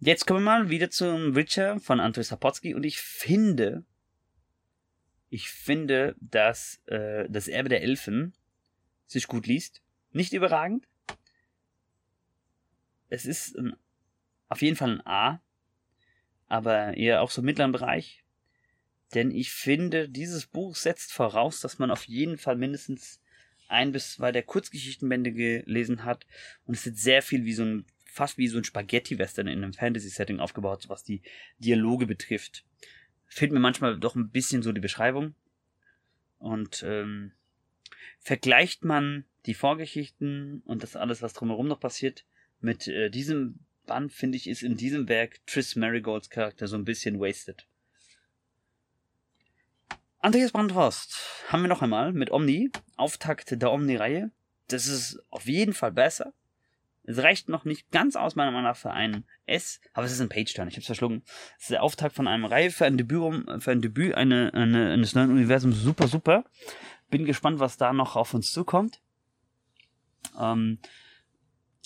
Jetzt 0.00 0.26
kommen 0.26 0.44
wir 0.44 0.58
mal 0.58 0.70
wieder 0.70 0.90
zum 0.90 1.34
Witcher 1.34 1.80
von 1.80 2.00
Andrzej 2.00 2.24
Sapolsky 2.24 2.74
und 2.74 2.84
ich 2.84 3.00
finde, 3.00 3.84
ich 5.30 5.48
finde, 5.48 6.14
dass 6.20 6.82
äh, 6.86 7.26
das 7.30 7.48
Erbe 7.48 7.70
der 7.70 7.82
Elfen 7.82 8.34
sich 9.06 9.26
gut 9.26 9.46
liest. 9.46 9.82
Nicht 10.12 10.32
überragend. 10.32 10.86
Es 13.08 13.24
ist 13.24 13.56
ein, 13.56 13.76
auf 14.48 14.60
jeden 14.60 14.76
Fall 14.76 14.90
ein 14.90 15.06
A, 15.06 15.40
aber 16.48 16.96
eher 16.96 17.22
auch 17.22 17.30
so 17.30 17.40
im 17.40 17.46
mittleren 17.46 17.72
Bereich. 17.72 18.23
Denn 19.14 19.30
ich 19.30 19.52
finde, 19.52 20.08
dieses 20.08 20.46
Buch 20.46 20.74
setzt 20.74 21.12
voraus, 21.12 21.60
dass 21.60 21.78
man 21.78 21.90
auf 21.90 22.04
jeden 22.04 22.36
Fall 22.36 22.56
mindestens 22.56 23.20
ein 23.68 23.92
bis 23.92 24.14
zwei 24.14 24.32
der 24.32 24.42
Kurzgeschichtenbände 24.42 25.32
gelesen 25.32 26.04
hat. 26.04 26.26
Und 26.66 26.74
es 26.74 26.86
ist 26.86 26.98
sehr 26.98 27.22
viel 27.22 27.44
wie 27.44 27.52
so 27.52 27.64
ein, 27.64 27.86
fast 28.04 28.38
wie 28.38 28.48
so 28.48 28.58
ein 28.58 28.64
Spaghetti-Western 28.64 29.46
in 29.46 29.62
einem 29.62 29.72
Fantasy-Setting 29.72 30.40
aufgebaut, 30.40 30.88
was 30.88 31.04
die 31.04 31.22
Dialoge 31.58 32.06
betrifft. 32.06 32.64
Fehlt 33.26 33.52
mir 33.52 33.60
manchmal 33.60 33.98
doch 33.98 34.16
ein 34.16 34.30
bisschen 34.30 34.62
so 34.62 34.72
die 34.72 34.80
Beschreibung. 34.80 35.34
Und 36.38 36.84
ähm, 36.86 37.32
vergleicht 38.18 38.84
man 38.84 39.24
die 39.46 39.54
Vorgeschichten 39.54 40.62
und 40.64 40.82
das 40.82 40.96
alles, 40.96 41.22
was 41.22 41.32
drumherum 41.32 41.68
noch 41.68 41.80
passiert, 41.80 42.24
mit 42.60 42.88
äh, 42.88 43.10
diesem 43.10 43.60
Band, 43.86 44.12
finde 44.12 44.36
ich, 44.36 44.48
ist 44.48 44.62
in 44.62 44.76
diesem 44.76 45.08
Werk 45.08 45.46
Triss 45.46 45.76
Marigolds 45.76 46.30
Charakter 46.30 46.66
so 46.66 46.76
ein 46.76 46.84
bisschen 46.84 47.20
wasted. 47.20 47.66
Andreas 50.24 50.52
Brandhorst 50.52 51.18
haben 51.48 51.60
wir 51.60 51.68
noch 51.68 51.82
einmal 51.82 52.14
mit 52.14 52.30
Omni, 52.30 52.70
Auftakt 52.96 53.60
der 53.60 53.70
Omni-Reihe. 53.70 54.30
Das 54.68 54.86
ist 54.86 55.22
auf 55.28 55.44
jeden 55.44 55.74
Fall 55.74 55.92
besser. 55.92 56.32
Es 57.02 57.18
reicht 57.18 57.50
noch 57.50 57.66
nicht 57.66 57.90
ganz 57.90 58.16
aus, 58.16 58.34
meiner 58.34 58.50
Meinung 58.50 58.64
nach, 58.64 58.76
für 58.78 58.90
ein 58.90 59.26
S, 59.44 59.82
aber 59.92 60.06
es 60.06 60.12
ist 60.12 60.22
ein 60.22 60.30
Page-Turn, 60.30 60.68
ich 60.68 60.76
hab's 60.76 60.86
verschlungen. 60.86 61.24
Es 61.58 61.64
ist 61.64 61.72
der 61.72 61.82
Auftakt 61.82 62.16
von 62.16 62.26
einem 62.26 62.46
Reihe 62.46 62.70
für 62.70 62.86
ein 62.86 62.96
Debüt, 62.96 63.44
für 63.62 63.70
ein 63.70 63.82
Debüt 63.82 64.14
eine, 64.14 64.54
eine, 64.54 64.92
eines 64.92 65.14
neuen 65.14 65.30
Universums. 65.30 65.82
Super, 65.82 66.08
super. 66.08 66.44
Bin 67.10 67.26
gespannt, 67.26 67.58
was 67.58 67.76
da 67.76 67.92
noch 67.92 68.16
auf 68.16 68.32
uns 68.32 68.50
zukommt. 68.50 69.02
Ähm, 70.40 70.78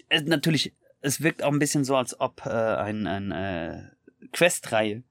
es, 0.09 0.23
natürlich, 0.23 0.77
es 1.01 1.23
wirkt 1.23 1.43
auch 1.43 1.51
ein 1.51 1.59
bisschen 1.59 1.83
so, 1.83 1.97
als 1.97 2.21
ob 2.21 2.47
äh, 2.47 2.51
ein, 2.51 3.09
ein 3.09 3.33
äh, 3.33 3.83
Quest-Reihe 4.31 5.03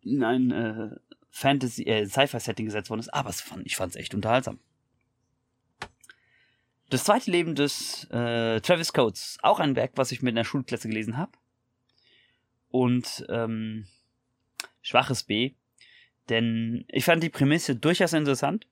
in 0.00 0.24
ein 0.24 0.50
äh, 0.50 0.96
Fantasy, 1.30 1.84
äh, 1.84 2.06
Sci-Fi-Setting 2.06 2.66
gesetzt 2.66 2.90
worden 2.90 3.00
ist, 3.00 3.14
aber 3.14 3.32
fand, 3.32 3.66
ich 3.66 3.76
fand 3.76 3.90
es 3.90 3.96
echt 3.96 4.14
unterhaltsam. 4.14 4.58
Das 6.90 7.04
zweite 7.04 7.30
Leben 7.30 7.54
des 7.54 8.04
äh, 8.10 8.60
Travis 8.60 8.92
Coates, 8.92 9.38
auch 9.42 9.60
ein 9.60 9.76
Werk, 9.76 9.92
was 9.94 10.10
ich 10.10 10.22
mit 10.22 10.34
einer 10.34 10.44
Schulklasse 10.44 10.88
gelesen 10.88 11.16
habe. 11.16 11.32
Und 12.68 13.24
ähm, 13.28 13.86
schwaches 14.82 15.22
B, 15.22 15.52
denn 16.28 16.84
ich 16.88 17.04
fand 17.04 17.22
die 17.22 17.30
Prämisse 17.30 17.76
durchaus 17.76 18.12
interessant. 18.12 18.66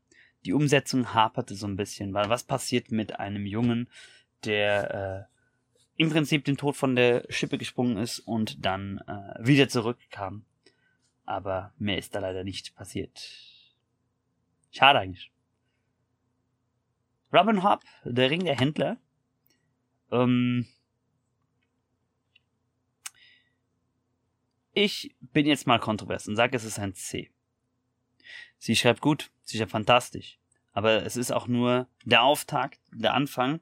Die 0.44 0.52
Umsetzung 0.52 1.14
haperte 1.14 1.54
so 1.54 1.66
ein 1.66 1.76
bisschen, 1.76 2.14
weil 2.14 2.28
was 2.28 2.44
passiert 2.44 2.92
mit 2.92 3.18
einem 3.18 3.46
Jungen, 3.46 3.88
der 4.44 5.28
äh, 5.28 5.38
im 5.96 6.11
Prinzip 6.11 6.44
den 6.44 6.56
Tod 6.56 6.76
von 6.76 6.94
der 6.94 7.24
Schippe 7.28 7.59
gesprungen 7.59 7.96
ist 7.98 8.20
und 8.20 8.64
dann 8.64 8.98
äh, 9.06 9.46
wieder 9.46 9.68
zurückkam 9.68 10.44
aber 11.29 11.74
mehr 11.79 11.99
ist 11.99 12.14
da 12.14 12.20
leider 12.20 12.43
nicht 12.43 12.74
passiert. 12.74 13.18
Schade 14.70 14.99
eigentlich. 14.99 15.31
Robin 17.33 17.62
Hobb, 17.62 17.85
der 18.05 18.31
Ring 18.31 18.45
der 18.45 18.59
Händler. 18.59 18.97
Ähm 20.11 20.66
ich 24.72 25.14
bin 25.20 25.47
jetzt 25.47 25.66
mal 25.66 25.79
kontrovers 25.79 26.26
und 26.29 26.37
sage, 26.37 26.57
es 26.57 26.64
ist 26.64 26.79
ein 26.79 26.95
C. 26.95 27.31
Sie 28.57 28.74
schreibt 28.74 29.03
gut, 29.03 29.31
sie 29.45 29.59
schreibt 29.59 29.72
fantastisch. 29.72 30.39
Aber 30.72 31.05
es 31.05 31.16
ist 31.16 31.31
auch 31.31 31.47
nur 31.47 31.89
der 32.05 32.22
Auftakt, 32.22 32.81
der 32.91 33.12
Anfang, 33.12 33.61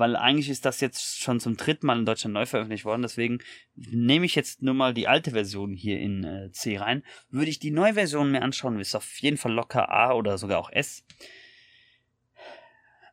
weil 0.00 0.16
eigentlich 0.16 0.48
ist 0.48 0.64
das 0.64 0.80
jetzt 0.80 1.20
schon 1.20 1.38
zum 1.38 1.58
dritten 1.58 1.86
Mal 1.86 1.98
in 1.98 2.06
Deutschland 2.06 2.32
neu 2.32 2.46
veröffentlicht 2.46 2.86
worden. 2.86 3.02
Deswegen 3.02 3.38
nehme 3.76 4.24
ich 4.24 4.34
jetzt 4.34 4.62
nur 4.62 4.72
mal 4.72 4.94
die 4.94 5.06
alte 5.06 5.32
Version 5.32 5.74
hier 5.74 6.00
in 6.00 6.24
äh, 6.24 6.50
C 6.52 6.78
rein. 6.78 7.04
Würde 7.28 7.50
ich 7.50 7.58
die 7.58 7.70
neue 7.70 7.94
Version 7.94 8.32
mir 8.32 8.42
anschauen, 8.42 8.80
ist 8.80 8.94
auf 8.94 9.18
jeden 9.18 9.36
Fall 9.36 9.52
locker 9.52 9.90
A 9.90 10.14
oder 10.14 10.38
sogar 10.38 10.58
auch 10.58 10.72
S. 10.72 11.04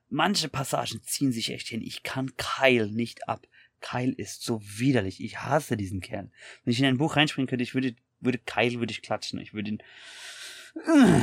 Manche 0.09 0.47
Passagen 0.47 1.03
ziehen 1.03 1.33
sich 1.33 1.51
echt 1.51 1.67
hin. 1.67 1.81
Ich 1.81 2.03
kann 2.03 2.31
Kyle 2.37 2.89
nicht 2.89 3.27
ab. 3.27 3.45
Kyle 3.81 4.13
ist 4.13 4.43
so 4.43 4.61
widerlich. 4.63 5.21
Ich 5.21 5.39
hasse 5.39 5.75
diesen 5.75 5.99
Kerl. 5.99 6.31
Wenn 6.63 6.71
ich 6.71 6.79
in 6.79 6.85
ein 6.85 6.97
Buch 6.97 7.17
reinspringen 7.17 7.49
könnte, 7.49 7.63
ich 7.63 7.75
würde, 7.75 7.95
würde 8.21 8.37
Kyle 8.39 8.79
würde 8.79 8.91
ich 8.91 9.01
klatschen. 9.01 9.39
Ich 9.39 9.53
würde 9.53 9.71
ihn, 9.71 9.83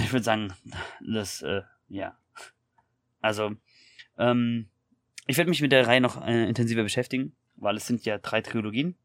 ich 0.04 0.12
würde 0.12 0.22
sagen, 0.22 0.52
das, 1.00 1.40
äh, 1.40 1.62
ja. 1.88 2.18
Also, 3.22 3.56
ähm, 4.18 4.68
ich 5.26 5.36
werde 5.36 5.50
mich 5.50 5.62
mit 5.62 5.72
der 5.72 5.86
Reihe 5.86 6.00
noch 6.00 6.24
äh, 6.26 6.48
intensiver 6.48 6.82
beschäftigen, 6.82 7.34
weil 7.56 7.76
es 7.76 7.86
sind 7.86 8.04
ja 8.04 8.18
drei 8.18 8.40
Trilogien, 8.40 8.96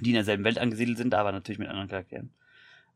die 0.00 0.10
in 0.10 0.14
derselben 0.14 0.44
Welt 0.44 0.58
angesiedelt 0.58 0.98
sind, 0.98 1.14
aber 1.14 1.32
natürlich 1.32 1.58
mit 1.58 1.68
anderen 1.68 1.88
Charakteren. 1.88 2.34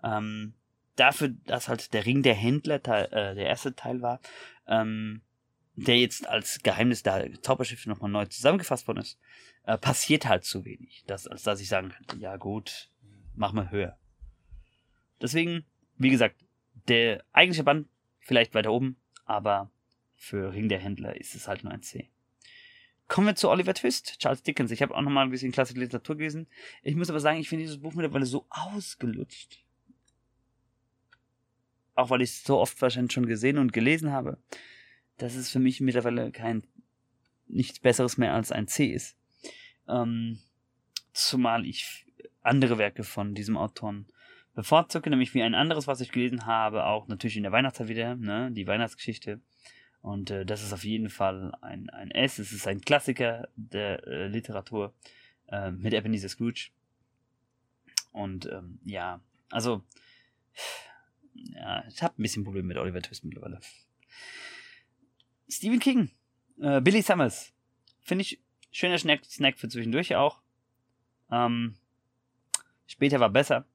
Ähm, 0.03 0.55
dafür, 0.97 1.31
dass 1.47 1.69
halt 1.69 1.93
der 1.93 2.07
Ring 2.07 2.23
der 2.23 2.35
Händler 2.35 2.77
äh, 2.77 3.35
der 3.35 3.47
erste 3.47 3.75
Teil 3.75 4.03
war, 4.03 4.21
ähm, 4.67 5.23
der 5.77 5.99
jetzt 5.99 6.29
als 6.29 6.61
Geheimnis 6.63 7.03
der 7.03 7.41
Zauberschiffe 7.41 7.89
nochmal 7.89 8.11
neu 8.11 8.27
zusammengefasst 8.27 8.89
worden 8.89 8.99
ist, 8.99 9.19
äh, 9.65 9.79
passiert 9.79 10.27
halt 10.27 10.45
zu 10.45 10.65
wenig, 10.65 11.05
dass, 11.07 11.27
als 11.27 11.45
dass 11.45 11.61
ich 11.61 11.69
sagen 11.69 11.91
könnte, 11.91 12.17
ja 12.19 12.37
gut, 12.37 12.91
mach 13.35 13.53
mal 13.53 13.71
höher. 13.71 13.97
Deswegen, 15.21 15.65
wie 15.97 16.11
gesagt, 16.11 16.45
der 16.89 17.25
eigentliche 17.33 17.65
Band 17.65 17.89
vielleicht 18.21 18.55
weiter 18.55 18.73
oben, 18.73 18.97
aber 19.25 19.71
für 20.17 20.53
Ring 20.53 20.69
der 20.69 20.81
Händler 20.81 21.17
ist 21.17 21.35
es 21.35 21.47
halt 21.47 21.63
nur 21.63 21.73
ein 21.73 21.83
C. 21.83 22.11
Kommen 23.09 23.27
wir 23.27 23.35
zu 23.35 23.49
Oliver 23.49 23.73
Twist, 23.73 24.19
Charles 24.19 24.43
Dickens. 24.43 24.71
Ich 24.71 24.83
habe 24.83 24.95
auch 24.95 25.01
nochmal 25.01 25.25
ein 25.25 25.31
bisschen 25.31 25.51
klassische 25.51 25.81
Literatur 25.81 26.17
gelesen. 26.17 26.47
Ich 26.83 26.95
muss 26.95 27.09
aber 27.09 27.21
sagen, 27.21 27.39
ich 27.39 27.49
finde 27.49 27.65
dieses 27.65 27.81
Buch 27.81 27.95
mittlerweile 27.95 28.27
so 28.27 28.47
ausgelutscht. 28.51 29.65
Auch 31.95 32.11
weil 32.11 32.21
ich 32.21 32.31
es 32.31 32.45
so 32.45 32.59
oft 32.59 32.81
wahrscheinlich 32.83 33.13
schon 33.13 33.27
gesehen 33.27 33.57
und 33.57 33.73
gelesen 33.73 34.13
habe, 34.13 34.39
dass 35.17 35.35
es 35.35 35.51
für 35.51 35.59
mich 35.59 35.81
mittlerweile 35.81 36.31
kein 36.31 36.63
nichts 37.49 37.81
Besseres 37.81 38.19
mehr 38.19 38.35
als 38.35 38.53
ein 38.53 38.69
C 38.69 38.93
ist. 38.93 39.17
Ähm, 39.89 40.39
zumal 41.15 41.65
ich 41.65 42.07
andere 42.43 42.77
Werke 42.77 43.05
von 43.05 43.35
diesem 43.35 43.57
Autoren 43.57 44.07
bevorzuge, 44.55 45.09
nämlich 45.09 45.33
wie 45.35 45.43
ein 45.43 45.55
anderes, 45.55 45.87
was 45.87 46.01
ich 46.01 46.13
gelesen 46.13 46.45
habe, 46.45 46.85
auch 46.85 47.09
natürlich 47.09 47.37
in 47.37 47.43
der 47.43 47.53
Weihnachtszeit 47.53 47.89
wieder, 47.89 48.17
ne, 48.17 48.51
die 48.53 48.67
Weihnachtsgeschichte 48.67 49.41
und 50.03 50.31
äh, 50.31 50.47
das 50.47 50.63
ist 50.63 50.73
auf 50.73 50.85
jeden 50.85 51.11
Fall 51.11 51.55
ein, 51.61 51.91
ein 51.91 52.11
S. 52.11 52.39
Es 52.39 52.53
ist 52.53 52.67
ein 52.67 52.81
Klassiker 52.81 53.49
der 53.57 54.07
äh, 54.07 54.29
Literatur 54.29 54.95
äh, 55.49 55.71
mit 55.71 55.93
Ebenezer 55.93 56.29
Scrooge. 56.29 56.71
Und 58.13 58.47
ähm, 58.47 58.79
ja, 58.85 59.21
also 59.51 59.83
ja, 61.35 61.85
ich 61.89 62.03
habe 62.03 62.15
ein 62.19 62.23
bisschen 62.23 62.45
Probleme 62.45 62.69
mit 62.69 62.79
Oliver 62.79 63.03
Twist 63.03 63.25
mittlerweile. 63.25 63.61
Stephen 65.49 65.79
King, 65.79 66.11
äh, 66.61 66.81
Billy 66.81 67.03
Summers, 67.03 67.53
finde 68.01 68.23
ich 68.23 68.41
schöner 68.71 68.99
Snack, 68.99 69.25
Snack 69.25 69.59
für 69.59 69.69
zwischendurch 69.69 70.15
auch. 70.15 70.41
Ähm, 71.31 71.77
später 72.87 73.21
war 73.21 73.31
besser, 73.31 73.67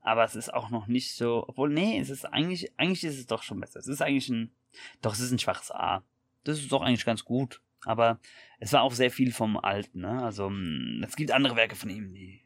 aber 0.00 0.24
es 0.24 0.34
ist 0.34 0.52
auch 0.52 0.70
noch 0.70 0.86
nicht 0.86 1.14
so, 1.14 1.44
obwohl 1.48 1.70
nee, 1.70 1.98
es 1.98 2.10
ist 2.10 2.24
eigentlich, 2.24 2.72
eigentlich 2.78 3.04
ist 3.04 3.18
es 3.18 3.26
doch 3.26 3.42
schon 3.42 3.60
besser. 3.60 3.80
Es 3.80 3.88
ist 3.88 4.02
eigentlich 4.02 4.28
ein 4.28 4.52
doch, 5.00 5.12
es 5.12 5.20
ist 5.20 5.32
ein 5.32 5.38
schwaches 5.38 5.70
A. 5.70 6.02
Das 6.44 6.58
ist 6.58 6.72
doch 6.72 6.82
eigentlich 6.82 7.04
ganz 7.04 7.24
gut. 7.24 7.60
Aber 7.84 8.20
es 8.60 8.72
war 8.72 8.82
auch 8.82 8.92
sehr 8.92 9.10
viel 9.10 9.32
vom 9.32 9.56
Alten, 9.56 10.00
ne? 10.00 10.22
Also, 10.22 10.48
mm, 10.50 11.02
es 11.04 11.16
gibt 11.16 11.32
andere 11.32 11.56
Werke 11.56 11.74
von 11.74 11.90
ihm, 11.90 12.14
die 12.14 12.40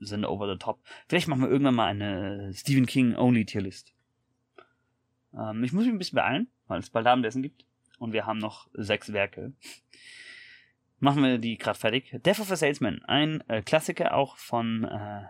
sind 0.00 0.24
over 0.24 0.52
the 0.52 0.58
top. 0.58 0.82
Vielleicht 1.08 1.28
machen 1.28 1.42
wir 1.42 1.48
irgendwann 1.48 1.76
mal 1.76 1.86
eine 1.86 2.52
Stephen 2.52 2.86
King 2.86 3.14
Only 3.14 3.44
Tierlist. 3.44 3.94
Ähm, 5.32 5.62
ich 5.62 5.72
muss 5.72 5.84
mich 5.84 5.92
ein 5.92 5.98
bisschen 5.98 6.16
beeilen, 6.16 6.48
weil 6.66 6.80
es 6.80 6.90
bald 6.90 7.06
Abendessen 7.06 7.42
gibt. 7.42 7.64
Und 7.98 8.12
wir 8.12 8.26
haben 8.26 8.38
noch 8.38 8.68
sechs 8.74 9.12
Werke. 9.12 9.52
machen 10.98 11.22
wir 11.22 11.38
die 11.38 11.56
gerade 11.56 11.78
fertig. 11.78 12.10
Death 12.24 12.40
of 12.40 12.50
a 12.50 12.56
Salesman, 12.56 13.04
ein 13.04 13.42
äh, 13.48 13.62
Klassiker 13.62 14.14
auch 14.14 14.36
von 14.36 14.84
äh, 14.84 15.22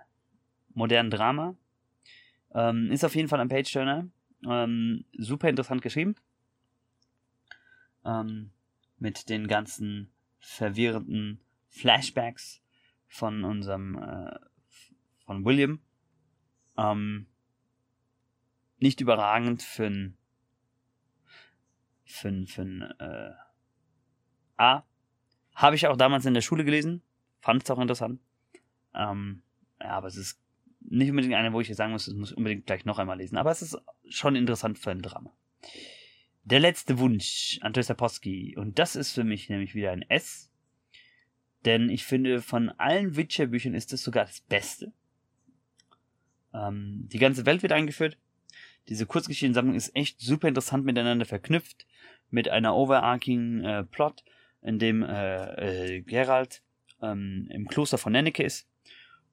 modernen 0.75 1.11
Drama. 1.11 1.55
Ähm, 2.55 2.91
ist 2.91 3.05
auf 3.05 3.15
jeden 3.15 3.29
Fall 3.29 3.41
ein 3.41 3.49
Page-Turner. 3.49 4.09
Ähm, 4.45 5.05
super 5.17 5.49
interessant 5.49 5.83
geschrieben. 5.83 6.15
Ähm, 8.05 8.51
mit 8.99 9.29
den 9.29 9.47
ganzen 9.47 10.13
verwirrenden 10.41 11.41
Flashbacks 11.69 12.63
von 13.09 13.45
unserem, 13.45 13.97
äh, 13.99 14.39
von 15.25 15.45
William. 15.45 15.81
Ähm, 16.77 17.27
nicht 18.79 19.01
überragend 19.01 19.63
für 19.63 19.87
ein, 19.87 20.17
für 22.05 22.47
für 22.47 22.63
ein, 22.63 22.83
äh, 22.99 23.33
A. 24.57 24.85
Habe 25.55 25.77
ich 25.77 25.87
auch 25.87 25.97
damals 25.97 26.27
in 26.27 26.35
der 26.35 26.41
Schule 26.41 26.65
gelesen. 26.65 27.03
Fand 27.41 27.63
es 27.63 27.71
auch 27.71 27.79
interessant. 27.79 28.21
Ähm, 28.95 29.43
ja, 29.81 29.91
aber 29.91 30.09
es 30.09 30.17
ist 30.17 30.42
nicht 30.93 31.11
unbedingt 31.11 31.35
eine, 31.35 31.53
wo 31.53 31.61
ich 31.61 31.69
jetzt 31.69 31.79
sagen 31.79 31.93
muss, 31.93 32.07
es 32.07 32.15
muss 32.15 32.33
unbedingt 32.33 32.67
gleich 32.67 32.85
noch 32.85 32.99
einmal 32.99 33.19
lesen, 33.19 33.37
aber 33.39 33.51
es 33.51 33.63
ist 33.63 33.79
schon 34.09 34.37
interessant 34.37 34.79
für 34.79 34.91
ein 34.91 35.03
Drama. 35.03 35.33
Der 36.45 36.61
letzte 36.61 36.99
Wunsch, 36.99 37.59
Andrzej 37.63 37.85
Sapowski. 37.85 38.57
Und 38.57 38.79
das 38.79 38.97
ist 38.97 39.13
für 39.13 39.25
mich 39.25 39.49
nämlich 39.49 39.75
wieder 39.75 39.93
ein 39.93 40.03
S. 40.03 40.51
Denn 41.65 41.89
ich 41.89 42.05
finde, 42.05 42.43
von 42.43 42.71
allen 42.71 43.17
Witcher-Büchern 43.17 43.75
ist 43.75 43.93
das 43.93 44.03
sogar 44.03 44.25
das 44.25 44.41
Beste. 44.41 44.93
Ähm, 46.53 47.09
die 47.13 47.19
ganze 47.19 47.47
Welt 47.47 47.63
wird 47.63 47.73
eingeführt. 47.73 48.19
Diese 48.89 49.07
Kurzgeschichtensammlung 49.07 49.77
ist 49.77 49.95
echt 49.95 50.21
super 50.21 50.49
interessant 50.49 50.85
miteinander 50.85 51.25
verknüpft. 51.25 51.87
Mit 52.31 52.49
einer 52.49 52.75
overarching 52.75 53.63
äh, 53.63 53.85
Plot, 53.85 54.25
in 54.63 54.79
dem 54.81 55.03
äh, 55.03 55.97
äh, 55.97 56.01
Geralt 56.03 56.63
ähm, 57.01 57.49
im 57.51 57.69
Kloster 57.69 57.99
von 57.99 58.13
Nenneke 58.13 58.43
ist 58.43 58.67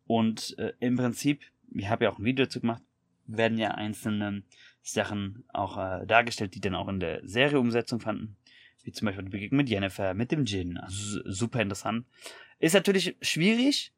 und 0.10 0.58
äh, 0.58 0.74
im 0.80 0.96
Prinzip, 0.96 1.44
ich 1.72 1.88
habe 1.88 2.06
ja 2.06 2.12
auch 2.12 2.18
ein 2.18 2.26
Video 2.26 2.46
dazu 2.46 2.60
gemacht, 2.60 2.82
werden 3.28 3.60
ja 3.60 3.76
einzelne 3.76 4.42
Sachen 4.82 5.44
auch 5.50 5.78
äh, 5.78 6.08
dargestellt, 6.08 6.56
die 6.56 6.62
dann 6.62 6.74
auch 6.74 6.88
in 6.88 7.00
der 7.00 7.22
Serie 7.28 7.60
Umsetzung 7.60 8.00
fanden. 8.00 8.36
Wie 8.82 8.92
zum 8.92 9.06
Beispiel 9.06 9.26
die 9.26 9.30
Begegnung 9.30 9.58
mit 9.58 9.70
Jennifer, 9.70 10.16
mit 10.16 10.32
dem 10.32 10.46
Jin. 10.46 10.78
Also 10.78 11.20
super 11.26 11.62
interessant. 11.62 12.08
Ist 12.58 12.74
natürlich 12.74 13.18
schwierig, 13.22 13.94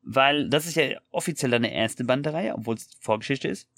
weil 0.00 0.48
das 0.48 0.64
ist 0.64 0.76
ja 0.76 0.98
offiziell 1.10 1.52
eine 1.52 1.74
erste 1.74 2.04
Bandereihe, 2.04 2.54
obwohl 2.54 2.76
es 2.76 2.96
Vorgeschichte 3.00 3.48
ist, 3.48 3.68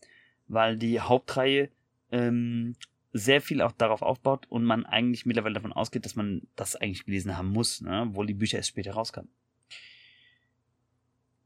weil 0.46 0.76
die 0.76 1.00
Hauptreihe 1.00 1.68
ähm, 2.12 2.76
sehr 3.12 3.40
viel 3.40 3.60
auch 3.60 3.72
darauf 3.72 4.02
aufbaut 4.02 4.46
und 4.50 4.62
man 4.62 4.86
eigentlich 4.86 5.26
mittlerweile 5.26 5.54
davon 5.54 5.72
ausgeht, 5.72 6.04
dass 6.04 6.14
man 6.14 6.42
das 6.54 6.76
eigentlich 6.76 7.06
gelesen 7.06 7.36
haben 7.36 7.50
muss, 7.50 7.80
ne? 7.80 8.02
obwohl 8.02 8.26
die 8.26 8.34
Bücher 8.34 8.58
erst 8.58 8.68
später 8.68 8.92
rauskamen. 8.92 9.28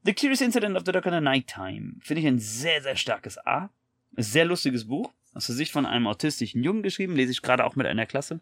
The 0.03 0.15
Curious 0.15 0.41
Incident 0.41 0.77
of 0.77 0.85
the 0.87 0.93
Dog 0.93 1.05
in 1.05 1.13
the 1.13 1.21
Nighttime 1.21 1.97
finde 2.01 2.23
ich 2.23 2.27
ein 2.27 2.39
sehr, 2.39 2.81
sehr 2.83 2.97
starkes 2.97 3.37
A. 3.47 3.69
Ein 4.17 4.23
sehr 4.23 4.47
lustiges 4.47 4.87
Buch. 4.87 5.13
Aus 5.35 5.47
der 5.47 5.55
Sicht 5.55 5.73
von 5.73 5.85
einem 5.85 6.07
autistischen 6.07 6.65
Jungen 6.65 6.83
geschrieben, 6.83 7.15
lese 7.15 7.33
ich 7.33 7.43
gerade 7.43 7.65
auch 7.65 7.77
mit 7.77 7.87
einer 7.87 8.07
Klasse. 8.07 8.41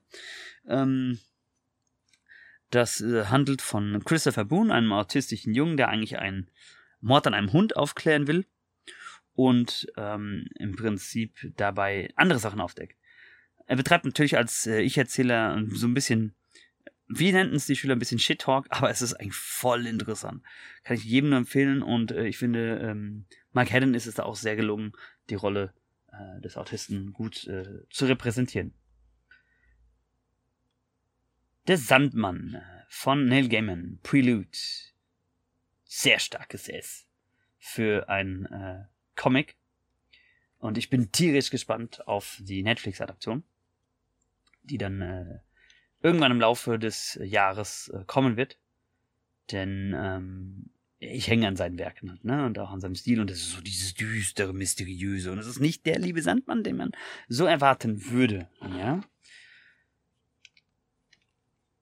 Ähm, 0.68 1.18
das 2.70 3.00
äh, 3.00 3.24
handelt 3.26 3.61
von 3.61 4.02
Christopher 4.04 4.44
Boone, 4.44 4.72
einem 4.72 4.92
autistischen 4.92 5.52
Jungen, 5.52 5.76
der 5.76 5.88
eigentlich 5.88 6.18
einen 6.18 6.48
Mord 7.00 7.26
an 7.26 7.34
einem 7.34 7.52
Hund 7.52 7.76
aufklären 7.76 8.28
will 8.28 8.46
und 9.34 9.88
ähm, 9.96 10.46
im 10.54 10.76
Prinzip 10.76 11.52
dabei 11.56 12.12
andere 12.14 12.38
Sachen 12.38 12.61
aufdeckt. 12.61 12.96
Er 13.66 13.76
betreibt 13.76 14.04
natürlich 14.04 14.36
als 14.36 14.66
äh, 14.66 14.80
Ich-Erzähler 14.80 15.61
so 15.70 15.86
ein 15.88 15.94
bisschen 15.94 16.34
wie 17.09 17.32
nannten 17.32 17.56
es 17.56 17.66
die 17.66 17.76
Schüler 17.76 17.96
ein 17.96 17.98
bisschen 17.98 18.18
Shit-Talk, 18.18 18.66
aber 18.70 18.90
es 18.90 19.02
ist 19.02 19.14
eigentlich 19.14 19.34
voll 19.34 19.86
interessant. 19.86 20.42
Kann 20.84 20.96
ich 20.96 21.04
jedem 21.04 21.30
nur 21.30 21.38
empfehlen 21.38 21.82
und 21.82 22.12
äh, 22.12 22.26
ich 22.26 22.38
finde, 22.38 22.78
ähm, 22.78 23.24
Mike 23.52 23.72
Haddon 23.72 23.94
ist 23.94 24.06
es 24.06 24.14
da 24.14 24.24
auch 24.24 24.36
sehr 24.36 24.56
gelungen, 24.56 24.92
die 25.30 25.34
Rolle 25.34 25.74
äh, 26.12 26.40
des 26.40 26.56
Autisten 26.56 27.12
gut 27.12 27.46
äh, 27.46 27.86
zu 27.90 28.06
repräsentieren. 28.06 28.74
Der 31.66 31.78
Sandmann 31.78 32.54
äh, 32.54 32.84
von 32.88 33.26
Neil 33.26 33.48
Gaiman, 33.48 33.98
Prelude. 34.02 34.59
Sehr 35.84 36.18
starkes 36.18 36.68
S 36.68 37.06
für 37.59 38.09
ein 38.09 38.46
äh, 38.46 38.84
Comic. 39.16 39.56
Und 40.59 40.76
ich 40.76 40.90
bin 40.90 41.12
tierisch 41.12 41.50
gespannt 41.50 42.06
auf 42.06 42.38
die 42.40 42.62
Netflix-Adaption, 42.62 43.44
die 44.62 44.78
dann 44.78 45.00
äh, 45.00 45.38
irgendwann 46.03 46.32
im 46.32 46.40
Laufe 46.40 46.78
des 46.78 47.18
Jahres 47.22 47.88
äh, 47.88 48.05
kommen 48.07 48.36
wird. 48.36 48.59
Denn 49.51 49.94
ähm, 49.96 50.70
ich 50.99 51.28
hänge 51.28 51.46
an 51.46 51.57
seinen 51.57 51.78
Werken 51.78 52.11
halt, 52.11 52.24
ne? 52.24 52.44
Und 52.44 52.59
auch 52.59 52.70
an 52.70 52.80
seinem 52.80 52.94
Stil 52.94 53.20
und 53.20 53.30
das 53.30 53.38
ist 53.38 53.53
so 53.53 53.61
dieses 53.61 53.94
düstere, 53.94 54.53
mysteriöse. 54.53 55.30
Und 55.30 55.38
es 55.38 55.46
ist 55.46 55.61
nicht 55.61 55.86
der 55.86 55.99
liebe 55.99 56.22
Sandmann, 56.22 56.64
den 56.64 56.76
man 56.76 56.90
so 57.28 57.44
erwarten 57.44 58.11
würde, 58.11 58.49
ja? 58.76 59.01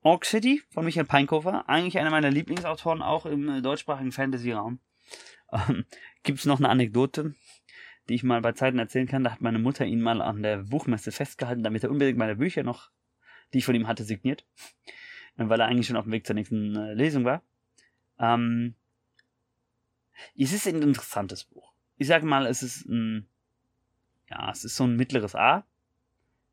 Orc 0.03 0.25
City 0.25 0.63
von 0.71 0.85
Michael 0.85 1.07
Peinkofer, 1.07 1.69
eigentlich 1.69 1.99
einer 1.99 2.11
meiner 2.11 2.31
Lieblingsautoren, 2.31 3.03
auch 3.03 3.27
im 3.27 3.49
äh, 3.49 3.61
deutschsprachigen 3.61 4.13
Fantasy-Raum. 4.13 4.79
Ähm, 5.51 5.85
Gibt 6.23 6.39
es 6.39 6.45
noch 6.45 6.59
eine 6.61 6.69
Anekdote, 6.69 7.35
die 8.09 8.15
ich 8.15 8.23
mal 8.23 8.41
bei 8.41 8.53
Zeiten 8.53 8.79
erzählen 8.79 9.09
kann? 9.09 9.25
Da 9.25 9.33
hat 9.33 9.41
meine 9.41 9.59
Mutter 9.59 9.85
ihn 9.85 10.01
mal 10.01 10.23
an 10.23 10.43
der 10.43 10.59
Buchmesse 10.59 11.11
festgehalten, 11.11 11.65
damit 11.65 11.83
er 11.83 11.91
unbedingt 11.91 12.19
meine 12.19 12.37
Bücher 12.37 12.63
noch, 12.63 12.91
die 13.53 13.59
ich 13.59 13.65
von 13.65 13.75
ihm 13.75 13.87
hatte, 13.87 14.05
signiert. 14.05 14.45
Weil 15.37 15.61
er 15.61 15.67
eigentlich 15.67 15.87
schon 15.87 15.97
auf 15.97 16.05
dem 16.05 16.13
Weg 16.13 16.27
zur 16.27 16.35
nächsten 16.35 16.75
äh, 16.77 16.95
Lesung 16.95 17.25
war. 17.25 17.43
Ähm, 18.19 18.75
es 20.37 20.53
ist 20.53 20.67
ein 20.67 20.83
interessantes 20.83 21.45
Buch. 21.45 21.73
Ich 21.99 22.07
sage 22.07 22.27
mal, 22.27 22.47
es 22.47 22.63
ist 22.63 22.87
ein, 22.87 23.27
ja, 24.31 24.51
es 24.51 24.65
ist 24.65 24.77
so 24.77 24.85
ein 24.85 24.97
mittleres 24.97 25.35
A. 25.35 25.67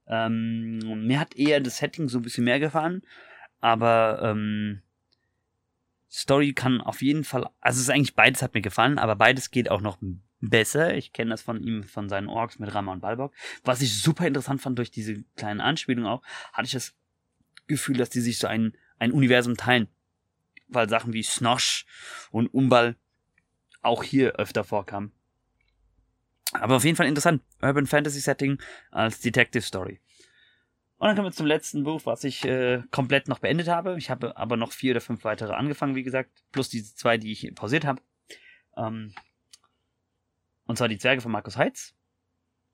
Ähm, 0.07 0.79
mir 1.07 1.19
hat 1.19 1.35
eher 1.35 1.61
das 1.61 1.77
Setting 1.77 2.09
so 2.09 2.19
ein 2.19 2.23
bisschen 2.23 2.43
mehr 2.43 2.59
gefallen, 2.59 3.03
aber 3.61 4.19
ähm, 4.21 4.81
Story 6.11 6.53
kann 6.53 6.81
auf 6.81 7.01
jeden 7.01 7.23
Fall, 7.23 7.49
also 7.61 7.77
es 7.77 7.83
ist 7.83 7.89
eigentlich 7.89 8.15
beides 8.15 8.41
hat 8.41 8.53
mir 8.53 8.61
gefallen, 8.61 8.99
aber 8.99 9.15
beides 9.15 9.49
geht 9.49 9.71
auch 9.71 9.81
noch 9.81 10.01
besser. 10.49 10.95
Ich 10.95 11.13
kenne 11.13 11.31
das 11.31 11.41
von 11.41 11.61
ihm, 11.61 11.83
von 11.83 12.09
seinen 12.09 12.27
Orks 12.27 12.59
mit 12.59 12.73
Rama 12.73 12.91
und 12.91 13.01
Balbok. 13.01 13.33
Was 13.63 13.81
ich 13.81 14.01
super 14.01 14.27
interessant 14.27 14.61
fand 14.61 14.77
durch 14.77 14.91
diese 14.91 15.23
kleinen 15.35 15.61
Anspielungen 15.61 16.09
auch, 16.09 16.21
hatte 16.51 16.65
ich 16.65 16.73
das 16.73 16.93
Gefühl, 17.67 17.97
dass 17.97 18.09
die 18.09 18.21
sich 18.21 18.37
so 18.37 18.47
ein, 18.47 18.73
ein 18.99 19.11
Universum 19.11 19.55
teilen. 19.55 19.87
Weil 20.67 20.89
Sachen 20.89 21.13
wie 21.13 21.23
Snosh 21.23 21.85
und 22.31 22.47
Umbal 22.47 22.95
auch 23.81 24.03
hier 24.03 24.33
öfter 24.33 24.63
vorkam. 24.63 25.11
Aber 26.53 26.75
auf 26.75 26.83
jeden 26.83 26.97
Fall 26.97 27.07
interessant. 27.07 27.41
Urban 27.61 27.87
Fantasy 27.87 28.19
Setting 28.19 28.61
als 28.91 29.21
Detective 29.21 29.63
Story. 29.63 29.99
Und 30.97 31.07
dann 31.07 31.15
kommen 31.15 31.27
wir 31.27 31.33
zum 31.33 31.47
letzten 31.47 31.83
Buch, 31.83 32.01
was 32.05 32.23
ich 32.23 32.45
äh, 32.45 32.81
komplett 32.91 33.27
noch 33.27 33.39
beendet 33.39 33.67
habe. 33.67 33.97
Ich 33.97 34.09
habe 34.09 34.37
aber 34.37 34.55
noch 34.55 34.71
vier 34.71 34.91
oder 34.91 35.01
fünf 35.01 35.23
weitere 35.23 35.53
angefangen, 35.53 35.95
wie 35.95 36.03
gesagt. 36.03 36.29
Plus 36.51 36.69
diese 36.69 36.95
zwei, 36.95 37.17
die 37.17 37.31
ich 37.31 37.53
pausiert 37.55 37.85
habe. 37.85 38.01
Ähm, 38.77 39.13
und 40.65 40.77
zwar 40.77 40.87
die 40.87 40.97
Zwerge 40.97 41.21
von 41.21 41.31
Markus 41.31 41.57
Heitz. 41.57 41.93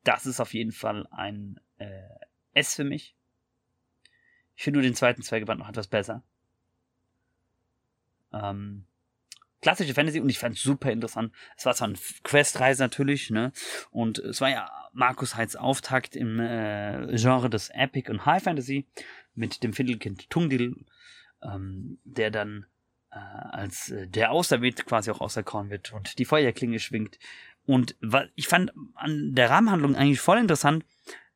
Das 0.03 0.25
ist 0.25 0.39
auf 0.39 0.53
jeden 0.53 0.71
Fall 0.71 1.07
ein 1.11 1.59
äh, 1.77 2.01
S 2.53 2.75
für 2.75 2.83
mich. 2.83 3.15
Ich 4.55 4.63
finde 4.63 4.79
nur 4.79 4.83
den 4.83 4.95
zweiten 4.95 5.21
Zwergeband 5.21 5.59
noch 5.59 5.69
etwas 5.69 5.87
besser. 5.87 6.23
Ähm, 8.33 8.85
klassische 9.61 9.93
Fantasy 9.93 10.19
und 10.19 10.29
ich 10.29 10.39
fand 10.39 10.55
es 10.55 10.61
super 10.61 10.91
interessant. 10.91 11.33
Es 11.57 11.65
war 11.65 11.73
zwar 11.73 11.89
eine 11.89 11.97
Questreise 12.23 12.83
natürlich, 12.83 13.29
ne? 13.29 13.51
Und 13.91 14.19
es 14.19 14.41
war 14.41 14.49
ja 14.49 14.69
Markus 14.93 15.35
Heitz 15.35 15.55
Auftakt 15.55 16.15
im 16.15 16.39
äh, 16.39 17.15
Genre 17.15 17.49
des 17.49 17.69
Epic 17.69 18.09
und 18.09 18.25
High 18.25 18.43
Fantasy 18.43 18.85
mit 19.35 19.63
dem 19.63 19.73
Fiddlekind 19.73 20.29
Tungdil, 20.29 20.85
ähm, 21.41 21.99
der 22.03 22.31
dann 22.31 22.65
äh, 23.11 23.15
als 23.15 23.89
äh, 23.89 24.07
der 24.07 24.31
Auserwählte 24.31 24.83
quasi 24.83 25.11
auch 25.11 25.21
auserkoren 25.21 25.69
wird 25.69 25.91
und 25.93 26.19
die 26.19 26.25
Feuerklinge 26.25 26.79
schwingt. 26.79 27.19
Und 27.69 27.95
ich 28.33 28.47
fand 28.47 28.73
an 28.95 29.35
der 29.35 29.51
Rahmenhandlung 29.51 29.95
eigentlich 29.95 30.21
voll 30.21 30.39
interessant, 30.39 30.83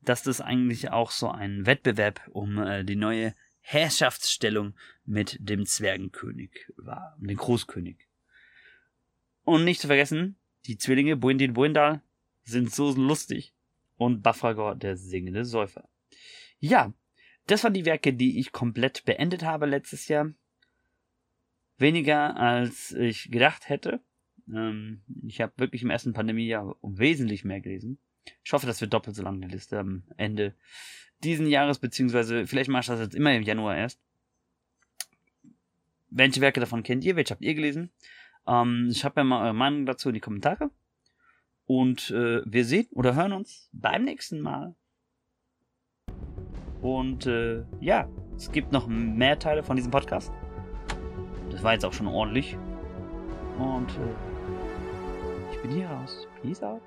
dass 0.01 0.23
das 0.23 0.41
eigentlich 0.41 0.89
auch 0.89 1.11
so 1.11 1.29
ein 1.29 1.67
Wettbewerb 1.67 2.27
um 2.31 2.57
äh, 2.57 2.83
die 2.83 2.95
neue 2.95 3.35
Herrschaftsstellung 3.59 4.73
mit 5.05 5.37
dem 5.39 5.67
Zwergenkönig 5.67 6.49
war, 6.77 7.15
dem 7.19 7.37
Großkönig. 7.37 8.07
Und 9.43 9.63
nicht 9.63 9.79
zu 9.79 9.85
vergessen, 9.85 10.35
die 10.65 10.79
Zwillinge 10.79 11.17
Buendin 11.17 11.53
Buendal 11.53 12.01
sind 12.45 12.73
so 12.73 12.91
lustig. 12.91 13.53
Und 13.97 14.23
Bafragor, 14.23 14.73
der 14.73 14.97
singende 14.97 15.45
Säufer. 15.45 15.87
Ja, 16.57 16.93
das 17.45 17.63
waren 17.63 17.75
die 17.75 17.85
Werke, 17.85 18.11
die 18.11 18.39
ich 18.39 18.51
komplett 18.51 19.05
beendet 19.05 19.43
habe 19.43 19.67
letztes 19.67 20.07
Jahr. 20.07 20.33
Weniger 21.77 22.35
als 22.37 22.91
ich 22.93 23.29
gedacht 23.29 23.69
hätte. 23.69 24.01
Ähm, 24.51 25.01
ich 25.25 25.41
habe 25.41 25.53
wirklich 25.57 25.83
im 25.83 25.89
ersten 25.89 26.13
Pandemiejahr 26.13 26.75
wesentlich 26.81 27.43
mehr 27.45 27.61
gelesen. 27.61 27.97
Ich 28.43 28.53
hoffe, 28.53 28.67
dass 28.67 28.81
wir 28.81 28.87
doppelt 28.87 29.15
so 29.15 29.23
lange 29.23 29.43
eine 29.43 29.53
Liste 29.53 29.79
am 29.79 30.03
Ende 30.17 30.53
diesen 31.23 31.47
Jahres, 31.47 31.79
beziehungsweise 31.79 32.47
vielleicht 32.47 32.69
mache 32.69 32.81
ich 32.81 32.87
das 32.87 32.99
jetzt 32.99 33.15
immer 33.15 33.33
im 33.33 33.43
Januar 33.43 33.77
erst. 33.77 33.99
Welche 36.09 36.41
Werke 36.41 36.59
davon 36.59 36.83
kennt 36.83 37.03
ihr? 37.05 37.15
Welche 37.15 37.33
habt 37.33 37.41
ihr 37.41 37.55
gelesen? 37.55 37.89
Ähm, 38.45 38.91
schreibt 38.93 39.15
mir 39.15 39.23
mal 39.23 39.43
eure 39.43 39.53
Meinung 39.53 39.85
dazu 39.85 40.09
in 40.09 40.15
die 40.15 40.19
Kommentare. 40.21 40.69
Und 41.65 42.11
äh, 42.11 42.41
wir 42.45 42.65
sehen 42.65 42.87
oder 42.91 43.15
hören 43.15 43.31
uns 43.31 43.69
beim 43.71 44.03
nächsten 44.03 44.41
Mal. 44.41 44.75
Und 46.81 47.25
äh, 47.25 47.63
ja, 47.79 48.09
es 48.35 48.51
gibt 48.51 48.73
noch 48.73 48.87
mehr 48.87 49.39
Teile 49.39 49.63
von 49.63 49.77
diesem 49.77 49.91
Podcast. 49.91 50.31
Das 51.49 51.63
war 51.63 51.73
jetzt 51.73 51.85
auch 51.85 51.93
schon 51.93 52.07
ordentlich. 52.07 52.57
Und 53.57 53.89
äh, 53.91 54.32
ich 54.32 54.32
bin 55.63 55.71
hier 55.71 55.89
raus. 55.89 56.27
Peace 56.41 56.61
out. 56.61 56.81